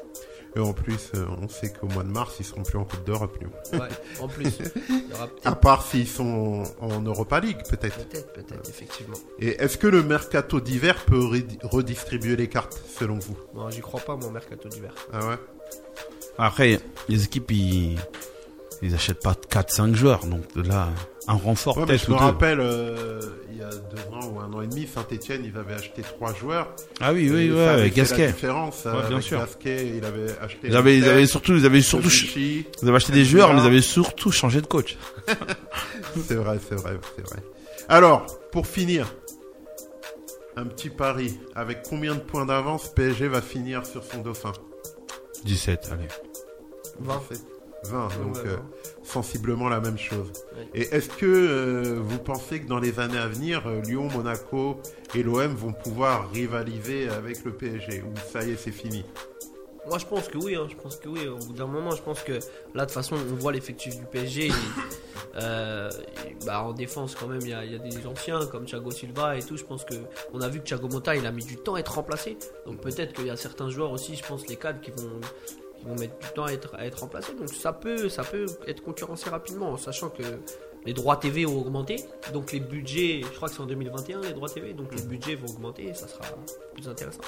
Et 0.56 0.60
en 0.60 0.74
plus, 0.74 1.12
euh, 1.16 1.26
on 1.42 1.48
sait 1.48 1.72
qu'au 1.72 1.88
mois 1.88 2.04
de 2.04 2.10
mars, 2.10 2.36
ils 2.40 2.46
seront 2.46 2.64
plus 2.64 2.78
en 2.80 2.84
Coupe 2.86 3.04
d'Europe, 3.06 3.38
Lyon. 3.40 3.52
Ouais, 3.74 3.88
en 4.22 4.28
plus, 4.28 4.48
il 4.90 5.10
y 5.10 5.14
aura 5.14 5.28
À 5.46 5.56
part 5.56 5.86
s'ils 5.86 6.08
sont 6.08 6.64
en, 6.82 7.02
Europa 7.02 7.40
League, 7.40 7.58
peut-être. 7.70 7.98
peut-être, 8.08 8.34
peut-être, 8.34 8.70
effectivement. 8.70 9.18
Et 9.40 9.50
est-ce 9.62 9.78
que 9.78 9.88
le 9.88 10.02
mercato 10.04 10.60
d'hiver 10.60 10.96
peut 11.06 11.20
redi- 11.24 11.60
redistribuer 11.62 12.36
les 12.36 12.48
cartes, 12.50 12.82
selon 12.98 13.20
vous? 13.20 13.38
Non, 13.54 13.70
j'y 13.70 13.82
crois 13.82 14.00
pas, 14.00 14.16
mon 14.16 14.32
mercato 14.32 14.68
d'hiver. 14.70 14.94
Ah 15.14 15.28
ouais? 15.28 15.36
Après, 16.40 16.80
les 17.10 17.24
équipes, 17.26 17.52
ils, 17.52 17.98
ils 18.82 18.94
achètent 18.96 19.22
pas 19.22 19.34
4-5 19.34 19.94
joueurs. 19.96 20.26
Donc 20.26 20.44
là, 20.56 20.90
un 21.28 21.34
renfort 21.34 21.78
Ouais, 21.78 21.82
mais 21.84 21.88
peut-être 21.90 22.06
je 22.06 22.12
me 22.12 22.18
deux. 22.18 22.24
rappelle, 22.24 22.60
euh, 22.62 23.22
a 23.68 23.72
deux 23.76 24.02
ans 24.16 24.28
ou 24.34 24.40
un 24.40 24.52
an 24.54 24.62
et 24.62 24.68
demi, 24.68 24.88
Saint-Etienne, 24.88 25.44
ils 25.46 25.58
avaient 25.58 25.74
acheté 25.76 26.02
trois 26.02 26.34
joueurs. 26.34 26.74
Ah 27.00 27.14
oui, 27.14 27.30
oui, 27.32 27.52
ouais, 27.52 27.68
avec 27.68 27.94
fait 27.94 28.00
la 28.02 28.04
Gasquet. 28.08 28.28
différence. 28.28 28.86
Ouais, 28.86 28.92
avec 28.92 29.08
bien 29.10 29.22
sûr. 29.22 29.40
Gasquet, 29.40 29.94
il 29.98 30.04
avait 30.06 30.38
acheté. 30.42 30.68
Ils 30.68 30.76
avaient, 30.76 30.96
ils 30.98 31.02
Lopez, 31.02 31.12
avaient 31.14 31.28
surtout, 31.28 31.54
ils 31.54 31.66
avaient 31.66 31.82
surtout, 31.82 32.10
ils 32.10 32.66
avaient 32.82 32.96
acheté 32.96 33.14
des 33.14 33.26
joueurs, 33.26 33.54
mais 33.54 33.62
ils 33.62 33.66
avaient 33.68 33.82
surtout 33.82 34.32
changé 34.32 34.62
de 34.62 34.68
coach. 34.68 34.98
C'est 36.28 36.36
vrai, 36.36 36.58
c'est 36.68 36.76
vrai, 36.76 36.98
c'est 37.16 37.28
vrai. 37.28 37.44
Alors, 37.90 38.26
pour 38.52 38.66
finir, 38.66 39.14
un 40.56 40.66
petit 40.66 40.90
pari. 40.90 41.38
Avec 41.56 41.84
combien 41.88 42.16
de 42.16 42.20
points 42.20 42.46
d'avance 42.46 42.92
PSG 42.94 43.28
va 43.28 43.42
finir 43.42 43.86
sur 43.86 44.04
son 44.04 44.22
dauphin? 44.22 44.54
17, 45.46 45.90
allez. 45.92 46.08
20. 47.00 47.22
20, 47.86 48.08
donc 48.24 48.36
Ouais, 48.36 48.42
euh. 48.46 48.58
Sensiblement 49.08 49.70
la 49.70 49.80
même 49.80 49.98
chose. 49.98 50.32
Et 50.74 50.82
est-ce 50.94 51.10
que 51.10 51.26
euh, 51.26 52.00
vous 52.02 52.20
pensez 52.20 52.60
que 52.62 52.68
dans 52.68 52.80
les 52.80 53.00
années 53.00 53.18
à 53.18 53.28
venir, 53.28 53.66
euh, 53.68 53.82
Lyon, 53.82 54.10
Monaco 54.14 54.82
et 55.16 55.24
l'OM 55.24 55.54
vont 55.56 55.74
pouvoir 55.74 56.30
rivaliser 56.32 57.10
avec 57.10 57.44
le 57.46 57.54
PSG 57.54 58.02
Ou 58.04 58.14
ça 58.32 58.44
y 58.44 58.52
est, 58.52 58.58
c'est 58.58 58.72
fini? 58.72 59.06
Moi, 59.88 59.98
je 60.00 60.06
pense 60.06 60.28
que 60.28 60.38
oui. 60.38 60.56
hein, 60.56 60.68
je 60.70 60.76
pense 60.76 60.98
que 60.98 61.08
oui. 61.08 61.26
Au 61.28 61.38
bout 61.38 61.54
d'un 61.54 61.68
moment, 61.68 61.92
je 61.92 62.02
pense 62.02 62.22
que 62.22 62.34
là, 62.34 62.40
de 62.76 62.82
toute 62.82 62.92
façon, 62.92 63.16
on 63.16 63.36
voit 63.36 63.54
l'effectif 63.54 63.98
du 63.98 64.04
PSG. 64.06 64.52
euh, 65.38 65.90
bah, 66.46 66.64
en 66.64 66.74
défense, 66.74 67.16
quand 67.16 67.28
même, 67.28 67.40
il 67.42 67.48
y, 67.50 67.54
a, 67.54 67.64
il 67.64 67.72
y 67.72 67.76
a 67.76 67.80
des 67.80 68.06
anciens 68.06 68.46
comme 68.48 68.66
Thiago 68.66 68.92
Silva 68.92 69.38
et 69.38 69.42
tout. 69.44 69.56
Je 69.56 69.64
pense 69.64 69.86
que 69.86 69.96
on 70.34 70.42
a 70.42 70.50
vu 70.50 70.60
que 70.60 70.66
Thiago 70.66 70.90
Motta, 70.90 71.16
il 71.16 71.26
a 71.26 71.32
mis 71.32 71.46
du 71.46 71.56
temps 71.56 71.76
à 71.76 71.80
être 71.80 71.96
remplacé. 71.96 72.38
Donc 72.66 72.82
peut-être 72.82 73.14
qu'il 73.14 73.28
y 73.28 73.30
a 73.30 73.38
certains 73.38 73.70
joueurs 73.70 73.92
aussi, 73.92 74.16
je 74.18 74.24
pense, 74.24 74.46
les 74.50 74.58
cadres 74.58 74.82
qui 74.82 74.92
vont 74.92 75.22
qui 75.78 75.86
vont 75.86 75.96
mettre 75.96 76.18
du 76.20 76.28
temps 76.34 76.46
à 76.46 76.52
être, 76.52 76.76
à 76.76 76.86
être 76.86 77.00
remplacés. 77.00 77.34
Donc 77.34 77.50
ça 77.50 77.74
peut, 77.74 78.10
ça 78.10 78.24
peut 78.24 78.46
être 78.68 78.82
concurrencé 78.84 79.30
rapidement, 79.30 79.72
en 79.72 79.78
sachant 79.78 80.10
que 80.10 80.24
les 80.86 80.94
droits 80.94 81.18
TV 81.18 81.46
ont 81.46 81.60
augmenté. 81.60 81.98
Donc 82.34 82.52
les 82.52 82.60
budgets, 82.60 83.22
je 83.24 83.36
crois 83.36 83.50
que 83.50 83.56
c'est 83.56 83.62
en 83.62 83.66
2021 83.66 84.22
les 84.22 84.34
droits 84.34 84.50
TV. 84.50 84.74
Donc 84.74 84.94
les 84.96 85.02
budgets 85.02 85.36
vont 85.36 85.48
augmenter 85.48 85.88
et 85.88 85.94
ça 85.94 86.08
sera 86.08 86.24
plus 86.74 86.88
intéressant. 86.88 87.22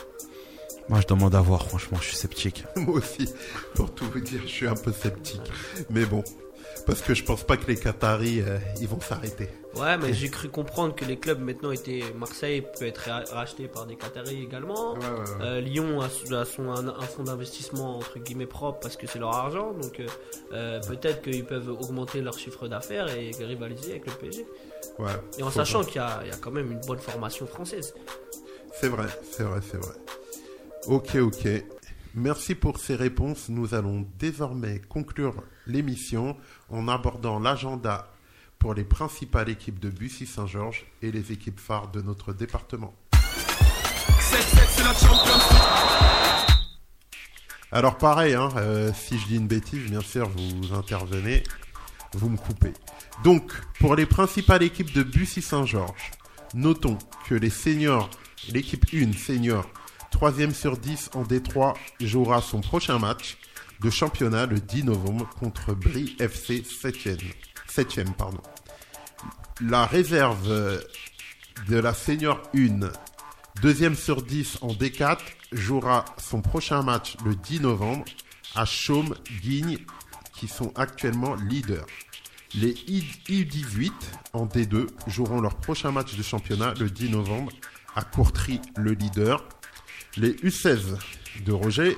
Moi, 0.87 1.01
je 1.01 1.07
demande 1.07 1.35
à 1.35 1.41
voir, 1.41 1.67
franchement, 1.67 1.99
je 2.01 2.07
suis 2.07 2.15
sceptique. 2.15 2.63
Moi 2.75 2.95
aussi, 2.95 3.31
pour 3.75 3.93
tout 3.93 4.05
vous 4.11 4.21
dire, 4.21 4.41
je 4.41 4.47
suis 4.47 4.67
un 4.67 4.75
peu 4.75 4.91
sceptique. 4.91 5.51
Mais 5.91 6.05
bon, 6.05 6.23
parce 6.89 7.01
que 7.01 7.13
je 7.13 7.23
pense 7.23 7.43
pas 7.43 7.57
que 7.57 7.65
les 7.67 7.75
Qataris, 7.77 8.41
euh, 8.41 8.57
ils 8.81 8.87
vont 8.87 8.99
s'arrêter. 8.99 9.47
Ouais, 9.75 9.97
mais 9.97 10.13
j'ai 10.13 10.29
cru 10.29 10.49
comprendre 10.49 10.95
que 10.95 11.05
les 11.05 11.17
clubs 11.17 11.39
maintenant 11.39 11.71
étaient. 11.71 12.01
Marseille 12.17 12.63
peut 12.79 12.85
être 12.85 12.97
ra- 13.09 13.23
racheté 13.31 13.67
par 13.67 13.85
des 13.85 13.95
Qataris 13.95 14.41
également. 14.43 14.93
Ouais, 14.93 14.99
ouais, 14.99 15.05
ouais. 15.09 15.41
Euh, 15.41 15.61
Lyon 15.61 16.01
a, 16.01 16.09
son- 16.09 16.33
a 16.33 16.43
son, 16.45 16.69
un, 16.71 16.87
un 16.87 17.01
fonds 17.01 17.23
d'investissement 17.23 17.97
entre 17.97 18.17
guillemets 18.19 18.47
propre 18.47 18.79
parce 18.79 18.97
que 18.97 19.05
c'est 19.07 19.19
leur 19.19 19.35
argent. 19.35 19.73
Donc 19.73 20.01
euh, 20.51 20.79
peut-être 20.81 21.21
qu'ils 21.21 21.45
peuvent 21.45 21.69
augmenter 21.69 22.21
leur 22.21 22.37
chiffre 22.37 22.67
d'affaires 22.67 23.07
et 23.15 23.31
rivaliser 23.39 23.91
avec 23.91 24.07
le 24.07 24.11
PSG. 24.13 24.45
Ouais. 24.97 25.11
Et 25.37 25.43
en 25.43 25.51
sachant 25.51 25.83
qu'il 25.83 25.97
y, 25.97 25.99
a- 25.99 26.21
il 26.23 26.29
y 26.29 26.33
a 26.33 26.37
quand 26.37 26.51
même 26.51 26.71
une 26.71 26.81
bonne 26.81 26.99
formation 26.99 27.45
française. 27.45 27.93
C'est 28.73 28.89
vrai, 28.89 29.07
c'est 29.31 29.43
vrai, 29.43 29.59
c'est 29.69 29.77
vrai. 29.77 29.95
Ok, 30.87 31.15
ok. 31.15 31.47
Merci 32.15 32.55
pour 32.55 32.79
ces 32.79 32.95
réponses. 32.95 33.49
Nous 33.49 33.75
allons 33.75 34.05
désormais 34.17 34.81
conclure 34.89 35.35
l'émission 35.67 36.35
en 36.71 36.87
abordant 36.87 37.39
l'agenda 37.39 38.11
pour 38.59 38.73
les 38.73 38.83
principales 38.83 39.49
équipes 39.49 39.79
de 39.79 39.89
Bussy 39.89 40.25
Saint-Georges 40.25 40.85
et 41.01 41.11
les 41.11 41.31
équipes 41.31 41.59
phares 41.59 41.89
de 41.89 42.01
notre 42.01 42.33
département. 42.33 42.93
Alors 47.71 47.97
pareil, 47.97 48.33
hein, 48.33 48.49
euh, 48.57 48.91
si 48.93 49.17
je 49.17 49.27
dis 49.27 49.35
une 49.37 49.47
bêtise, 49.47 49.89
bien 49.89 50.01
sûr, 50.01 50.29
vous 50.29 50.73
intervenez, 50.73 51.43
vous 52.13 52.29
me 52.29 52.37
coupez. 52.37 52.73
Donc, 53.23 53.51
pour 53.79 53.95
les 53.95 54.05
principales 54.05 54.63
équipes 54.63 54.93
de 54.93 55.03
Bussy 55.03 55.41
Saint-Georges, 55.41 56.11
notons 56.53 56.97
que 57.27 57.35
les 57.35 57.49
seniors, 57.49 58.09
l'équipe 58.51 58.85
1 58.93 59.13
senior, 59.13 59.65
3 60.11 60.51
sur 60.53 60.77
10 60.77 61.11
en 61.13 61.23
D3, 61.23 61.75
jouera 62.01 62.41
son 62.41 62.61
prochain 62.61 62.97
match 62.97 63.37
de 63.79 63.89
championnat 63.89 64.45
le 64.45 64.59
10 64.59 64.85
novembre 64.85 65.29
contre 65.39 65.73
Brie 65.73 66.15
FC 66.19 66.61
7e. 66.61 67.19
7e 67.69 68.13
pardon. 68.13 68.41
La 69.61 69.85
réserve 69.85 70.49
euh, 70.49 70.79
de 71.67 71.77
la 71.77 71.93
senior 71.93 72.41
1, 72.55 72.89
deuxième 73.61 73.95
sur 73.95 74.21
10 74.21 74.59
en 74.61 74.73
D4, 74.73 75.19
jouera 75.51 76.05
son 76.17 76.41
prochain 76.41 76.81
match 76.81 77.15
le 77.25 77.35
10 77.35 77.61
novembre 77.61 78.05
à 78.55 78.65
Chaume, 78.65 79.15
Guigne, 79.41 79.79
qui 80.33 80.47
sont 80.47 80.71
actuellement 80.75 81.35
leaders. 81.35 81.85
Les 82.55 82.73
U18 82.73 83.91
en 84.33 84.45
D2 84.47 84.87
joueront 85.07 85.41
leur 85.41 85.55
prochain 85.57 85.91
match 85.91 86.15
de 86.15 86.23
championnat 86.23 86.73
le 86.79 86.89
10 86.89 87.11
novembre 87.11 87.51
à 87.95 88.03
Courtry, 88.03 88.59
le 88.77 88.93
leader. 88.93 89.47
Les 90.17 90.33
U16 90.33 90.97
de 91.45 91.51
Roger, 91.51 91.97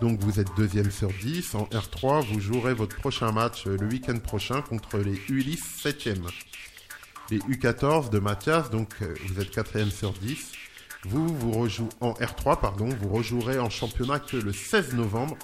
donc 0.00 0.20
vous 0.20 0.40
êtes 0.40 0.48
deuxième 0.56 0.90
sur 0.90 1.08
10. 1.08 1.54
En 1.54 1.64
R3, 1.64 2.24
vous 2.24 2.40
jouerez 2.40 2.74
votre 2.74 2.96
prochain 2.96 3.32
match 3.32 3.66
le 3.66 3.86
week-end 3.86 4.18
prochain 4.18 4.62
contre 4.62 4.98
les 4.98 5.14
U10 5.14 5.58
7e. 5.82 6.16
Les 7.30 7.38
U14 7.38 8.10
de 8.10 8.18
Mathias, 8.18 8.70
donc 8.70 8.88
euh, 9.02 9.14
vous 9.26 9.40
êtes 9.40 9.50
quatrième 9.50 9.90
sur 9.90 10.12
10. 10.12 10.52
Vous, 11.04 11.26
vous 11.28 11.52
rejouez 11.52 11.88
en 12.00 12.12
R3, 12.12 12.60
pardon, 12.60 12.88
vous 13.00 13.08
rejouerez 13.08 13.58
en 13.58 13.70
championnat 13.70 14.18
que 14.18 14.36
le 14.36 14.52
16 14.52 14.94
novembre 14.94 15.36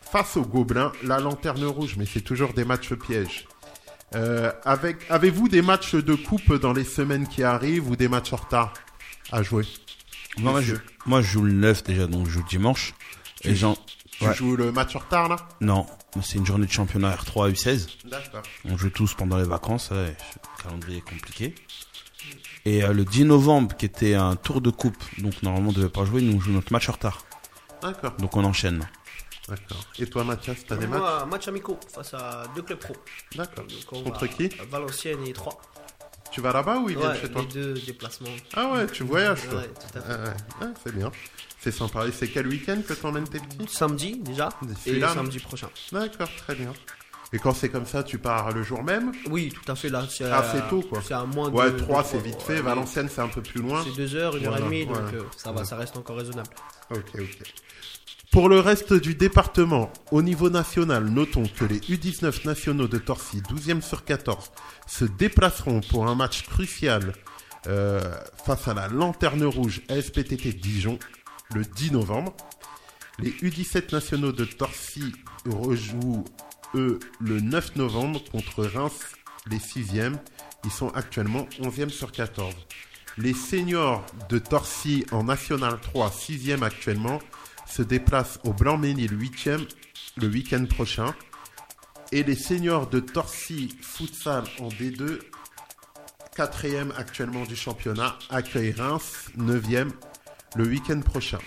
face 0.00 0.36
aux 0.36 0.44
Gobelins, 0.44 0.92
la 1.02 1.20
lanterne 1.20 1.64
rouge, 1.64 1.96
mais 1.96 2.06
c'est 2.06 2.20
toujours 2.20 2.52
des 2.54 2.64
matchs 2.64 2.94
pièges. 2.94 3.46
Euh, 4.14 4.52
avec, 4.64 4.98
avez-vous 5.10 5.48
des 5.48 5.62
matchs 5.62 5.94
de 5.94 6.14
coupe 6.14 6.54
dans 6.54 6.72
les 6.72 6.84
semaines 6.84 7.26
qui 7.26 7.42
arrivent 7.42 7.90
ou 7.90 7.96
des 7.96 8.08
matchs 8.08 8.32
en 8.32 8.36
retard 8.36 8.72
à 9.32 9.42
jouer 9.42 9.66
moi, 10.40 10.60
je, 10.60 10.74
moi, 11.06 11.20
je 11.20 11.26
joue 11.32 11.42
le 11.42 11.52
9 11.52 11.84
déjà, 11.84 12.06
donc 12.06 12.26
je 12.26 12.32
joue 12.32 12.44
dimanche. 12.48 12.94
Tu, 13.40 13.50
ouais. 13.50 14.34
joues 14.34 14.56
le 14.56 14.72
match 14.72 14.96
en 14.96 14.98
retard 14.98 15.28
là 15.28 15.36
Non, 15.60 15.86
c'est 16.22 16.38
une 16.38 16.46
journée 16.46 16.66
de 16.66 16.72
championnat 16.72 17.14
R3 17.14 17.52
U16. 17.52 17.88
D'accord. 18.04 18.42
On 18.64 18.76
joue 18.76 18.90
tous 18.90 19.14
pendant 19.14 19.36
les 19.36 19.44
vacances, 19.44 19.90
ouais, 19.90 20.16
le 20.16 20.62
calendrier 20.62 20.98
est 20.98 21.08
compliqué. 21.08 21.54
Et 22.64 22.82
euh, 22.82 22.92
le 22.92 23.04
10 23.04 23.24
novembre, 23.24 23.76
qui 23.76 23.86
était 23.86 24.14
un 24.14 24.36
tour 24.36 24.60
de 24.60 24.70
coupe, 24.70 25.02
donc 25.18 25.42
normalement 25.42 25.70
on 25.70 25.72
devait 25.72 25.88
pas 25.88 26.04
jouer, 26.04 26.20
nous 26.20 26.36
on 26.36 26.40
joue 26.40 26.52
notre 26.52 26.72
match 26.72 26.88
en 26.88 26.92
retard. 26.92 27.24
D'accord. 27.82 28.12
Donc 28.18 28.36
on 28.36 28.44
enchaîne. 28.44 28.86
D'accord. 29.48 29.82
Et 29.98 30.06
toi 30.06 30.24
Mathias, 30.24 30.58
t'as 30.66 30.76
des 30.76 30.86
matchs 30.86 31.00
Moi, 31.00 31.26
match 31.26 31.48
amicaux 31.48 31.78
face 31.94 32.12
à 32.14 32.44
deux 32.54 32.62
clubs 32.62 32.78
pro. 32.78 32.94
D'accord. 33.34 33.64
Contre 33.86 34.26
va 34.26 34.28
qui 34.28 34.50
Valenciennes 34.70 35.26
et 35.26 35.32
3. 35.32 35.58
Tu 36.30 36.42
vas 36.42 36.52
là-bas 36.52 36.78
ou 36.78 36.90
ils 36.90 36.98
viennent 36.98 37.10
Ouais, 37.10 37.20
chez 37.20 37.30
toi 37.30 37.42
les 37.42 37.48
deux 37.48 37.74
déplacements. 37.74 38.28
Ah 38.54 38.70
ouais, 38.72 38.86
tu 38.88 39.04
voyages 39.04 39.48
toi 39.48 39.60
Ouais, 39.60 39.68
tout 39.68 39.98
à 39.98 40.02
fait. 40.02 40.12
Ah 40.12 40.24
ouais. 40.24 40.36
Ah, 40.60 40.66
c'est 40.84 40.94
bien. 40.94 41.10
C'est 41.70 41.78
sympa. 41.78 42.06
Et 42.06 42.12
c'est 42.12 42.28
quel 42.28 42.46
week-end 42.46 42.80
que 42.86 42.94
t'emmènes 42.94 43.28
tes 43.28 43.40
petits 43.40 43.66
Samedi 43.74 44.16
déjà 44.16 44.48
et 44.86 44.98
non 44.98 45.08
samedi 45.12 45.38
prochain. 45.38 45.68
D'accord, 45.92 46.28
très 46.36 46.54
bien. 46.54 46.72
Et 47.32 47.38
quand 47.38 47.52
c'est 47.52 47.68
comme 47.68 47.84
ça, 47.84 48.02
tu 48.02 48.16
pars 48.18 48.52
le 48.52 48.62
jour 48.62 48.82
même 48.82 49.12
Oui, 49.28 49.52
tout 49.52 49.70
à 49.70 49.74
fait 49.74 49.90
là. 49.90 50.06
C'est 50.08 50.24
Ah, 50.24 50.38
à- 50.38 50.50
c'est 50.52 50.66
tôt, 50.70 50.80
quoi. 50.80 51.02
C'est 51.06 51.12
à 51.12 51.24
moins 51.26 51.50
Ouais, 51.50 51.70
de. 51.70 51.78
3 51.78 52.02
de- 52.02 52.08
c'est 52.08 52.18
vite 52.22 52.40
fait. 52.40 52.54
ouais, 52.54 52.60
Valenciennes 52.62 53.10
c'est 53.14 53.20
un 53.20 53.28
peu 53.28 53.42
plus 53.42 53.60
loin. 53.60 53.84
C'est 53.84 53.94
2 53.96 54.14
heures, 54.16 54.34
1 54.36 54.44
heure 54.46 54.56
et 54.56 54.62
demie, 54.62 54.86
donc 54.86 54.96
ouais. 54.96 55.02
euh, 55.16 55.22
ça 55.36 55.52
va, 55.52 55.60
Ouais. 55.60 55.66
ça 55.66 55.76
reste 55.76 55.96
encore 55.98 56.16
raisonnable. 56.16 56.48
Ok, 56.90 57.02
ok. 57.18 57.38
Pour 58.30 58.48
le 58.48 58.60
reste 58.60 58.94
du 58.94 59.14
département, 59.14 59.90
au 60.10 60.22
niveau 60.22 60.48
national, 60.50 61.04
notons 61.04 61.44
que 61.58 61.64
les 61.66 61.80
U19 61.80 62.44
nationaux 62.46 62.88
de 62.88 62.98
Torcy, 62.98 63.42
12e 63.42 63.82
sur 63.82 64.04
14, 64.04 64.50
se 64.86 65.04
déplaceront 65.04 65.80
pour 65.80 66.06
un 66.08 66.14
match 66.14 66.46
crucial 66.46 67.12
euh, 67.66 68.00
face 68.46 68.68
à 68.68 68.74
la 68.74 68.86
Lanterne 68.88 69.44
Rouge 69.44 69.82
SPTT 69.90 70.52
Dijon 70.52 70.98
le 71.54 71.62
10 71.62 71.92
novembre. 71.92 72.36
Les 73.18 73.30
U17 73.30 73.92
nationaux 73.92 74.32
de 74.32 74.44
Torcy 74.44 75.12
rejouent, 75.46 76.24
eux, 76.74 76.98
le 77.20 77.40
9 77.40 77.76
novembre 77.76 78.22
contre 78.30 78.64
Reims, 78.64 79.16
les 79.46 79.58
6e. 79.58 80.16
Ils 80.64 80.70
sont 80.70 80.88
actuellement 80.90 81.46
11e 81.60 81.88
sur 81.88 82.12
14. 82.12 82.54
Les 83.16 83.34
seniors 83.34 84.04
de 84.28 84.38
Torcy 84.38 85.04
en 85.10 85.24
National 85.24 85.80
3, 85.80 86.10
6e 86.10 86.62
actuellement, 86.62 87.18
se 87.66 87.82
déplacent 87.82 88.38
au 88.44 88.52
Blanc-Ménil 88.52 89.12
8e 89.12 89.66
le 90.16 90.28
week-end 90.28 90.64
prochain. 90.66 91.14
Et 92.12 92.22
les 92.22 92.36
seniors 92.36 92.88
de 92.88 93.00
Torcy 93.00 93.76
Futsal 93.82 94.44
en 94.60 94.68
D2, 94.68 95.18
4e 96.36 96.92
actuellement 96.96 97.44
du 97.44 97.56
championnat, 97.56 98.16
accueillent 98.30 98.72
Reims, 98.72 99.30
9e 99.36 99.90
le 100.56 100.64
week-end 100.64 101.00
prochain. 101.00 101.38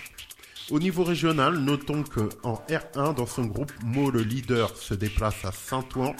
Au 0.70 0.78
niveau 0.78 1.04
régional, 1.04 1.58
notons 1.58 2.02
que 2.02 2.28
en 2.42 2.54
R1, 2.68 3.14
dans 3.14 3.26
son 3.26 3.44
groupe, 3.44 3.72
Mo 3.84 4.10
le 4.10 4.22
leader 4.22 4.76
se 4.76 4.94
déplace 4.94 5.44
à 5.44 5.52
Saint-Ouen, 5.52 6.14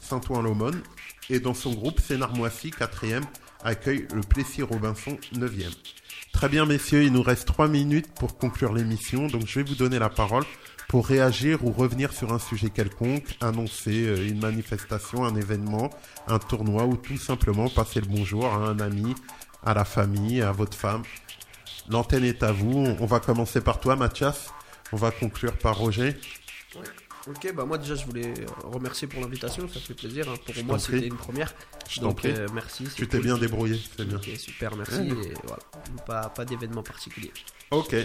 Saint-Ouen-l'Aumône, 0.00 0.82
et 1.28 1.40
dans 1.40 1.54
son 1.54 1.74
groupe, 1.74 2.00
Sénarmoissy, 2.00 2.70
4e, 2.70 3.22
accueille 3.64 4.06
le 4.14 4.20
Plessis-Robinson, 4.20 5.18
9e. 5.34 5.74
Très 6.32 6.48
bien, 6.48 6.66
messieurs, 6.66 7.02
il 7.02 7.12
nous 7.12 7.22
reste 7.22 7.46
3 7.46 7.68
minutes 7.68 8.12
pour 8.14 8.38
conclure 8.38 8.72
l'émission, 8.72 9.26
donc 9.26 9.46
je 9.46 9.60
vais 9.60 9.68
vous 9.68 9.74
donner 9.74 9.98
la 9.98 10.10
parole 10.10 10.44
pour 10.88 11.06
réagir 11.06 11.64
ou 11.64 11.72
revenir 11.72 12.12
sur 12.12 12.32
un 12.32 12.38
sujet 12.38 12.70
quelconque, 12.70 13.36
annoncer 13.40 14.06
euh, 14.06 14.28
une 14.28 14.38
manifestation, 14.38 15.24
un 15.24 15.34
événement, 15.34 15.90
un 16.28 16.38
tournoi 16.38 16.84
ou 16.84 16.96
tout 16.96 17.16
simplement 17.16 17.68
passer 17.68 18.00
le 18.00 18.06
bonjour 18.06 18.46
à 18.46 18.56
un 18.56 18.78
ami, 18.78 19.14
à 19.64 19.74
la 19.74 19.84
famille, 19.84 20.42
à 20.42 20.52
votre 20.52 20.76
femme. 20.76 21.02
L'antenne 21.88 22.24
est 22.24 22.42
à 22.42 22.52
vous. 22.52 22.96
On 23.00 23.06
va 23.06 23.20
commencer 23.20 23.60
par 23.60 23.80
toi, 23.80 23.96
Mathias. 23.96 24.52
On 24.92 24.96
va 24.96 25.10
conclure 25.10 25.56
par 25.56 25.76
Roger. 25.76 26.16
Ok, 27.28 27.52
bah 27.54 27.64
moi 27.64 27.76
déjà 27.76 27.96
je 27.96 28.04
voulais 28.06 28.32
remercier 28.62 29.08
pour 29.08 29.20
l'invitation, 29.20 29.66
ça 29.68 29.80
fait 29.80 29.94
plaisir. 29.94 30.28
hein. 30.30 30.34
Pour 30.46 30.54
Je 30.54 30.62
moi 30.62 30.78
c'était 30.78 31.08
une 31.08 31.16
première. 31.16 31.52
Je 31.88 31.96
t'en 31.98 32.08
Donc 32.08 32.18
prie. 32.18 32.30
euh, 32.30 32.46
merci. 32.54 32.84
Tu 32.94 33.08
t'es 33.08 33.16
cool. 33.16 33.26
bien 33.26 33.36
débrouillé, 33.36 33.80
c'est 33.96 34.06
bien. 34.06 34.18
Ok, 34.18 34.30
super, 34.38 34.76
merci. 34.76 35.00
Et 35.00 35.34
voilà, 35.42 35.58
pas, 36.06 36.28
pas 36.28 36.44
d'événement 36.44 36.84
particulier. 36.84 37.32
Ok. 37.72 37.96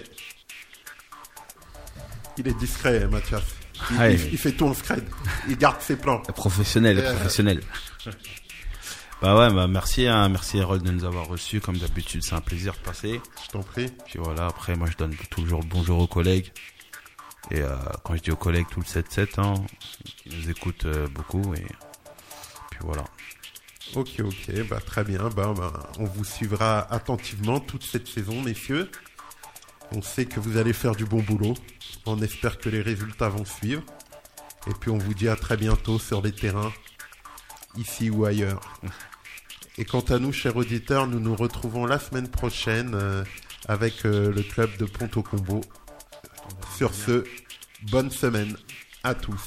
Il 2.39 2.47
est 2.47 2.57
discret, 2.57 3.05
Mathias. 3.07 3.43
Il, 3.91 4.29
il 4.31 4.37
fait 4.39 4.53
tout 4.53 4.65
en 4.65 4.73
scred. 4.73 5.03
Il 5.47 5.55
garde 5.57 5.81
ses 5.81 5.97
plans. 5.97 6.19
Professionnel, 6.21 6.97
Euh. 6.99 7.13
professionnel. 7.15 7.61
bah 9.21 9.37
ouais, 9.37 9.53
bah 9.53 9.67
merci, 9.67 10.07
hein, 10.07 10.29
merci 10.29 10.59
Harold 10.59 10.83
de 10.83 10.91
nous 10.91 11.05
avoir 11.05 11.27
reçus. 11.27 11.61
Comme 11.61 11.77
d'habitude, 11.77 12.23
c'est 12.23 12.33
un 12.33 12.41
plaisir 12.41 12.73
de 12.73 12.79
passer. 12.79 13.21
Je 13.45 13.49
t'en 13.51 13.61
prie. 13.61 13.87
Puis 14.05 14.17
voilà, 14.17 14.47
après, 14.47 14.75
moi 14.75 14.87
je 14.91 14.97
donne 14.97 15.15
toujours 15.29 15.61
le 15.61 15.67
bonjour 15.67 15.99
aux 15.99 16.07
collègues. 16.07 16.51
Et 17.51 17.61
euh, 17.61 17.75
quand 18.03 18.15
je 18.15 18.21
dis 18.21 18.31
aux 18.31 18.35
collègues, 18.35 18.65
tout 18.71 18.79
le 18.79 18.85
7-7, 18.85 19.39
hein, 19.39 19.53
qui 20.03 20.29
nous 20.35 20.49
écoutent 20.49 20.85
euh, 20.85 21.07
beaucoup. 21.07 21.53
Et 21.53 21.65
puis 22.71 22.79
voilà. 22.81 23.03
Ok, 23.95 24.21
ok, 24.21 24.67
bah 24.69 24.79
très 24.79 25.03
bien. 25.03 25.29
Bah, 25.29 25.53
bah, 25.55 25.91
on 25.99 26.05
vous 26.05 26.25
suivra 26.25 26.91
attentivement 26.91 27.59
toute 27.59 27.83
cette 27.83 28.07
saison, 28.07 28.41
messieurs. 28.41 28.89
On 29.91 30.01
sait 30.01 30.25
que 30.25 30.39
vous 30.39 30.57
allez 30.57 30.73
faire 30.73 30.95
du 30.95 31.05
bon 31.05 31.21
boulot. 31.21 31.53
On 32.07 32.19
espère 32.21 32.57
que 32.57 32.69
les 32.69 32.81
résultats 32.81 33.29
vont 33.29 33.45
suivre. 33.45 33.83
Et 34.67 34.73
puis 34.79 34.89
on 34.89 34.97
vous 34.97 35.13
dit 35.13 35.27
à 35.27 35.35
très 35.35 35.57
bientôt 35.57 35.99
sur 35.99 36.21
les 36.21 36.31
terrains, 36.31 36.71
ici 37.77 38.09
ou 38.09 38.25
ailleurs. 38.25 38.61
Et 39.81 39.83
quant 39.83 40.01
à 40.01 40.19
nous, 40.19 40.31
chers 40.31 40.57
auditeurs, 40.57 41.07
nous 41.07 41.19
nous 41.19 41.35
retrouvons 41.35 41.87
la 41.87 41.97
semaine 41.97 42.27
prochaine 42.27 42.91
euh, 42.93 43.23
avec 43.67 44.05
euh, 44.05 44.31
le 44.31 44.43
club 44.43 44.69
de 44.77 44.85
Ponto 44.85 45.23
Combo. 45.23 45.59
Sur 46.77 46.93
ce, 46.93 47.23
bonne 47.89 48.11
semaine 48.11 48.55
à 49.03 49.15
tous. 49.15 49.41